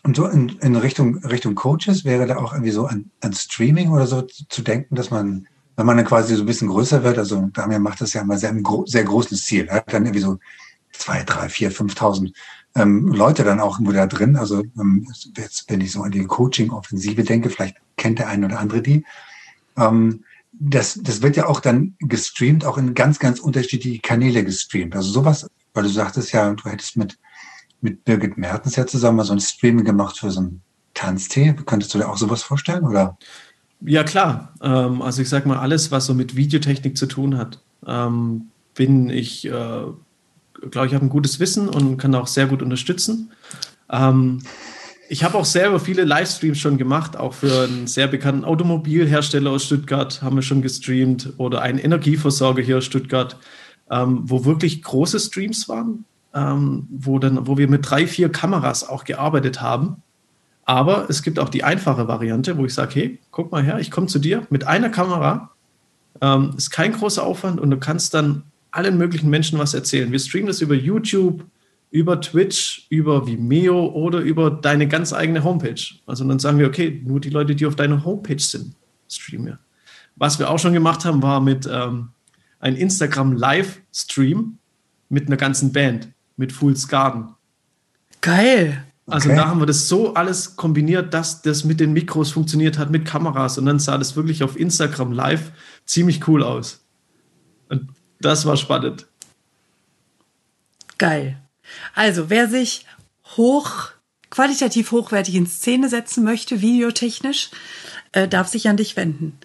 Und 0.02 0.16
so 0.16 0.26
in, 0.26 0.50
in 0.60 0.76
Richtung, 0.76 1.18
Richtung 1.24 1.56
Coaches 1.56 2.04
wäre 2.04 2.26
da 2.26 2.36
auch 2.36 2.52
irgendwie 2.52 2.70
so 2.70 2.86
an, 2.86 3.10
an 3.20 3.32
Streaming 3.32 3.90
oder 3.90 4.06
so 4.06 4.22
zu 4.22 4.62
denken, 4.62 4.94
dass 4.94 5.10
man, 5.10 5.48
wenn 5.74 5.86
man 5.86 5.96
dann 5.96 6.06
quasi 6.06 6.36
so 6.36 6.42
ein 6.42 6.46
bisschen 6.46 6.68
größer 6.68 7.02
wird, 7.02 7.18
also 7.18 7.48
Damian 7.52 7.82
macht 7.82 8.00
das 8.00 8.12
ja 8.12 8.20
immer 8.20 8.38
sehr, 8.38 8.54
sehr 8.84 9.04
großes 9.04 9.44
Ziel, 9.44 9.66
er 9.66 9.76
hat 9.76 9.92
dann 9.92 10.04
irgendwie 10.04 10.20
so 10.20 10.38
zwei, 10.92 11.24
drei, 11.24 11.48
vier, 11.48 11.72
5.000 11.72 12.32
ähm, 12.76 13.08
Leute 13.08 13.42
dann 13.42 13.58
auch 13.58 13.76
irgendwo 13.76 13.92
da 13.92 14.06
drin. 14.06 14.36
Also 14.36 14.62
ähm, 14.78 15.08
jetzt, 15.36 15.64
wenn 15.68 15.80
ich 15.80 15.92
so 15.92 16.02
an 16.02 16.12
die 16.12 16.24
Coaching-Offensive 16.24 17.24
denke, 17.24 17.50
vielleicht 17.50 17.76
kennt 17.96 18.18
der 18.18 18.28
eine 18.28 18.46
oder 18.46 18.60
andere 18.60 18.82
die. 18.82 19.04
Ähm, 19.76 20.24
das, 20.58 20.98
das 21.02 21.22
wird 21.22 21.36
ja 21.36 21.46
auch 21.46 21.60
dann 21.60 21.94
gestreamt, 22.00 22.64
auch 22.64 22.78
in 22.78 22.94
ganz, 22.94 23.18
ganz 23.18 23.40
unterschiedliche 23.40 24.00
Kanäle 24.00 24.44
gestreamt. 24.44 24.96
Also 24.96 25.10
sowas, 25.10 25.46
weil 25.74 25.84
du 25.84 25.88
sagtest 25.88 26.32
ja, 26.32 26.52
du 26.52 26.70
hättest 26.70 26.96
mit, 26.96 27.18
mit 27.80 28.04
Birgit 28.04 28.38
Mertens 28.38 28.76
ja 28.76 28.86
zusammen 28.86 29.18
mal 29.18 29.24
so 29.24 29.32
ein 29.32 29.40
Streaming 29.40 29.84
gemacht 29.84 30.18
für 30.18 30.30
so 30.30 30.40
ein 30.40 30.62
Tanztee. 30.94 31.54
Könntest 31.66 31.92
du 31.94 31.98
dir 31.98 32.08
auch 32.08 32.16
sowas 32.16 32.42
vorstellen, 32.42 32.84
oder? 32.84 33.18
Ja, 33.80 34.04
klar. 34.04 34.54
Ähm, 34.62 35.02
also 35.02 35.20
ich 35.20 35.28
sag 35.28 35.44
mal, 35.44 35.58
alles, 35.58 35.90
was 35.90 36.06
so 36.06 36.14
mit 36.14 36.36
Videotechnik 36.36 36.96
zu 36.96 37.06
tun 37.06 37.36
hat, 37.36 37.60
ähm, 37.86 38.46
bin 38.74 39.10
ich, 39.10 39.46
äh, 39.46 39.50
glaube 39.50 40.86
ich, 40.86 40.94
habe 40.94 41.04
ein 41.04 41.10
gutes 41.10 41.38
Wissen 41.38 41.68
und 41.68 41.98
kann 41.98 42.14
auch 42.14 42.26
sehr 42.26 42.46
gut 42.46 42.62
unterstützen. 42.62 43.32
Ähm, 43.90 44.42
ich 45.08 45.24
habe 45.24 45.38
auch 45.38 45.44
selber 45.44 45.80
viele 45.80 46.04
Livestreams 46.04 46.58
schon 46.58 46.78
gemacht, 46.78 47.16
auch 47.16 47.34
für 47.34 47.64
einen 47.64 47.86
sehr 47.86 48.08
bekannten 48.08 48.44
Automobilhersteller 48.44 49.50
aus 49.50 49.64
Stuttgart 49.64 50.22
haben 50.22 50.36
wir 50.36 50.42
schon 50.42 50.62
gestreamt 50.62 51.34
oder 51.38 51.62
einen 51.62 51.78
Energieversorger 51.78 52.62
hier 52.62 52.78
aus 52.78 52.84
Stuttgart, 52.84 53.38
ähm, 53.90 54.20
wo 54.24 54.44
wirklich 54.44 54.82
große 54.82 55.20
Streams 55.20 55.68
waren, 55.68 56.04
ähm, 56.34 56.86
wo, 56.90 57.18
dann, 57.18 57.46
wo 57.46 57.58
wir 57.58 57.68
mit 57.68 57.88
drei, 57.88 58.06
vier 58.06 58.30
Kameras 58.30 58.88
auch 58.88 59.04
gearbeitet 59.04 59.60
haben. 59.60 60.02
Aber 60.64 61.08
es 61.08 61.22
gibt 61.22 61.38
auch 61.38 61.48
die 61.48 61.62
einfache 61.62 62.08
Variante, 62.08 62.58
wo 62.58 62.64
ich 62.64 62.74
sage, 62.74 62.94
hey, 62.94 63.18
guck 63.30 63.52
mal 63.52 63.62
her, 63.62 63.78
ich 63.78 63.90
komme 63.90 64.08
zu 64.08 64.18
dir 64.18 64.46
mit 64.50 64.66
einer 64.66 64.88
Kamera, 64.88 65.50
ähm, 66.20 66.54
ist 66.56 66.70
kein 66.70 66.92
großer 66.92 67.22
Aufwand 67.22 67.60
und 67.60 67.70
du 67.70 67.78
kannst 67.78 68.14
dann 68.14 68.44
allen 68.72 68.98
möglichen 68.98 69.30
Menschen 69.30 69.58
was 69.58 69.74
erzählen. 69.74 70.10
Wir 70.10 70.18
streamen 70.18 70.48
das 70.48 70.60
über 70.60 70.74
YouTube, 70.74 71.44
über 71.90 72.20
Twitch, 72.20 72.86
über 72.90 73.26
Vimeo 73.26 73.86
oder 73.86 74.20
über 74.20 74.50
deine 74.50 74.88
ganz 74.88 75.12
eigene 75.12 75.44
Homepage. 75.44 75.80
Also 76.06 76.26
dann 76.26 76.38
sagen 76.38 76.58
wir, 76.58 76.66
okay, 76.66 77.02
nur 77.04 77.20
die 77.20 77.30
Leute, 77.30 77.54
die 77.54 77.66
auf 77.66 77.76
deiner 77.76 78.04
Homepage 78.04 78.38
sind, 78.38 78.74
streamen 79.08 79.46
wir. 79.46 79.58
Was 80.16 80.38
wir 80.38 80.50
auch 80.50 80.58
schon 80.58 80.72
gemacht 80.72 81.04
haben, 81.04 81.22
war 81.22 81.40
mit 81.40 81.68
ähm, 81.70 82.08
einem 82.58 82.76
Instagram-Livestream 82.76 84.58
mit 85.08 85.26
einer 85.26 85.36
ganzen 85.36 85.72
Band, 85.72 86.08
mit 86.36 86.52
Fool's 86.52 86.88
Garden. 86.88 87.34
Geil. 88.20 88.82
Also 89.06 89.28
okay. 89.28 89.38
da 89.38 89.46
haben 89.46 89.60
wir 89.60 89.66
das 89.66 89.86
so 89.86 90.14
alles 90.14 90.56
kombiniert, 90.56 91.14
dass 91.14 91.42
das 91.42 91.64
mit 91.64 91.78
den 91.78 91.92
Mikros 91.92 92.32
funktioniert 92.32 92.76
hat, 92.76 92.90
mit 92.90 93.04
Kameras. 93.04 93.56
Und 93.56 93.66
dann 93.66 93.78
sah 93.78 93.98
das 93.98 94.16
wirklich 94.16 94.42
auf 94.42 94.58
Instagram 94.58 95.12
live 95.12 95.52
ziemlich 95.84 96.26
cool 96.26 96.42
aus. 96.42 96.84
Und 97.68 97.88
das 98.20 98.46
war 98.46 98.56
spannend. 98.56 99.06
Geil. 100.98 101.38
Also, 101.94 102.30
wer 102.30 102.48
sich 102.48 102.86
hoch, 103.36 103.90
qualitativ 104.30 104.92
hochwertig 104.92 105.34
in 105.34 105.46
Szene 105.46 105.88
setzen 105.88 106.24
möchte, 106.24 106.60
videotechnisch, 106.60 107.50
äh, 108.12 108.28
darf 108.28 108.48
sich 108.48 108.68
an 108.68 108.76
dich 108.76 108.96
wenden. 108.96 109.38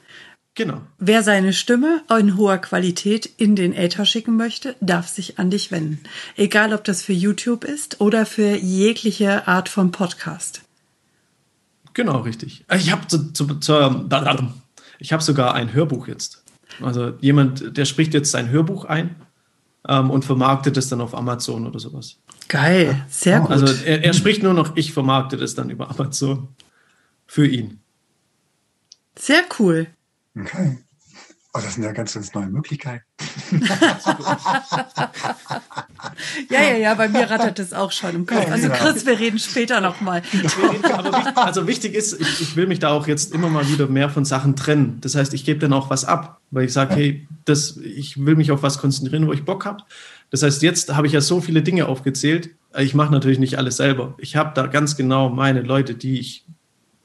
Genau. 0.54 0.82
Wer 1.00 1.24
seine 1.24 1.54
Stimme 1.54 2.04
in 2.10 2.36
hoher 2.36 2.58
Qualität 2.58 3.26
in 3.26 3.56
den 3.56 3.74
Äther 3.74 4.06
schicken 4.06 4.36
möchte, 4.36 4.76
darf 4.82 5.08
sich 5.08 5.40
an 5.40 5.50
dich 5.50 5.72
wenden. 5.72 6.02
Egal, 6.36 6.74
ob 6.74 6.84
das 6.84 7.02
für 7.02 7.14
YouTube 7.14 7.64
ist 7.64 8.02
oder 8.02 8.26
für 8.26 8.58
jegliche 8.58 9.48
Art 9.48 9.70
von 9.70 9.92
Podcast. 9.92 10.64
Genau, 11.94 12.20
richtig. 12.20 12.66
Ich 12.74 12.92
habe 12.92 13.08
zu, 13.08 13.32
zu, 13.32 13.60
zu, 13.60 14.10
ich 15.00 15.14
hab 15.14 15.22
sogar 15.22 15.54
ein 15.54 15.74
Hörbuch 15.74 16.08
jetzt. 16.08 16.44
Also 16.82 17.14
jemand, 17.22 17.78
der 17.78 17.86
spricht 17.86 18.14
jetzt 18.14 18.32
sein 18.32 18.50
Hörbuch 18.50 18.86
ein 18.86 19.16
ähm, 19.88 20.10
und 20.10 20.26
vermarktet 20.26 20.78
es 20.78 20.90
dann 20.90 21.02
auf 21.02 21.16
Amazon 21.16 21.68
oder 21.68 21.80
sowas. 21.80 22.18
Geil, 22.48 23.06
sehr 23.10 23.40
gut. 23.40 23.52
Also 23.52 23.66
er, 23.86 24.04
er 24.04 24.14
spricht 24.14 24.44
nur 24.44 24.54
noch, 24.54 24.76
ich 24.76 24.94
vermarkte 24.94 25.38
das 25.38 25.56
dann 25.56 25.70
über 25.70 25.90
Amazon 25.90 26.50
für 27.26 27.48
ihn. 27.48 27.80
Sehr 29.18 29.44
cool. 29.60 29.88
Okay. 30.38 30.78
Oh, 31.54 31.60
das 31.62 31.74
sind 31.74 31.84
ja 31.84 31.92
ganz, 31.92 32.14
ganz 32.14 32.34
neue 32.34 32.48
Möglichkeiten. 32.48 33.04
ja, 36.50 36.62
ja, 36.62 36.78
ja, 36.78 36.94
bei 36.94 37.10
mir 37.10 37.30
rattert 37.30 37.60
es 37.60 37.74
auch 37.74 37.92
schon 37.92 38.16
im 38.16 38.26
Kopf. 38.26 38.50
Also 38.50 38.70
Chris, 38.70 39.06
wir 39.06 39.20
reden 39.20 39.38
später 39.38 39.82
nochmal. 39.82 40.22
Also 41.36 41.68
wichtig 41.68 41.94
ist, 41.94 42.22
ich, 42.22 42.40
ich, 42.40 42.56
will 42.56 42.68
mich 42.68 42.80
da 42.80 42.92
auch 42.92 43.06
jetzt 43.06 43.34
immer 43.34 43.50
mal 43.50 43.68
wieder 43.68 43.88
mehr 43.88 44.10
von 44.10 44.24
Sachen 44.24 44.56
trennen. 44.56 45.00
Das 45.02 45.16
heißt, 45.16 45.34
ich 45.34 45.44
gebe 45.44 45.60
dann 45.60 45.74
auch 45.74 45.90
was 45.90 46.06
ab, 46.06 46.40
weil 46.52 46.64
ich 46.66 46.74
sage, 46.74 46.96
hey, 46.96 47.28
das, 47.44 47.76
ich 47.76 48.26
will 48.26 48.38
mich 48.38 48.52
auf 48.52 48.64
was 48.64 48.78
konzentrieren, 48.78 49.28
wo 49.28 49.34
ich 49.34 49.44
Bock 49.44 49.66
habe. 49.66 49.84
Das 50.30 50.44
heißt, 50.44 50.62
jetzt 50.62 50.96
habe 50.96 51.08
ich 51.08 51.14
ja 51.14 51.20
so 51.20 51.42
viele 51.42 51.64
Dinge 51.64 51.88
aufgezählt. 51.88 52.52
Ich 52.78 52.96
mache 52.96 53.12
natürlich 53.12 53.40
nicht 53.40 53.58
alles 53.58 53.76
selber. 53.76 54.16
Ich 54.20 54.38
habe 54.38 54.52
da 54.56 54.68
ganz 54.68 54.96
genau 54.96 55.28
meine 55.28 55.62
Leute, 55.62 55.96
die 55.96 56.18
ich 56.18 56.46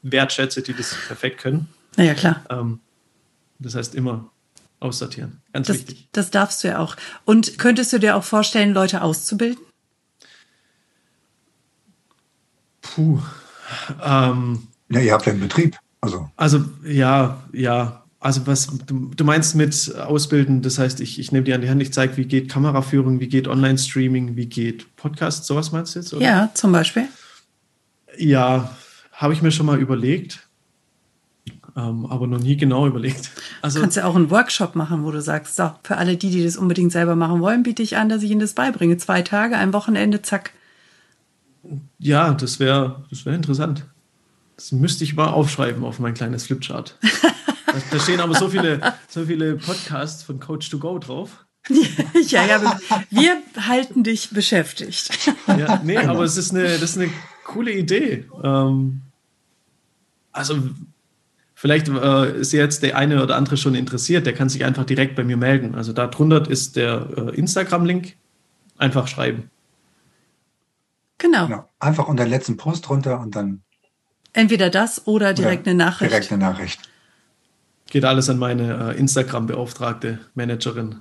wertschätze, 0.03 0.61
die 0.61 0.73
das 0.73 0.95
perfekt 1.07 1.41
können. 1.41 1.67
Naja, 1.97 2.13
klar. 2.13 2.45
Ähm, 2.49 2.79
das 3.59 3.75
heißt 3.75 3.93
immer 3.93 4.31
aussortieren. 4.79 5.41
Ganz 5.53 5.67
das, 5.67 5.77
wichtig. 5.77 6.07
Das 6.11 6.31
darfst 6.31 6.63
du 6.63 6.69
ja 6.69 6.79
auch. 6.79 6.95
Und 7.25 7.57
könntest 7.57 7.93
du 7.93 7.99
dir 7.99 8.15
auch 8.15 8.23
vorstellen, 8.23 8.73
Leute 8.73 9.01
auszubilden? 9.01 9.63
Puh. 12.81 13.19
Ähm, 14.03 14.67
ja, 14.89 14.99
ihr 14.99 15.13
habt 15.13 15.25
ja 15.25 15.33
einen 15.33 15.41
Betrieb. 15.41 15.77
Also, 16.01 16.29
also 16.35 16.63
ja, 16.85 17.43
ja. 17.51 18.03
Also 18.19 18.47
was 18.47 18.67
du, 18.87 19.11
du 19.15 19.23
meinst 19.23 19.55
mit 19.55 19.95
Ausbilden, 19.95 20.61
das 20.61 20.79
heißt, 20.79 21.01
ich, 21.01 21.19
ich 21.19 21.31
nehme 21.31 21.43
dir 21.43 21.55
an 21.55 21.61
die 21.61 21.69
Hand, 21.69 21.81
ich 21.81 21.93
zeige, 21.93 22.17
wie 22.17 22.25
geht 22.25 22.49
Kameraführung, 22.49 23.19
wie 23.19 23.27
geht 23.27 23.47
Online-Streaming, 23.47 24.35
wie 24.35 24.47
geht 24.47 24.95
Podcast, 24.95 25.45
sowas 25.45 25.71
meinst 25.71 25.93
du 25.93 25.99
jetzt? 25.99 26.13
Oder? 26.13 26.25
Ja, 26.25 26.49
zum 26.53 26.71
Beispiel. 26.71 27.07
Ja, 28.17 28.75
habe 29.11 29.33
ich 29.33 29.43
mir 29.43 29.51
schon 29.51 29.67
mal 29.67 29.79
überlegt 29.79 30.46
ähm, 31.77 32.07
aber 32.07 32.25
noch 32.25 32.39
nie 32.39 32.57
genau 32.57 32.87
überlegt. 32.87 33.29
Also, 33.61 33.77
du 33.77 33.81
kannst 33.83 33.97
ja 33.97 34.05
auch 34.05 34.15
einen 34.15 34.31
Workshop 34.31 34.75
machen, 34.75 35.03
wo 35.03 35.11
du 35.11 35.21
sagst, 35.21 35.55
so, 35.55 35.71
für 35.83 35.97
alle 35.97 36.17
die, 36.17 36.31
die 36.31 36.43
das 36.43 36.57
unbedingt 36.57 36.91
selber 36.91 37.15
machen 37.15 37.39
wollen, 37.39 37.61
biete 37.61 37.83
ich 37.83 37.97
an, 37.97 38.09
dass 38.09 38.23
ich 38.23 38.31
ihnen 38.31 38.39
das 38.39 38.53
beibringe. 38.53 38.97
Zwei 38.97 39.21
Tage, 39.21 39.57
ein 39.57 39.73
Wochenende, 39.73 40.23
zack. 40.23 40.53
Ja, 41.99 42.33
das 42.33 42.59
wäre 42.59 43.05
das 43.11 43.25
wär 43.25 43.33
interessant. 43.33 43.85
Das 44.55 44.71
müsste 44.71 45.03
ich 45.03 45.15
mal 45.15 45.27
aufschreiben 45.27 45.83
auf 45.83 45.99
mein 45.99 46.15
kleines 46.15 46.47
Flipchart. 46.47 46.97
da 47.91 47.99
stehen 47.99 48.21
aber 48.21 48.33
so 48.33 48.49
viele, 48.49 48.95
so 49.07 49.25
viele 49.25 49.57
Podcasts 49.57 50.23
von 50.23 50.39
Coach 50.39 50.71
to 50.71 50.79
Go 50.79 50.97
drauf. 50.97 51.45
ja, 52.27 52.45
ja, 52.45 52.79
wir 53.11 53.37
halten 53.67 54.03
dich 54.03 54.31
beschäftigt. 54.31 55.29
ja, 55.47 55.79
nee, 55.83 55.97
aber 55.97 56.23
es 56.23 56.37
ist 56.37 56.51
eine, 56.51 56.63
das 56.63 56.91
ist 56.91 56.97
eine 56.97 57.11
coole 57.45 57.73
Idee. 57.73 58.25
Ähm, 58.41 59.01
also 60.31 60.57
Vielleicht 61.59 61.89
äh, 61.89 62.39
ist 62.39 62.51
jetzt 62.51 62.83
der 62.83 62.95
eine 62.95 63.23
oder 63.23 63.35
andere 63.35 63.57
schon 63.57 63.73
interessiert, 63.73 64.27
der 64.27 64.33
kann 64.33 64.47
sich 64.47 64.63
einfach 64.63 64.85
direkt 64.85 65.15
bei 65.15 65.23
mir 65.23 65.37
melden. 65.37 65.73
Also 65.73 65.91
da 65.91 66.05
drunter 66.05 66.47
ist 66.47 66.75
der 66.75 67.07
äh, 67.17 67.35
Instagram-Link. 67.35 68.13
Einfach 68.77 69.07
schreiben. 69.07 69.49
Genau. 71.17 71.47
genau. 71.47 71.67
Einfach 71.79 72.07
unter 72.07 72.25
den 72.25 72.29
letzten 72.29 72.57
Post 72.57 72.87
drunter 72.87 73.19
und 73.19 73.35
dann. 73.35 73.63
Entweder 74.33 74.69
das 74.69 75.07
oder 75.07 75.33
direkt 75.33 75.63
oder 75.63 75.71
eine 75.71 75.83
Nachricht. 75.83 76.11
Direkt 76.11 76.31
eine 76.31 76.43
Nachricht. 76.43 76.79
Geht 77.87 78.05
alles 78.05 78.29
an 78.29 78.37
meine 78.37 78.93
äh, 78.93 78.99
Instagram-beauftragte 78.99 80.19
Managerin. 80.35 80.99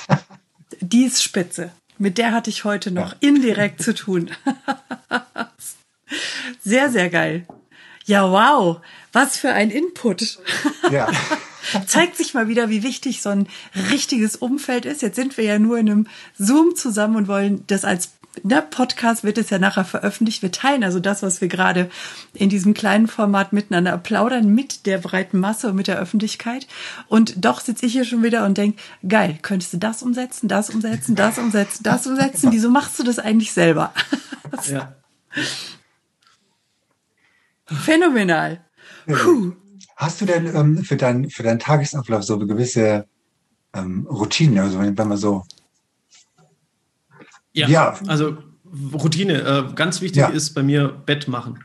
Die 0.80 1.04
ist 1.04 1.22
spitze. 1.22 1.72
Mit 1.98 2.16
der 2.16 2.32
hatte 2.32 2.48
ich 2.48 2.64
heute 2.64 2.90
noch 2.90 3.10
ja. 3.10 3.16
indirekt 3.20 3.82
zu 3.82 3.94
tun. 3.94 4.30
sehr, 6.64 6.88
sehr 6.88 7.10
geil. 7.10 7.46
Ja, 8.08 8.30
wow. 8.32 8.80
Was 9.12 9.36
für 9.36 9.52
ein 9.52 9.70
Input. 9.70 10.38
Ja. 10.90 11.08
Zeigt 11.86 12.16
sich 12.16 12.32
mal 12.32 12.48
wieder, 12.48 12.70
wie 12.70 12.82
wichtig 12.82 13.20
so 13.20 13.28
ein 13.28 13.46
richtiges 13.90 14.34
Umfeld 14.34 14.86
ist. 14.86 15.02
Jetzt 15.02 15.16
sind 15.16 15.36
wir 15.36 15.44
ja 15.44 15.58
nur 15.58 15.76
in 15.76 15.90
einem 15.90 16.06
Zoom 16.38 16.74
zusammen 16.74 17.16
und 17.16 17.28
wollen 17.28 17.64
das 17.66 17.84
als 17.84 18.12
der 18.44 18.62
Podcast 18.62 19.24
wird 19.24 19.36
es 19.36 19.50
ja 19.50 19.58
nachher 19.58 19.84
veröffentlicht. 19.84 20.42
Wir 20.42 20.52
teilen 20.52 20.84
also 20.84 21.00
das, 21.00 21.22
was 21.22 21.40
wir 21.40 21.48
gerade 21.48 21.90
in 22.34 22.48
diesem 22.48 22.72
kleinen 22.72 23.08
Format 23.08 23.52
miteinander 23.52 23.98
plaudern, 23.98 24.54
mit 24.54 24.86
der 24.86 24.98
breiten 24.98 25.40
Masse 25.40 25.68
und 25.68 25.74
mit 25.74 25.88
der 25.88 25.98
Öffentlichkeit. 25.98 26.66
Und 27.08 27.44
doch 27.44 27.60
sitze 27.60 27.84
ich 27.84 27.92
hier 27.92 28.04
schon 28.04 28.22
wieder 28.22 28.46
und 28.46 28.56
denke, 28.56 28.78
geil, 29.06 29.38
könntest 29.42 29.72
du 29.72 29.78
das 29.78 30.02
umsetzen, 30.02 30.46
das 30.46 30.70
umsetzen, 30.70 31.16
das 31.16 31.36
umsetzen, 31.38 31.82
das 31.82 32.06
umsetzen? 32.06 32.52
Wieso 32.52 32.70
machst 32.70 32.98
du 32.98 33.02
das 33.02 33.18
eigentlich 33.18 33.52
selber? 33.52 33.92
Ja. 34.70 34.94
Phänomenal. 37.68 38.64
Puh. 39.06 39.52
Hast 39.96 40.20
du 40.20 40.26
denn 40.26 40.54
ähm, 40.54 40.78
für, 40.78 40.96
dein, 40.96 41.28
für 41.28 41.42
deinen 41.42 41.58
Tagesablauf 41.58 42.22
so 42.22 42.38
gewisse 42.38 43.06
ähm, 43.74 44.06
Routinen, 44.08 44.58
also 44.58 44.78
wenn, 44.78 44.96
wenn 44.96 45.08
man 45.08 45.18
so. 45.18 45.44
Ja, 47.52 47.68
ja. 47.68 47.98
also 48.06 48.38
Routine, 48.92 49.42
äh, 49.42 49.74
ganz 49.74 50.00
wichtig 50.00 50.20
ja. 50.20 50.28
ist 50.28 50.54
bei 50.54 50.62
mir 50.62 50.88
Bett 50.88 51.26
machen. 51.28 51.64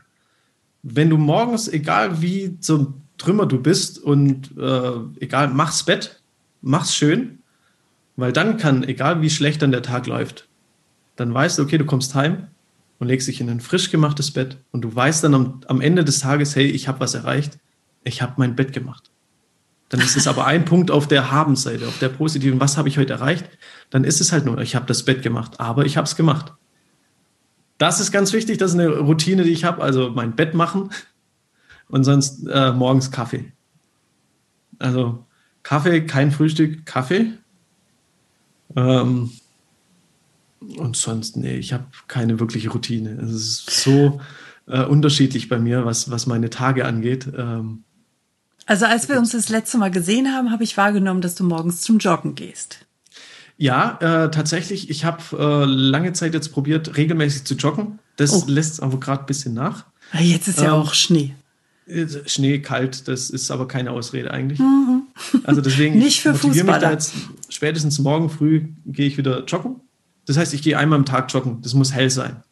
Wenn 0.82 1.10
du 1.10 1.16
morgens, 1.16 1.68
egal 1.68 2.20
wie 2.20 2.58
zum 2.60 3.02
Trümmer 3.18 3.46
du 3.46 3.60
bist 3.60 3.98
und 3.98 4.56
äh, 4.58 4.92
egal, 5.20 5.48
mach's 5.48 5.84
Bett, 5.84 6.20
mach's 6.60 6.94
schön, 6.94 7.38
weil 8.16 8.32
dann 8.32 8.56
kann, 8.56 8.82
egal 8.82 9.22
wie 9.22 9.30
schlecht 9.30 9.62
dann 9.62 9.70
der 9.70 9.82
Tag 9.82 10.06
läuft, 10.06 10.48
dann 11.16 11.32
weißt 11.32 11.58
du, 11.58 11.62
okay, 11.62 11.78
du 11.78 11.84
kommst 11.84 12.14
heim, 12.14 12.48
und 13.04 13.08
legst 13.08 13.28
dich 13.28 13.42
in 13.42 13.50
ein 13.50 13.60
frisch 13.60 13.90
gemachtes 13.90 14.30
Bett 14.30 14.56
und 14.70 14.80
du 14.80 14.94
weißt 14.94 15.24
dann 15.24 15.34
am, 15.34 15.60
am 15.68 15.82
Ende 15.82 16.06
des 16.06 16.20
Tages, 16.20 16.56
hey, 16.56 16.64
ich 16.64 16.88
habe 16.88 17.00
was 17.00 17.12
erreicht, 17.12 17.58
ich 18.02 18.22
habe 18.22 18.32
mein 18.38 18.56
Bett 18.56 18.72
gemacht. 18.72 19.10
Dann 19.90 20.00
ist 20.00 20.16
es 20.16 20.26
aber 20.26 20.46
ein 20.46 20.64
Punkt 20.64 20.90
auf 20.90 21.06
der 21.06 21.30
Habenseite, 21.30 21.86
auf 21.86 21.98
der 21.98 22.08
positiven, 22.08 22.60
was 22.60 22.78
habe 22.78 22.88
ich 22.88 22.96
heute 22.96 23.12
erreicht? 23.12 23.44
Dann 23.90 24.04
ist 24.04 24.22
es 24.22 24.32
halt 24.32 24.46
nur, 24.46 24.56
ich 24.56 24.74
habe 24.74 24.86
das 24.86 25.02
Bett 25.02 25.22
gemacht, 25.22 25.60
aber 25.60 25.84
ich 25.84 25.98
habe 25.98 26.06
es 26.06 26.16
gemacht. 26.16 26.54
Das 27.76 28.00
ist 28.00 28.10
ganz 28.10 28.32
wichtig, 28.32 28.56
das 28.56 28.70
ist 28.70 28.78
eine 28.78 28.88
Routine, 28.88 29.44
die 29.44 29.52
ich 29.52 29.64
habe, 29.64 29.82
also 29.82 30.08
mein 30.08 30.34
Bett 30.34 30.54
machen 30.54 30.88
und 31.88 32.04
sonst 32.04 32.48
äh, 32.48 32.72
morgens 32.72 33.10
Kaffee. 33.10 33.52
Also 34.78 35.26
Kaffee, 35.62 36.06
kein 36.06 36.32
Frühstück, 36.32 36.86
Kaffee. 36.86 37.32
Ähm, 38.74 39.30
und 40.78 40.96
sonst, 40.96 41.36
nee, 41.36 41.56
ich 41.56 41.72
habe 41.72 41.86
keine 42.08 42.40
wirkliche 42.40 42.70
Routine. 42.70 43.10
Es 43.22 43.32
ist 43.32 43.70
so 43.70 44.20
äh, 44.66 44.84
unterschiedlich 44.84 45.48
bei 45.48 45.58
mir, 45.58 45.84
was, 45.84 46.10
was 46.10 46.26
meine 46.26 46.50
Tage 46.50 46.84
angeht. 46.84 47.28
Ähm, 47.36 47.84
also 48.66 48.86
als 48.86 49.08
wir 49.08 49.18
uns 49.18 49.32
das 49.32 49.48
letzte 49.48 49.78
Mal 49.78 49.90
gesehen 49.90 50.32
haben, 50.32 50.50
habe 50.50 50.64
ich 50.64 50.76
wahrgenommen, 50.76 51.20
dass 51.20 51.34
du 51.34 51.44
morgens 51.44 51.80
zum 51.82 51.98
Joggen 51.98 52.34
gehst. 52.34 52.86
Ja, 53.56 53.98
äh, 54.00 54.30
tatsächlich. 54.30 54.90
Ich 54.90 55.04
habe 55.04 55.22
äh, 55.32 55.64
lange 55.64 56.12
Zeit 56.12 56.34
jetzt 56.34 56.50
probiert, 56.50 56.96
regelmäßig 56.96 57.44
zu 57.44 57.54
joggen. 57.54 57.98
Das 58.16 58.32
oh. 58.32 58.44
lässt 58.46 58.82
aber 58.82 58.98
gerade 58.98 59.22
ein 59.22 59.26
bisschen 59.26 59.54
nach. 59.54 59.84
Ah, 60.12 60.20
jetzt 60.20 60.48
ist 60.48 60.60
ja 60.60 60.66
ähm, 60.66 60.72
auch 60.72 60.94
Schnee. 60.94 61.34
Schnee, 62.26 62.60
kalt, 62.60 63.08
das 63.08 63.28
ist 63.28 63.50
aber 63.50 63.68
keine 63.68 63.90
Ausrede 63.90 64.30
eigentlich. 64.30 64.58
Mhm. 64.58 65.02
Also 65.44 65.60
deswegen 65.60 65.98
Nicht 65.98 66.22
für 66.22 66.32
motiviere 66.32 66.64
mich 66.66 66.76
da 66.76 66.90
jetzt 66.90 67.12
spätestens 67.50 67.98
morgen 67.98 68.30
früh 68.30 68.68
gehe 68.86 69.06
ich 69.06 69.18
wieder 69.18 69.44
joggen. 69.44 69.80
Das 70.26 70.36
heißt, 70.36 70.54
ich 70.54 70.62
gehe 70.62 70.78
einmal 70.78 70.98
am 70.98 71.06
Tag 71.06 71.32
joggen. 71.32 71.60
Das 71.62 71.74
muss 71.74 71.92
hell 71.92 72.10
sein. 72.10 72.42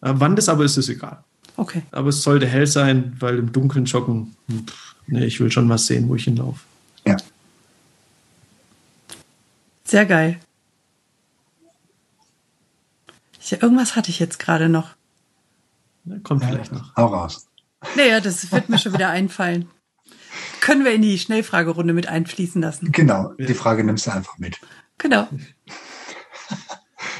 Äh, 0.00 0.12
wann 0.14 0.36
das 0.36 0.48
aber 0.48 0.64
ist, 0.64 0.76
ist 0.76 0.88
egal. 0.88 1.24
Okay. 1.56 1.82
Aber 1.90 2.08
es 2.08 2.22
sollte 2.22 2.46
hell 2.46 2.66
sein, 2.66 3.16
weil 3.18 3.38
im 3.38 3.52
Dunkeln 3.52 3.84
joggen, 3.84 4.36
pff, 4.50 4.94
nee, 5.06 5.24
ich 5.24 5.40
will 5.40 5.50
schon 5.50 5.68
was 5.68 5.86
sehen, 5.86 6.08
wo 6.08 6.14
ich 6.14 6.24
hinlaufe. 6.24 6.60
Ja. 7.06 7.16
Sehr 9.84 10.06
geil. 10.06 10.38
Ich, 13.40 13.62
irgendwas 13.62 13.96
hatte 13.96 14.10
ich 14.10 14.18
jetzt 14.18 14.38
gerade 14.38 14.68
noch. 14.68 14.90
Kommt 16.22 16.42
ja, 16.42 16.48
vielleicht 16.48 16.72
noch. 16.72 16.94
Hau 16.96 17.06
raus. 17.06 17.48
Naja, 17.96 18.20
das 18.20 18.50
wird 18.52 18.68
mir 18.68 18.78
schon 18.78 18.92
wieder 18.92 19.08
einfallen. 19.08 19.68
Können 20.60 20.84
wir 20.84 20.92
in 20.92 21.02
die 21.02 21.18
Schnellfragerunde 21.18 21.92
mit 21.92 22.08
einfließen 22.08 22.60
lassen? 22.60 22.92
Genau, 22.92 23.32
die 23.38 23.54
Frage 23.54 23.84
nimmst 23.84 24.06
du 24.06 24.12
einfach 24.12 24.38
mit. 24.38 24.58
Genau. 24.98 25.28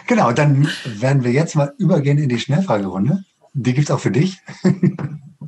Genau, 0.09 0.33
dann 0.33 0.69
werden 0.85 1.23
wir 1.23 1.31
jetzt 1.31 1.55
mal 1.55 1.75
übergehen 1.79 2.19
in 2.19 2.31
die 2.31 2.41
Schnellfragerunde. 2.41 3.25
Die 3.53 3.75
gibt 3.75 3.89
es 3.89 3.95
auch 3.95 4.01
für 4.01 4.11
dich. 4.11 4.39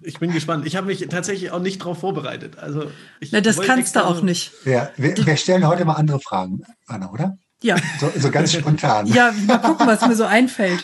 Ich 0.03 0.19
bin 0.19 0.33
gespannt. 0.33 0.67
Ich 0.67 0.77
habe 0.77 0.87
mich 0.87 1.07
tatsächlich 1.09 1.51
auch 1.51 1.61
nicht 1.61 1.81
darauf 1.81 1.99
vorbereitet. 1.99 2.59
Also 2.59 2.91
Na, 3.33 3.41
das 3.41 3.61
kannst 3.61 3.97
du 3.97 4.05
auch 4.05 4.23
nicht. 4.23 4.53
Ja, 4.65 4.91
wir, 4.97 5.15
wir, 5.15 5.37
stellen 5.37 5.67
heute 5.67 5.85
mal 5.85 5.95
andere 5.95 6.21
Fragen, 6.21 6.63
Anna, 6.87 7.11
oder? 7.11 7.37
Ja. 7.63 7.77
So, 8.01 8.11
so 8.17 8.31
ganz 8.31 8.53
spontan. 8.53 9.07
Ja, 9.07 9.33
mal 9.47 9.59
gucken, 9.59 9.87
was 9.87 10.01
mir 10.07 10.17
so 10.17 10.25
einfällt. 10.25 10.83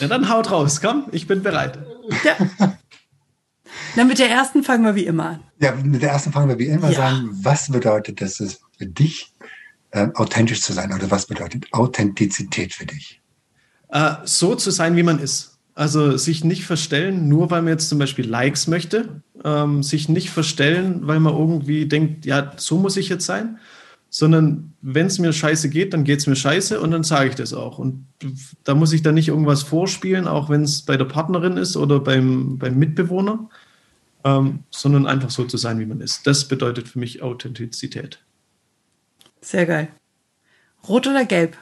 Ja, 0.00 0.08
dann 0.08 0.28
haut 0.28 0.50
raus, 0.50 0.80
komm, 0.80 1.06
ich 1.12 1.26
bin 1.26 1.42
bereit. 1.42 1.78
Ja. 2.24 2.36
Na, 3.96 4.04
mit 4.04 4.18
der 4.18 4.30
ersten 4.30 4.62
fangen 4.62 4.84
wir 4.84 4.94
wie 4.94 5.06
immer 5.06 5.26
an. 5.26 5.40
Ja, 5.60 5.72
mit 5.72 6.02
der 6.02 6.10
ersten 6.10 6.32
fangen 6.32 6.48
wir 6.48 6.58
wie 6.58 6.66
immer 6.66 6.90
ja. 6.90 6.96
sagen, 6.96 7.30
was 7.42 7.70
bedeutet 7.70 8.20
das 8.20 8.36
für 8.36 8.86
dich, 8.86 9.31
äh, 9.92 10.08
authentisch 10.14 10.60
zu 10.60 10.72
sein? 10.72 10.92
Oder 10.92 11.10
was 11.10 11.26
bedeutet 11.26 11.66
Authentizität 11.72 12.74
für 12.74 12.86
dich? 12.86 13.20
Äh, 13.88 14.14
so 14.24 14.54
zu 14.54 14.70
sein, 14.70 14.96
wie 14.96 15.02
man 15.02 15.18
ist. 15.18 15.58
Also 15.74 16.16
sich 16.18 16.44
nicht 16.44 16.64
verstellen, 16.64 17.28
nur 17.28 17.50
weil 17.50 17.62
man 17.62 17.72
jetzt 17.72 17.88
zum 17.88 17.98
Beispiel 17.98 18.28
Likes 18.28 18.66
möchte, 18.66 19.22
ähm, 19.44 19.82
sich 19.82 20.08
nicht 20.08 20.30
verstellen, 20.30 21.06
weil 21.06 21.20
man 21.20 21.34
irgendwie 21.34 21.86
denkt, 21.86 22.26
ja, 22.26 22.52
so 22.56 22.76
muss 22.76 22.98
ich 22.98 23.08
jetzt 23.08 23.24
sein, 23.24 23.58
sondern 24.10 24.74
wenn 24.82 25.06
es 25.06 25.18
mir 25.18 25.32
scheiße 25.32 25.70
geht, 25.70 25.94
dann 25.94 26.04
geht 26.04 26.18
es 26.18 26.26
mir 26.26 26.36
scheiße 26.36 26.78
und 26.78 26.90
dann 26.90 27.04
sage 27.04 27.30
ich 27.30 27.34
das 27.36 27.54
auch. 27.54 27.78
Und 27.78 28.06
da 28.64 28.74
muss 28.74 28.92
ich 28.92 29.02
dann 29.02 29.14
nicht 29.14 29.28
irgendwas 29.28 29.62
vorspielen, 29.62 30.28
auch 30.28 30.50
wenn 30.50 30.62
es 30.62 30.82
bei 30.82 30.98
der 30.98 31.06
Partnerin 31.06 31.56
ist 31.56 31.78
oder 31.78 32.00
beim, 32.00 32.58
beim 32.58 32.78
Mitbewohner, 32.78 33.48
ähm, 34.24 34.64
sondern 34.70 35.06
einfach 35.06 35.30
so 35.30 35.44
zu 35.44 35.56
sein, 35.56 35.78
wie 35.80 35.86
man 35.86 36.02
ist. 36.02 36.26
Das 36.26 36.46
bedeutet 36.46 36.88
für 36.88 36.98
mich 36.98 37.22
Authentizität. 37.22 38.22
Sehr 39.42 39.66
geil. 39.66 39.88
Rot 40.88 41.06
oder 41.06 41.24
gelb? 41.24 41.58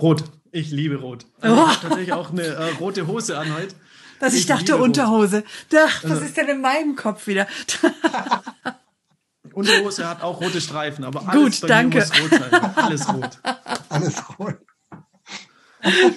Rot. 0.00 0.24
Ich 0.52 0.70
liebe 0.70 0.96
Rot. 0.96 1.26
Also 1.40 1.56
oh. 1.56 1.58
Ich 1.58 1.68
habe 1.68 1.80
tatsächlich 1.80 2.12
auch 2.12 2.30
eine 2.30 2.42
äh, 2.42 2.70
rote 2.80 3.06
Hose 3.06 3.38
an 3.38 3.54
heute. 3.54 3.74
Dass 4.20 4.32
ich, 4.32 4.40
ich 4.40 4.46
dachte 4.46 4.78
Unterhose. 4.78 5.44
Ach, 5.74 6.04
was 6.04 6.10
also, 6.10 6.24
ist 6.24 6.36
denn 6.36 6.48
in 6.48 6.60
meinem 6.62 6.96
Kopf 6.96 7.26
wieder? 7.26 7.46
Unterhose 9.52 10.08
hat 10.08 10.22
auch 10.22 10.40
rote 10.40 10.60
Streifen, 10.60 11.04
aber 11.04 11.28
alles 11.28 11.60
gut, 11.60 11.70
danke. 11.70 11.98
muss 11.98 12.10
rot 12.20 12.30
sein. 12.30 12.52
Alles 12.76 13.08
rot. 13.08 13.38
Alles 13.88 14.38
rot. 14.38 14.56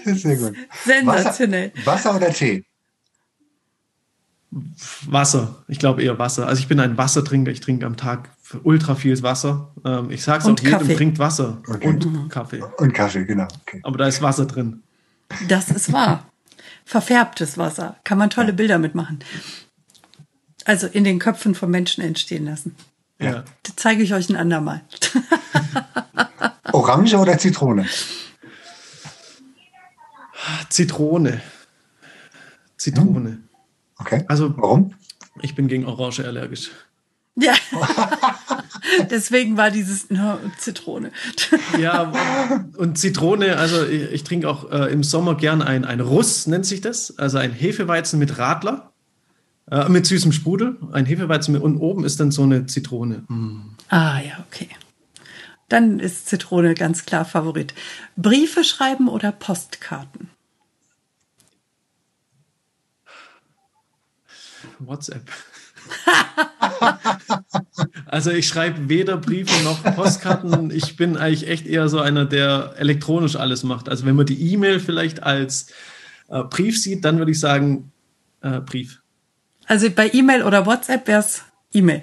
Sehr 0.05 0.37
gut. 0.37 0.55
Sensationell. 0.83 1.71
Wasser, 1.85 1.85
Wasser 1.85 2.15
oder 2.15 2.33
Tee? 2.33 2.65
Wasser. 5.05 5.63
Ich 5.67 5.79
glaube 5.79 6.03
eher 6.03 6.17
Wasser. 6.17 6.47
Also 6.47 6.59
ich 6.59 6.67
bin 6.67 6.79
ein 6.79 6.97
Wassertrinker. 6.97 7.51
Ich 7.51 7.59
trinke 7.59 7.85
am 7.85 7.95
Tag 7.95 8.29
ultra 8.63 8.95
viel 8.95 9.21
Wasser. 9.23 9.71
Ähm, 9.85 10.11
ich 10.11 10.23
sage 10.23 10.39
es 10.39 10.45
auch 10.45 10.59
jedem, 10.59 10.95
trinkt 10.95 11.19
Wasser 11.19 11.61
okay. 11.67 11.87
und 11.87 12.05
mhm. 12.05 12.29
Kaffee. 12.29 12.63
Und 12.77 12.93
Kaffee, 12.93 13.25
genau. 13.25 13.47
Okay. 13.61 13.81
Aber 13.83 13.97
da 13.97 14.07
ist 14.07 14.21
Wasser 14.21 14.45
drin. 14.45 14.83
Das 15.47 15.69
ist 15.69 15.91
wahr. 15.91 16.25
Verfärbtes 16.85 17.57
Wasser. 17.57 17.97
Kann 18.03 18.17
man 18.17 18.29
tolle 18.29 18.49
ja. 18.49 18.53
Bilder 18.53 18.79
mitmachen. 18.79 19.19
Also 20.65 20.87
in 20.87 21.03
den 21.03 21.19
Köpfen 21.19 21.55
von 21.55 21.69
Menschen 21.69 22.03
entstehen 22.03 22.45
lassen. 22.45 22.75
Ja. 23.19 23.43
Das 23.63 23.75
zeige 23.75 24.01
ich 24.01 24.13
euch 24.13 24.29
ein 24.29 24.35
andermal. 24.35 24.81
Orange 26.71 27.15
oder 27.15 27.37
Zitrone? 27.37 27.85
Zitrone. 30.69 31.41
Zitrone. 32.77 33.29
Hm. 33.29 33.43
Okay. 33.97 34.23
Also, 34.27 34.55
warum? 34.57 34.93
Ich 35.41 35.55
bin 35.55 35.67
gegen 35.67 35.85
Orange 35.85 36.25
allergisch. 36.25 36.71
Ja. 37.41 37.53
Deswegen 39.09 39.57
war 39.57 39.71
dieses 39.71 40.09
no, 40.09 40.39
Zitrone. 40.57 41.11
ja, 41.79 42.11
und 42.77 42.97
Zitrone, 42.97 43.57
also 43.57 43.85
ich, 43.85 44.11
ich 44.11 44.23
trinke 44.23 44.49
auch 44.49 44.71
äh, 44.71 44.91
im 44.91 45.03
Sommer 45.03 45.35
gern 45.35 45.61
ein, 45.61 45.85
ein 45.85 45.99
Russ, 45.99 46.47
nennt 46.47 46.65
sich 46.65 46.81
das. 46.81 47.17
Also 47.17 47.37
ein 47.37 47.51
Hefeweizen 47.51 48.19
mit 48.19 48.37
Radler, 48.37 48.91
äh, 49.69 49.87
mit 49.89 50.05
süßem 50.05 50.31
Sprudel. 50.31 50.77
Ein 50.91 51.05
Hefeweizen 51.05 51.53
mit, 51.53 51.61
und 51.61 51.77
oben 51.77 52.03
ist 52.03 52.19
dann 52.19 52.31
so 52.31 52.43
eine 52.43 52.65
Zitrone. 52.65 53.23
Mm. 53.27 53.75
Ah, 53.89 54.19
ja, 54.19 54.43
okay. 54.47 54.69
Dann 55.69 55.99
ist 55.99 56.27
Zitrone 56.27 56.73
ganz 56.73 57.05
klar 57.05 57.25
Favorit. 57.25 57.73
Briefe 58.15 58.63
schreiben 58.63 59.07
oder 59.07 59.31
Postkarten? 59.31 60.29
WhatsApp. 64.79 65.29
also 68.09 68.31
ich 68.31 68.47
schreibe 68.47 68.89
weder 68.89 69.17
Briefe 69.17 69.63
noch 69.63 69.83
Postkarten. 69.95 70.71
Ich 70.71 70.97
bin 70.97 71.15
eigentlich 71.15 71.47
echt 71.47 71.67
eher 71.67 71.89
so 71.89 71.99
einer, 71.99 72.25
der 72.25 72.73
elektronisch 72.77 73.35
alles 73.35 73.63
macht. 73.63 73.87
Also 73.87 74.05
wenn 74.05 74.15
man 74.15 74.25
die 74.25 74.51
E-Mail 74.51 74.79
vielleicht 74.79 75.21
als 75.21 75.67
äh, 76.27 76.43
Brief 76.43 76.81
sieht, 76.81 77.05
dann 77.05 77.19
würde 77.19 77.31
ich 77.31 77.39
sagen 77.39 77.91
äh, 78.41 78.61
Brief. 78.61 79.01
Also 79.67 79.91
bei 79.91 80.09
E-Mail 80.11 80.41
oder 80.43 80.65
WhatsApp 80.65 81.07
wäre 81.07 81.19
es 81.19 81.43
E-Mail. 81.71 82.01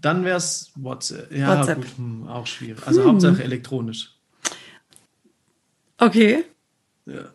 Dann 0.00 0.24
wäre 0.24 0.36
es 0.36 0.72
WhatsApp. 0.74 1.32
Ja, 1.32 1.58
WhatsApp. 1.58 1.76
gut, 1.76 1.96
hm, 1.96 2.26
auch 2.26 2.46
schwierig. 2.46 2.84
Also 2.84 3.02
hm. 3.02 3.10
Hauptsache 3.10 3.44
elektronisch. 3.44 4.10
Okay. 5.98 6.44
Ja. 7.06 7.30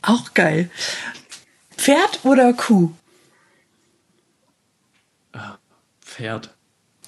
Auch 0.00 0.32
geil. 0.32 0.70
Pferd 1.76 2.20
oder 2.24 2.54
Kuh? 2.54 2.92
Pferd. 6.00 6.54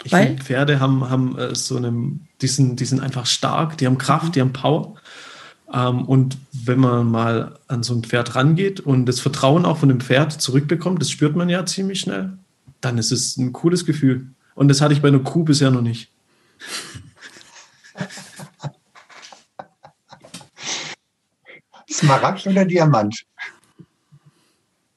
Ich 0.04 0.12
finde, 0.12 0.42
Pferde 0.42 0.80
haben, 0.80 1.10
haben 1.10 1.38
äh, 1.38 1.54
so 1.54 1.76
einen, 1.76 2.28
die 2.40 2.48
sind, 2.48 2.80
die 2.80 2.86
sind 2.86 3.00
einfach 3.00 3.26
stark, 3.26 3.76
die 3.78 3.86
haben 3.86 3.98
Kraft, 3.98 4.28
mhm. 4.28 4.32
die 4.32 4.40
haben 4.40 4.52
Power. 4.52 4.94
Ähm, 5.72 6.04
und 6.06 6.38
wenn 6.52 6.80
man 6.80 7.06
mal 7.06 7.58
an 7.68 7.82
so 7.82 7.94
ein 7.94 8.02
Pferd 8.02 8.34
rangeht 8.34 8.80
und 8.80 9.06
das 9.06 9.20
Vertrauen 9.20 9.64
auch 9.66 9.78
von 9.78 9.88
dem 9.88 10.00
Pferd 10.00 10.32
zurückbekommt, 10.32 11.00
das 11.00 11.10
spürt 11.10 11.36
man 11.36 11.48
ja 11.48 11.64
ziemlich 11.66 12.00
schnell, 12.00 12.38
dann 12.80 12.98
ist 12.98 13.12
es 13.12 13.36
ein 13.36 13.52
cooles 13.52 13.84
Gefühl. 13.84 14.26
Und 14.54 14.68
das 14.68 14.80
hatte 14.80 14.94
ich 14.94 15.02
bei 15.02 15.08
einer 15.08 15.20
Kuh 15.20 15.44
bisher 15.44 15.70
noch 15.70 15.82
nicht. 15.82 16.10
Smaragd 21.90 22.46
oder 22.46 22.64
Diamant? 22.64 23.24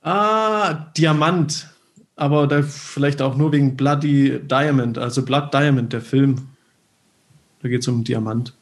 Ah, 0.01 0.74
Diamant 0.97 1.72
aber 2.16 2.47
da 2.47 2.61
vielleicht 2.61 3.22
auch 3.22 3.36
nur 3.36 3.51
wegen 3.51 3.76
Bloody 3.76 4.39
Diamond, 4.39 4.97
also 4.97 5.24
Blood 5.24 5.53
Diamond, 5.53 5.93
der 5.93 6.01
Film. 6.01 6.47
Da 7.61 7.70
geht 7.70 7.82
es 7.82 7.88
um 7.88 8.03
Diamant. 8.03 8.53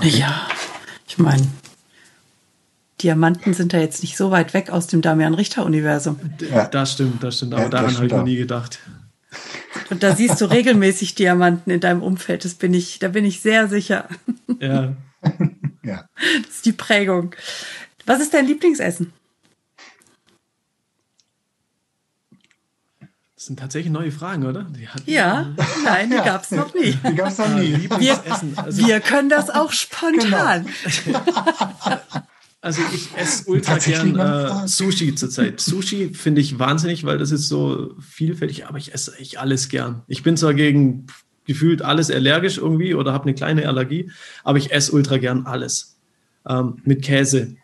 Ja, 0.00 0.48
ich 1.06 1.18
meine, 1.18 1.46
Diamanten 3.00 3.54
sind 3.54 3.72
da 3.72 3.78
jetzt 3.78 4.02
nicht 4.02 4.16
so 4.16 4.30
weit 4.30 4.54
weg 4.54 4.70
aus 4.70 4.86
dem 4.86 5.02
Damian 5.02 5.34
Richter-Universum. 5.34 6.18
Ja. 6.50 6.66
Das 6.66 6.92
stimmt, 6.92 7.22
das 7.22 7.36
stimmt, 7.36 7.54
aber 7.54 7.64
ja, 7.64 7.68
daran 7.68 7.94
habe 7.94 8.06
ich 8.06 8.12
noch 8.12 8.24
nie 8.24 8.36
gedacht. 8.36 8.80
Und 9.90 10.02
da 10.02 10.14
siehst 10.14 10.40
du 10.40 10.46
regelmäßig 10.46 11.14
Diamanten 11.14 11.70
in 11.70 11.80
deinem 11.80 12.02
Umfeld, 12.02 12.44
das 12.44 12.54
bin 12.54 12.74
ich, 12.74 12.98
da 12.98 13.08
bin 13.08 13.24
ich 13.24 13.40
sehr 13.40 13.68
sicher. 13.68 14.08
Ja. 14.60 14.94
ja. 15.82 16.04
Das 16.44 16.56
ist 16.56 16.66
die 16.66 16.72
Prägung. 16.72 17.34
Was 18.06 18.20
ist 18.20 18.34
dein 18.34 18.46
Lieblingsessen? 18.46 19.12
Sind 23.48 23.58
tatsächlich 23.58 23.92
neue 23.92 24.12
Fragen, 24.12 24.46
oder? 24.46 24.66
ja, 25.06 25.52
nein, 25.84 26.10
die 26.10 26.16
ja. 26.16 26.24
gab 26.24 26.44
es 26.44 26.52
noch 26.52 26.72
nie. 26.74 26.92
Die 26.92 27.14
gab 27.14 27.28
es 27.28 27.38
noch 27.38 27.48
nie. 27.48 27.88
Wir, 27.98 28.20
also, 28.56 28.86
wir 28.86 29.00
können 29.00 29.28
das 29.28 29.50
auch 29.50 29.72
spontan. 29.72 30.66
Genau. 31.04 31.20
Also 32.60 32.82
ich 32.92 33.16
esse 33.16 33.48
ultra 33.48 33.78
gern 33.78 34.18
äh, 34.18 34.66
Sushi 34.66 35.14
zurzeit. 35.14 35.60
Sushi 35.60 36.12
finde 36.12 36.40
ich 36.40 36.58
wahnsinnig, 36.58 37.04
weil 37.04 37.16
das 37.16 37.30
ist 37.30 37.48
so 37.48 37.94
vielfältig, 38.00 38.66
aber 38.66 38.78
ich 38.78 38.92
esse 38.92 39.16
echt 39.16 39.38
alles 39.38 39.68
gern. 39.68 40.02
Ich 40.08 40.24
bin 40.24 40.36
zwar 40.36 40.54
gegen 40.54 41.06
gefühlt 41.44 41.82
alles 41.82 42.10
allergisch 42.10 42.58
irgendwie 42.58 42.94
oder 42.94 43.12
habe 43.12 43.24
eine 43.24 43.34
kleine 43.34 43.68
Allergie, 43.68 44.10
aber 44.42 44.58
ich 44.58 44.72
esse 44.72 44.90
ultra 44.90 45.18
gern 45.18 45.46
alles. 45.46 46.00
Ähm, 46.48 46.82
mit 46.82 47.02
Käse, 47.02 47.54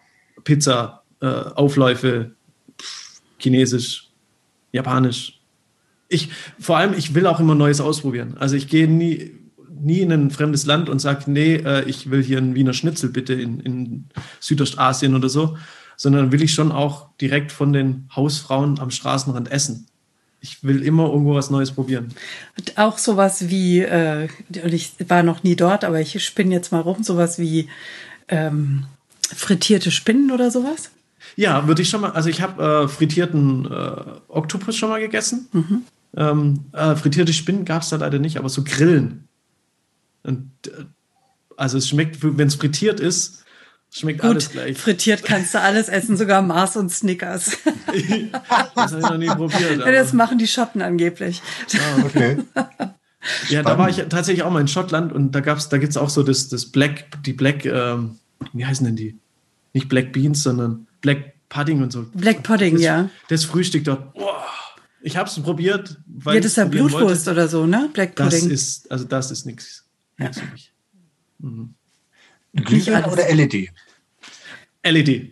Pizza, 0.44 1.02
äh, 1.20 1.26
Aufläufe, 1.26 2.30
Chinesisch, 3.38 4.10
Japanisch, 4.70 5.40
ich, 6.08 6.30
vor 6.58 6.76
allem, 6.76 6.94
ich 6.94 7.14
will 7.14 7.26
auch 7.26 7.40
immer 7.40 7.54
Neues 7.54 7.80
ausprobieren. 7.80 8.36
Also 8.38 8.56
ich 8.56 8.68
gehe 8.68 8.88
nie, 8.88 9.32
nie 9.80 10.00
in 10.00 10.12
ein 10.12 10.30
fremdes 10.30 10.66
Land 10.66 10.88
und 10.88 10.98
sage, 10.98 11.30
nee, 11.30 11.56
äh, 11.56 11.84
ich 11.84 12.10
will 12.10 12.22
hier 12.22 12.38
einen 12.38 12.54
Wiener 12.54 12.72
Schnitzel 12.72 13.10
bitte 13.10 13.34
in, 13.34 13.60
in 13.60 14.04
Südostasien 14.40 15.14
oder 15.14 15.28
so, 15.28 15.56
sondern 15.96 16.32
will 16.32 16.42
ich 16.42 16.54
schon 16.54 16.72
auch 16.72 17.08
direkt 17.20 17.52
von 17.52 17.72
den 17.72 18.08
Hausfrauen 18.14 18.78
am 18.78 18.90
Straßenrand 18.90 19.50
essen. 19.50 19.86
Ich 20.40 20.62
will 20.62 20.82
immer 20.82 21.06
irgendwo 21.06 21.34
was 21.34 21.50
Neues 21.50 21.72
probieren. 21.72 22.08
Und 22.58 22.76
auch 22.76 22.98
sowas 22.98 23.48
wie, 23.48 23.80
äh, 23.80 24.28
ich 24.50 24.92
war 25.08 25.22
noch 25.22 25.42
nie 25.42 25.56
dort, 25.56 25.84
aber 25.84 26.00
ich 26.00 26.22
spinne 26.22 26.54
jetzt 26.54 26.70
mal 26.70 26.80
rum, 26.80 27.02
sowas 27.02 27.38
wie 27.38 27.68
ähm, 28.28 28.84
frittierte 29.34 29.90
Spinnen 29.90 30.30
oder 30.30 30.50
sowas? 30.50 30.90
Ja, 31.36 31.66
würde 31.66 31.82
ich 31.82 31.88
schon 31.88 32.02
mal, 32.02 32.12
also 32.12 32.28
ich 32.28 32.42
habe 32.42 32.84
äh, 32.84 32.88
frittierten 32.88 33.66
äh, 33.66 34.02
Oktopus 34.28 34.76
schon 34.76 34.90
mal 34.90 35.00
gegessen. 35.00 35.48
Mhm. 35.52 35.82
Ähm, 36.16 36.66
äh, 36.72 36.94
frittierte 36.96 37.32
Spinnen 37.32 37.64
gab 37.64 37.82
es 37.82 37.88
da 37.88 37.96
leider 37.96 38.18
nicht, 38.18 38.36
aber 38.38 38.48
so 38.48 38.62
Grillen. 38.64 39.28
Und 40.22 40.50
äh, 40.66 40.84
Also 41.56 41.78
es 41.78 41.88
schmeckt, 41.88 42.18
wenn 42.20 42.48
es 42.48 42.54
frittiert 42.54 43.00
ist, 43.00 43.44
schmeckt 43.90 44.20
Gut, 44.20 44.30
alles 44.30 44.50
gleich. 44.50 44.76
frittiert 44.78 45.24
kannst 45.24 45.54
du 45.54 45.60
alles 45.60 45.88
essen, 45.88 46.16
sogar 46.16 46.42
Mars 46.42 46.76
und 46.76 46.90
Snickers. 46.90 47.56
das 48.74 48.92
habe 48.92 49.00
ich 49.00 49.08
noch 49.08 49.18
nie 49.18 49.26
probiert. 49.26 49.78
Ja, 49.78 49.92
das 49.92 50.12
machen 50.12 50.38
die 50.38 50.48
Schotten 50.48 50.82
angeblich. 50.82 51.42
Okay. 52.04 52.38
Ja, 53.48 53.62
da 53.62 53.78
war 53.78 53.88
ich 53.88 53.96
tatsächlich 53.96 54.42
auch 54.42 54.50
mal 54.50 54.60
in 54.60 54.68
Schottland 54.68 55.10
und 55.10 55.32
da 55.32 55.40
gab's, 55.40 55.70
da 55.70 55.78
gibt's 55.78 55.96
auch 55.96 56.10
so 56.10 56.22
das, 56.22 56.48
das 56.50 56.66
Black, 56.66 57.06
die 57.24 57.32
Black, 57.32 57.64
ähm, 57.64 58.18
wie 58.52 58.66
heißen 58.66 58.84
denn 58.84 58.96
die? 58.96 59.16
Nicht 59.72 59.88
Black 59.88 60.12
Beans, 60.12 60.42
sondern 60.42 60.86
Black 61.00 61.32
Pudding 61.48 61.82
und 61.82 61.90
so. 61.90 62.04
Black 62.12 62.42
Pudding, 62.42 62.74
das, 62.74 62.82
ja. 62.82 63.08
Das 63.28 63.44
Frühstück 63.46 63.84
dort. 63.84 64.12
Boah, 64.12 64.44
ich 65.04 65.16
habe 65.16 65.28
es 65.28 65.38
probiert, 65.40 66.00
weil 66.06 66.34
Ja, 66.36 66.40
das 66.40 66.52
ist 66.52 66.56
ja 66.56 66.64
Blutwurst 66.64 67.26
wollte. 67.26 67.30
oder 67.30 67.48
so, 67.48 67.66
ne? 67.66 67.90
Black 67.92 68.16
Das 68.16 68.34
Pudding. 68.34 68.50
ist, 68.50 68.90
also 68.90 69.04
das 69.04 69.30
ist 69.30 69.44
nichts. 69.46 69.84
Ja. 70.18 70.26
Nix 70.26 70.40
für 70.40 70.46
mich. 70.52 70.72
Glühbirne 72.54 73.04
alles. 73.04 73.12
oder 73.12 73.34
LED? 73.34 73.70
LED. 74.84 75.30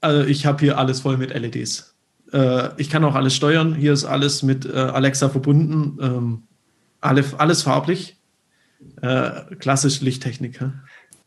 Also 0.00 0.26
ich 0.26 0.46
habe 0.46 0.60
hier 0.60 0.78
alles 0.78 1.00
voll 1.00 1.16
mit 1.18 1.30
LEDs. 1.30 1.94
Äh, 2.32 2.68
ich 2.80 2.90
kann 2.90 3.04
auch 3.04 3.14
alles 3.14 3.34
steuern. 3.34 3.74
Hier 3.74 3.92
ist 3.92 4.04
alles 4.04 4.42
mit 4.42 4.64
äh, 4.66 4.70
Alexa 4.72 5.28
verbunden. 5.28 5.98
Ähm, 6.00 6.42
alle, 7.00 7.24
alles 7.38 7.62
farblich. 7.62 8.18
Äh, 9.02 9.56
klassisch 9.56 10.00
Lichttechnik. 10.00 10.60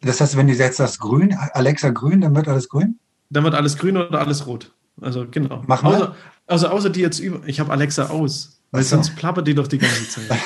Das 0.02 0.22
heißt, 0.22 0.36
wenn 0.38 0.48
du 0.48 0.54
jetzt 0.54 0.80
das 0.80 1.00
Grün, 1.00 1.34
Alexa 1.54 1.90
grün, 1.90 2.22
dann 2.22 2.36
wird 2.36 2.48
alles 2.48 2.68
grün? 2.70 3.00
Dann 3.30 3.44
wird 3.44 3.56
alles 3.56 3.78
grün 3.78 3.98
oder 3.98 4.20
alles 4.20 4.48
rot. 4.48 4.74
Also 5.02 5.26
genau. 5.30 5.64
Mach 5.68 5.84
mal. 5.84 5.96
Außer, 5.96 6.16
also 6.48 6.68
außer 6.68 6.90
die 6.90 7.02
jetzt 7.02 7.20
über. 7.20 7.42
Ich 7.48 7.60
habe 7.60 7.72
Alexa 7.72 8.08
aus. 8.08 8.62
Weil 8.72 8.84
sonst 8.84 9.16
plappert 9.16 9.48
die 9.48 9.54
doch 9.54 9.68
die 9.68 9.78
ganze 9.78 10.10
Zeit. 10.10 10.32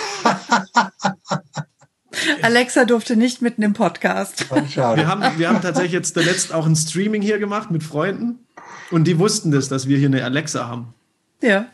Alexa 2.41 2.83
durfte 2.83 3.15
nicht 3.15 3.41
mitten 3.41 3.63
im 3.63 3.71
Podcast. 3.71 4.45
Schade. 4.69 5.01
Wir 5.01 5.07
haben, 5.07 5.23
wir 5.37 5.47
haben 5.47 5.61
tatsächlich 5.61 5.93
jetzt 5.93 6.13
zuletzt 6.13 6.53
auch 6.53 6.65
ein 6.65 6.75
Streaming 6.75 7.21
hier 7.21 7.39
gemacht 7.39 7.71
mit 7.71 7.83
Freunden. 7.83 8.39
Und 8.91 9.05
die 9.05 9.17
wussten 9.17 9.51
das, 9.51 9.69
dass 9.69 9.87
wir 9.87 9.97
hier 9.97 10.07
eine 10.07 10.23
Alexa 10.25 10.67
haben. 10.67 10.93
Ja. 11.41 11.67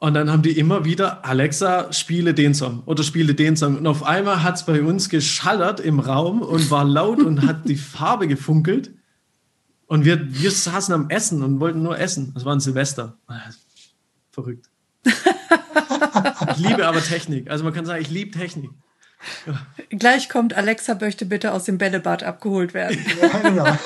Und 0.00 0.14
dann 0.14 0.30
haben 0.30 0.42
die 0.42 0.56
immer 0.58 0.84
wieder, 0.84 1.24
Alexa, 1.24 1.92
spiele 1.92 2.32
den 2.32 2.54
Song 2.54 2.82
oder 2.86 3.02
spiele 3.02 3.34
den 3.34 3.56
Song. 3.56 3.76
Und 3.76 3.86
auf 3.86 4.04
einmal 4.04 4.42
hat 4.42 4.56
es 4.56 4.64
bei 4.64 4.82
uns 4.82 5.08
geschallert 5.08 5.80
im 5.80 5.98
Raum 5.98 6.40
und 6.40 6.70
war 6.70 6.84
laut 6.84 7.20
und 7.22 7.46
hat 7.46 7.68
die 7.68 7.76
Farbe 7.76 8.28
gefunkelt. 8.28 8.92
Und 9.88 10.04
wir, 10.04 10.32
wir 10.32 10.50
saßen 10.50 10.94
am 10.94 11.08
Essen 11.08 11.42
und 11.42 11.60
wollten 11.60 11.82
nur 11.82 11.98
essen. 11.98 12.32
Das 12.34 12.44
war 12.44 12.54
ein 12.54 12.60
Silvester. 12.60 13.16
Verrückt. 14.30 14.68
Ich 15.04 16.58
liebe 16.58 16.86
aber 16.86 17.02
Technik. 17.02 17.50
Also 17.50 17.64
man 17.64 17.72
kann 17.72 17.86
sagen, 17.86 18.02
ich 18.02 18.10
liebe 18.10 18.38
Technik. 18.38 18.70
Gleich 19.88 20.28
kommt 20.28 20.54
Alexa 20.54 20.94
möchte 21.00 21.24
bitte 21.26 21.52
aus 21.52 21.64
dem 21.64 21.78
Bällebad 21.78 22.22
abgeholt 22.22 22.74
werden. 22.74 23.04
Ja, 23.20 23.38
genau. 23.38 23.78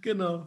Genau. 0.00 0.46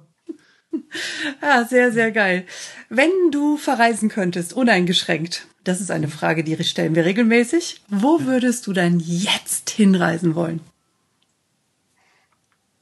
Ah, 1.41 1.63
sehr, 1.65 1.91
sehr 1.91 2.11
geil. 2.11 2.45
Wenn 2.89 3.11
du 3.31 3.57
verreisen 3.57 4.09
könntest, 4.09 4.53
uneingeschränkt, 4.53 5.47
das 5.63 5.81
ist 5.81 5.91
eine 5.91 6.07
Frage, 6.07 6.43
die 6.43 6.61
stellen 6.63 6.95
wir 6.95 7.05
regelmäßig. 7.05 7.81
Wo 7.89 8.21
würdest 8.21 8.65
du 8.67 8.73
dann 8.73 8.99
jetzt 8.99 9.69
hinreisen 9.69 10.35
wollen? 10.35 10.61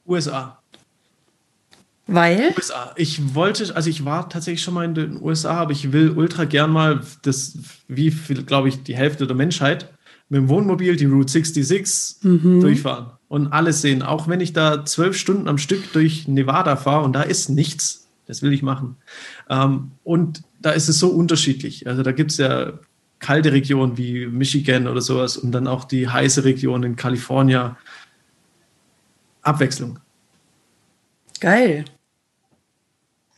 USA. 0.06 0.62
Weil? 2.06 2.52
USA. 2.56 2.92
Ich 2.96 3.34
wollte, 3.34 3.74
also 3.74 3.88
ich 3.88 4.04
war 4.04 4.28
tatsächlich 4.28 4.62
schon 4.62 4.74
mal 4.74 4.84
in 4.84 4.94
den 4.94 5.22
USA, 5.22 5.54
aber 5.54 5.72
ich 5.72 5.92
will 5.92 6.10
ultra 6.10 6.44
gern 6.44 6.70
mal 6.70 7.00
das, 7.22 7.58
wie 7.88 8.10
viel, 8.10 8.42
glaube 8.42 8.68
ich, 8.68 8.82
die 8.82 8.94
Hälfte 8.94 9.26
der 9.26 9.36
Menschheit 9.36 9.90
mit 10.28 10.38
dem 10.38 10.48
Wohnmobil 10.48 10.96
die 10.96 11.04
Route 11.06 11.30
66 11.30 12.20
durchfahren 12.22 13.12
und 13.28 13.48
alles 13.48 13.80
sehen. 13.80 14.02
Auch 14.02 14.28
wenn 14.28 14.40
ich 14.40 14.52
da 14.52 14.84
zwölf 14.84 15.16
Stunden 15.16 15.48
am 15.48 15.58
Stück 15.58 15.92
durch 15.92 16.28
Nevada 16.28 16.76
fahre 16.76 17.04
und 17.04 17.14
da 17.14 17.22
ist 17.22 17.48
nichts. 17.48 18.08
Das 18.26 18.42
will 18.42 18.52
ich 18.52 18.62
machen. 18.62 18.96
Ähm, 19.50 19.92
und 20.02 20.42
da 20.60 20.70
ist 20.70 20.88
es 20.88 20.98
so 20.98 21.08
unterschiedlich. 21.08 21.86
Also 21.86 22.02
da 22.02 22.12
gibt 22.12 22.30
es 22.30 22.38
ja 22.38 22.78
kalte 23.18 23.52
Regionen 23.52 23.98
wie 23.98 24.26
Michigan 24.26 24.88
oder 24.88 25.00
sowas 25.00 25.36
und 25.36 25.52
dann 25.52 25.66
auch 25.66 25.84
die 25.84 26.08
heiße 26.08 26.44
Region 26.44 26.82
in 26.82 26.96
Kalifornien. 26.96 27.76
Abwechslung. 29.42 29.98
Geil. 31.40 31.84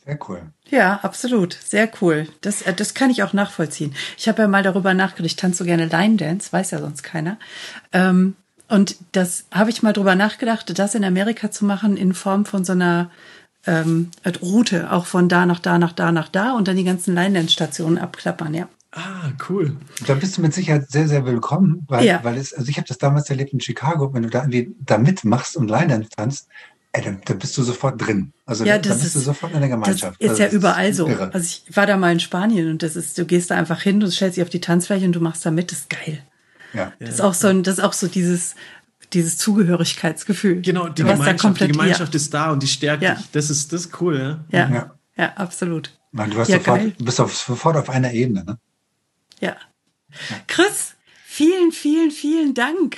Sehr 0.06 0.18
cool. 0.28 0.42
Ja, 0.70 1.00
absolut. 1.02 1.58
Sehr 1.64 1.90
cool. 2.00 2.28
Das, 2.40 2.62
äh, 2.62 2.72
das 2.72 2.94
kann 2.94 3.10
ich 3.10 3.22
auch 3.24 3.32
nachvollziehen. 3.32 3.92
Ich 4.16 4.28
habe 4.28 4.42
ja 4.42 4.48
mal 4.48 4.62
darüber 4.62 4.94
nachgedacht, 4.94 5.26
ich 5.26 5.36
tanze 5.36 5.58
so 5.58 5.64
gerne 5.64 5.86
Line 5.86 6.16
Dance, 6.16 6.52
weiß 6.52 6.70
ja 6.70 6.78
sonst 6.78 7.02
keiner. 7.02 7.38
Ähm, 7.92 8.36
und 8.68 8.96
das 9.12 9.46
habe 9.52 9.70
ich 9.70 9.82
mal 9.82 9.92
drüber 9.92 10.14
nachgedacht, 10.14 10.78
das 10.78 10.94
in 10.94 11.04
Amerika 11.04 11.50
zu 11.50 11.64
machen 11.64 11.96
in 11.96 12.14
Form 12.14 12.44
von 12.46 12.64
so 12.64 12.72
einer 12.72 13.10
ähm, 13.66 14.10
Route, 14.42 14.92
auch 14.92 15.06
von 15.06 15.28
da 15.28 15.44
nach 15.44 15.58
da 15.58 15.76
nach 15.78 15.92
da 15.92 16.12
nach 16.12 16.28
da 16.28 16.52
und 16.52 16.68
dann 16.68 16.76
die 16.76 16.84
ganzen 16.84 17.14
Line 17.14 17.34
Dance 17.34 17.52
Stationen 17.52 17.98
abklappern, 17.98 18.54
ja. 18.54 18.68
Ah, 18.92 19.30
cool. 19.48 19.76
Da 20.06 20.14
bist 20.14 20.38
du 20.38 20.40
mit 20.40 20.54
Sicherheit 20.54 20.88
sehr, 20.88 21.06
sehr 21.08 21.26
willkommen, 21.26 21.84
weil, 21.88 22.04
Ja. 22.06 22.20
weil 22.22 22.36
es, 22.38 22.54
also 22.54 22.70
ich 22.70 22.76
habe 22.78 22.86
das 22.88 22.98
damals 22.98 23.28
erlebt 23.28 23.52
in 23.52 23.60
Chicago, 23.60 24.14
wenn 24.14 24.22
du 24.22 24.30
da, 24.30 24.40
irgendwie 24.42 24.74
da 24.80 24.98
mitmachst 24.98 25.56
und 25.56 25.68
Line 25.68 25.88
Dance 25.88 26.08
tanzt, 26.16 26.48
ey, 26.96 27.02
dann, 27.04 27.20
dann 27.24 27.38
bist 27.38 27.56
du 27.58 27.62
sofort 27.62 28.00
drin. 28.04 28.32
Also 28.44 28.64
Ja, 28.64 28.78
da 28.78 28.88
das 28.88 29.00
bist 29.02 29.14
du 29.14 29.18
ist- 29.20 29.24
sofort 29.26 29.52
in 29.54 29.60
der 29.60 29.68
Das 29.68 29.78
Gemeinschaft. 29.80 30.20
ist 30.20 30.30
Also 30.30 30.42
ja 30.42 30.48
überall 30.50 30.92
so. 30.94 31.06
irre. 31.08 31.32
Also 31.34 31.46
ich 31.68 31.76
war 31.76 31.86
da 31.86 31.96
mal 31.96 32.12
in 32.12 32.20
Spanien 32.20 32.70
und 32.70 32.82
das 32.82 32.96
ist, 32.96 33.16
du 33.18 33.24
gehst 33.24 33.50
da 33.50 33.56
einfach 33.56 33.80
hin, 33.82 34.00
du 34.00 34.10
stellst 34.10 34.36
dich 34.36 34.42
auf 34.44 34.50
die 34.50 34.60
Tanzfläche 34.60 35.04
und 35.06 35.12
du 35.12 35.20
machst 35.20 35.44
da 35.46 35.50
mit, 35.50 35.70
das 35.72 35.80
ist 35.80 35.90
geil. 35.90 36.22
ja. 36.72 36.92
Das 36.98 37.10
ist 37.10 37.20
auch 37.20 37.34
so 37.34 37.48
ein, 37.48 37.62
das 37.62 37.78
ist 37.78 37.84
auch 37.84 37.92
so 37.92 38.06
dieses, 38.08 38.54
dieses 39.12 39.38
Zugehörigkeitsgefühl. 39.38 40.62
Genau, 40.62 40.88
die 40.88 41.02
Du 41.02 41.08
Gemeinschaft, 41.08 41.40
komplett- 41.40 41.68
die 41.68 41.72
Gemeinschaft 41.72 42.14
ist 42.14 42.32
da 42.34 42.50
und 42.50 42.62
die 42.62 42.66
stärkt 42.68 43.02
Ja. 43.02 43.14
dich. 43.14 43.24
Das 43.32 43.50
ist, 43.50 43.72
das 43.72 43.86
ist 43.86 44.00
cool, 44.00 44.18
ja. 44.50 44.58
Ja, 44.68 44.74
ja, 44.74 44.94
Ja. 45.16 45.32
absolut. 45.36 45.92
Man, 46.12 46.30
du 46.30 46.38
hast 46.38 46.48
Ja, 46.48 46.58
sofort, 46.58 46.80
du 46.98 47.04
bist 47.04 47.20
auf, 47.20 47.36
sofort 47.36 47.76
auf 47.76 47.90
einer 47.90 48.12
Ebene. 48.12 48.44
Ne? 48.44 48.58
Ja. 49.40 49.56
Chris, 50.46 50.94
vielen, 51.24 51.72
vielen, 51.72 52.10
vielen 52.10 52.54
Dank. 52.54 52.96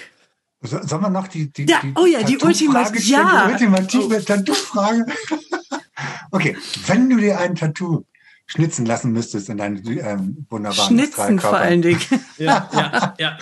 So, 0.61 0.79
sollen 0.83 1.03
wir 1.03 1.11
noch 1.11 1.29
die, 1.29 1.53
die, 1.53 1.67
Ja, 1.67 1.81
die 1.83 1.93
oh 1.95 2.05
ja, 2.07 2.23
die 2.23 2.37
Tattoo-Frage 2.37 2.47
Ultima- 2.47 2.85
stellen? 2.87 3.03
ja. 3.11 3.47
Die 3.47 3.53
ultimative 3.53 4.25
Tattoo-Frage. 4.25 5.07
okay, 6.33 6.57
wenn 6.87 7.09
du 7.09 7.17
dir 7.19 7.39
ein 7.39 7.55
Tattoo 7.55 8.05
schnitzen 8.47 8.87
lassen 8.87 9.13
müsstest 9.13 9.49
in 9.51 9.59
deinen 9.59 9.87
ähm, 9.87 10.47
wunderbaren 10.49 10.89
Schnitzen 10.99 11.39
vor 11.39 11.57
allen 11.57 11.83
Dingen. 11.83 12.01
Ja, 12.39 12.69
ja, 12.73 13.15
ja. 13.19 13.39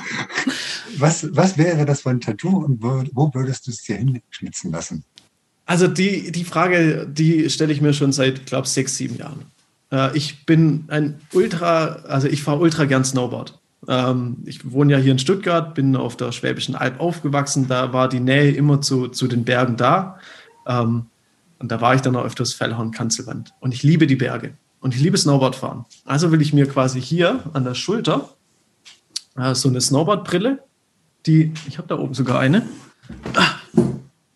was, 0.99 1.27
was 1.37 1.57
wäre 1.59 1.85
das 1.87 2.01
für 2.03 2.11
ein 2.11 2.21
Tattoo 2.21 2.65
und 2.65 2.83
wo, 2.83 3.03
wo 3.13 3.31
würdest 3.35 3.67
du 3.67 3.71
es 3.71 3.83
dir 3.83 3.97
hinschnitzen 3.97 4.73
lassen? 4.73 5.05
Also 5.65 5.87
die, 5.89 6.33
die 6.33 6.45
Frage, 6.45 7.07
die 7.11 7.49
stelle 7.51 7.73
ich 7.73 7.81
mir 7.81 7.93
schon 7.93 8.13
seit, 8.13 8.47
glaube 8.47 8.67
sechs, 8.69 8.97
sieben 8.97 9.17
Jahren. 9.17 9.47
Äh, 9.93 10.17
ich 10.17 10.45
bin 10.47 10.85
ein 10.89 11.21
Ultra, 11.33 11.87
also 12.09 12.27
ich 12.29 12.43
fahre 12.43 12.59
ultra 12.59 12.85
gern 12.85 13.05
Snowboard. 13.05 13.59
Ähm, 13.89 14.39
ich 14.45 14.71
wohne 14.73 14.93
ja 14.93 14.99
hier 14.99 15.13
in 15.13 15.19
Stuttgart, 15.19 15.75
bin 15.75 15.97
auf 15.97 16.17
der 16.17 16.33
Schwäbischen 16.33 16.75
Alb 16.75 17.01
aufgewachsen. 17.01 17.69
Da 17.69 17.93
war 17.93 18.09
die 18.09 18.21
Nähe 18.21 18.51
immer 18.53 18.81
zu, 18.81 19.09
zu 19.09 19.27
den 19.29 19.45
Bergen 19.45 19.77
da. 19.77 20.19
Ähm, 20.67 21.07
und 21.59 21.71
da 21.73 21.81
war 21.81 21.95
ich 21.95 22.01
dann 22.03 22.17
auch 22.17 22.25
öfters 22.25 22.53
Fellhorn, 22.53 22.91
Kanzelwand. 22.91 23.53
Und 23.61 23.73
ich 23.73 23.83
liebe 23.83 24.07
die 24.07 24.17
Berge. 24.17 24.55
Und 24.81 24.95
ich 24.95 25.01
liebe 25.01 25.17
Snowboardfahren. 25.17 25.85
Also 26.05 26.31
will 26.33 26.43
ich 26.43 26.53
mir 26.53 26.67
quasi 26.69 27.01
hier 27.01 27.41
an 27.55 27.65
der 27.65 27.75
Schulter 27.75 28.29
äh, 29.37 29.55
so 29.55 29.69
eine 29.69 29.81
Snowboardbrille, 29.81 30.59
die, 31.27 31.53
ich 31.67 31.79
habe 31.79 31.89
da 31.89 31.99
oben 31.99 32.15
sogar 32.15 32.39
eine. 32.41 32.63
Ah, 33.35 33.55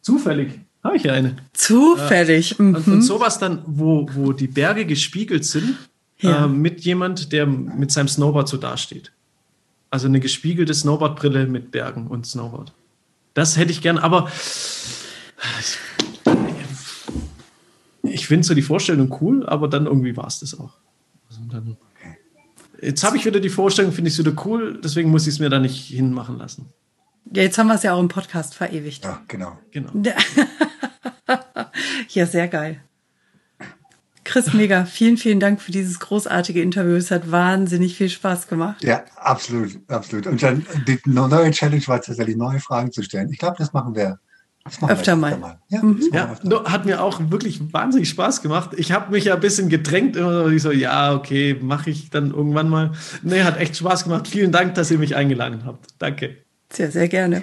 zufällig 0.00 0.60
habe 0.82 0.96
ich 0.96 1.02
ja 1.04 1.12
eine. 1.12 1.36
Zufällig. 1.52 2.58
Und, 2.58 2.86
Mhm. 2.86 2.92
und 2.94 3.02
sowas 3.02 3.38
dann, 3.38 3.62
wo, 3.66 4.08
wo 4.14 4.32
die 4.32 4.46
Berge 4.48 4.86
gespiegelt 4.86 5.44
sind, 5.44 5.76
Ja. 6.18 6.44
äh, 6.44 6.48
mit 6.48 6.80
jemand, 6.82 7.32
der 7.32 7.46
mit 7.46 7.90
seinem 7.92 8.08
Snowboard 8.08 8.48
so 8.48 8.56
dasteht. 8.56 9.12
Also 9.90 10.06
eine 10.06 10.20
gespiegelte 10.20 10.72
Snowboardbrille 10.72 11.46
mit 11.46 11.72
Bergen 11.72 12.06
und 12.06 12.26
Snowboard. 12.26 12.72
Das 13.34 13.56
hätte 13.56 13.72
ich 13.72 13.82
gern, 13.82 13.98
aber 13.98 14.30
ich, 18.02 18.26
finde 18.26 18.46
so 18.46 18.54
die 18.54 18.62
Vorstellung 18.62 19.16
cool, 19.20 19.46
aber 19.46 19.68
dann 19.68 19.86
irgendwie 19.86 20.16
war 20.16 20.26
es 20.26 20.40
das 20.40 20.58
auch. 20.58 20.74
Also 21.28 21.40
dann, 21.50 21.76
jetzt 22.80 23.02
habe 23.04 23.16
ich 23.16 23.24
wieder 23.24 23.40
die 23.40 23.48
Vorstellung, 23.48 23.92
finde 23.92 24.08
ich 24.08 24.18
es 24.18 24.24
wieder 24.24 24.36
cool, 24.44 24.80
deswegen 24.82 25.10
muss 25.10 25.26
ich 25.26 25.34
es 25.34 25.40
mir 25.40 25.48
da 25.48 25.58
nicht 25.58 25.86
hinmachen 25.86 26.38
lassen. 26.38 26.72
Ja, 27.32 27.42
jetzt 27.42 27.58
haben 27.58 27.68
wir 27.68 27.74
es 27.74 27.82
ja 27.82 27.94
auch 27.94 28.00
im 28.00 28.08
Podcast 28.08 28.54
verewigt. 28.54 29.04
Ja, 29.04 29.22
genau. 29.28 29.58
Genau. 29.70 29.90
Ja, 32.12 32.26
sehr 32.26 32.48
geil. 32.48 32.82
Chris, 34.30 34.52
mega. 34.54 34.84
Vielen, 34.84 35.16
vielen 35.16 35.40
Dank 35.40 35.60
für 35.60 35.72
dieses 35.72 35.98
großartige 35.98 36.62
Interview. 36.62 36.94
Es 36.94 37.10
hat 37.10 37.32
wahnsinnig 37.32 37.96
viel 37.96 38.08
Spaß 38.08 38.46
gemacht. 38.46 38.80
Ja, 38.84 39.04
absolut, 39.16 39.78
absolut. 39.88 40.28
Und 40.28 40.40
dann 40.40 40.64
die 40.86 41.00
neue 41.04 41.50
Challenge 41.50 41.82
war 41.88 42.00
tatsächlich 42.00 42.36
neue 42.36 42.60
Fragen 42.60 42.92
zu 42.92 43.02
stellen. 43.02 43.28
Ich 43.32 43.38
glaube, 43.38 43.56
das 43.58 43.72
machen 43.72 43.96
wir. 43.96 44.20
Öfter 44.86 45.16
mal. 45.16 45.58
Ja, 45.68 45.82
Mhm. 45.82 46.10
Ja, 46.12 46.30
öfter. 46.30 46.64
hat 46.70 46.84
mir 46.86 47.02
auch 47.02 47.20
wirklich 47.30 47.72
wahnsinnig 47.72 48.08
Spaß 48.08 48.40
gemacht. 48.40 48.70
Ich 48.76 48.92
habe 48.92 49.10
mich 49.10 49.24
ja 49.24 49.34
ein 49.34 49.40
bisschen 49.40 49.68
gedrängt, 49.68 50.14
immer 50.14 50.44
so, 50.44 50.48
ich 50.48 50.62
so, 50.62 50.70
ja, 50.70 51.12
okay, 51.12 51.58
mache 51.60 51.90
ich 51.90 52.10
dann 52.10 52.30
irgendwann 52.30 52.68
mal. 52.68 52.92
Nee, 53.22 53.42
hat 53.42 53.58
echt 53.58 53.76
Spaß 53.78 54.04
gemacht. 54.04 54.28
Vielen 54.28 54.52
Dank, 54.52 54.74
dass 54.74 54.92
ihr 54.92 54.98
mich 54.98 55.16
eingeladen 55.16 55.64
habt. 55.64 55.86
Danke. 55.98 56.36
Sehr, 56.72 56.92
sehr 56.92 57.08
gerne. 57.08 57.42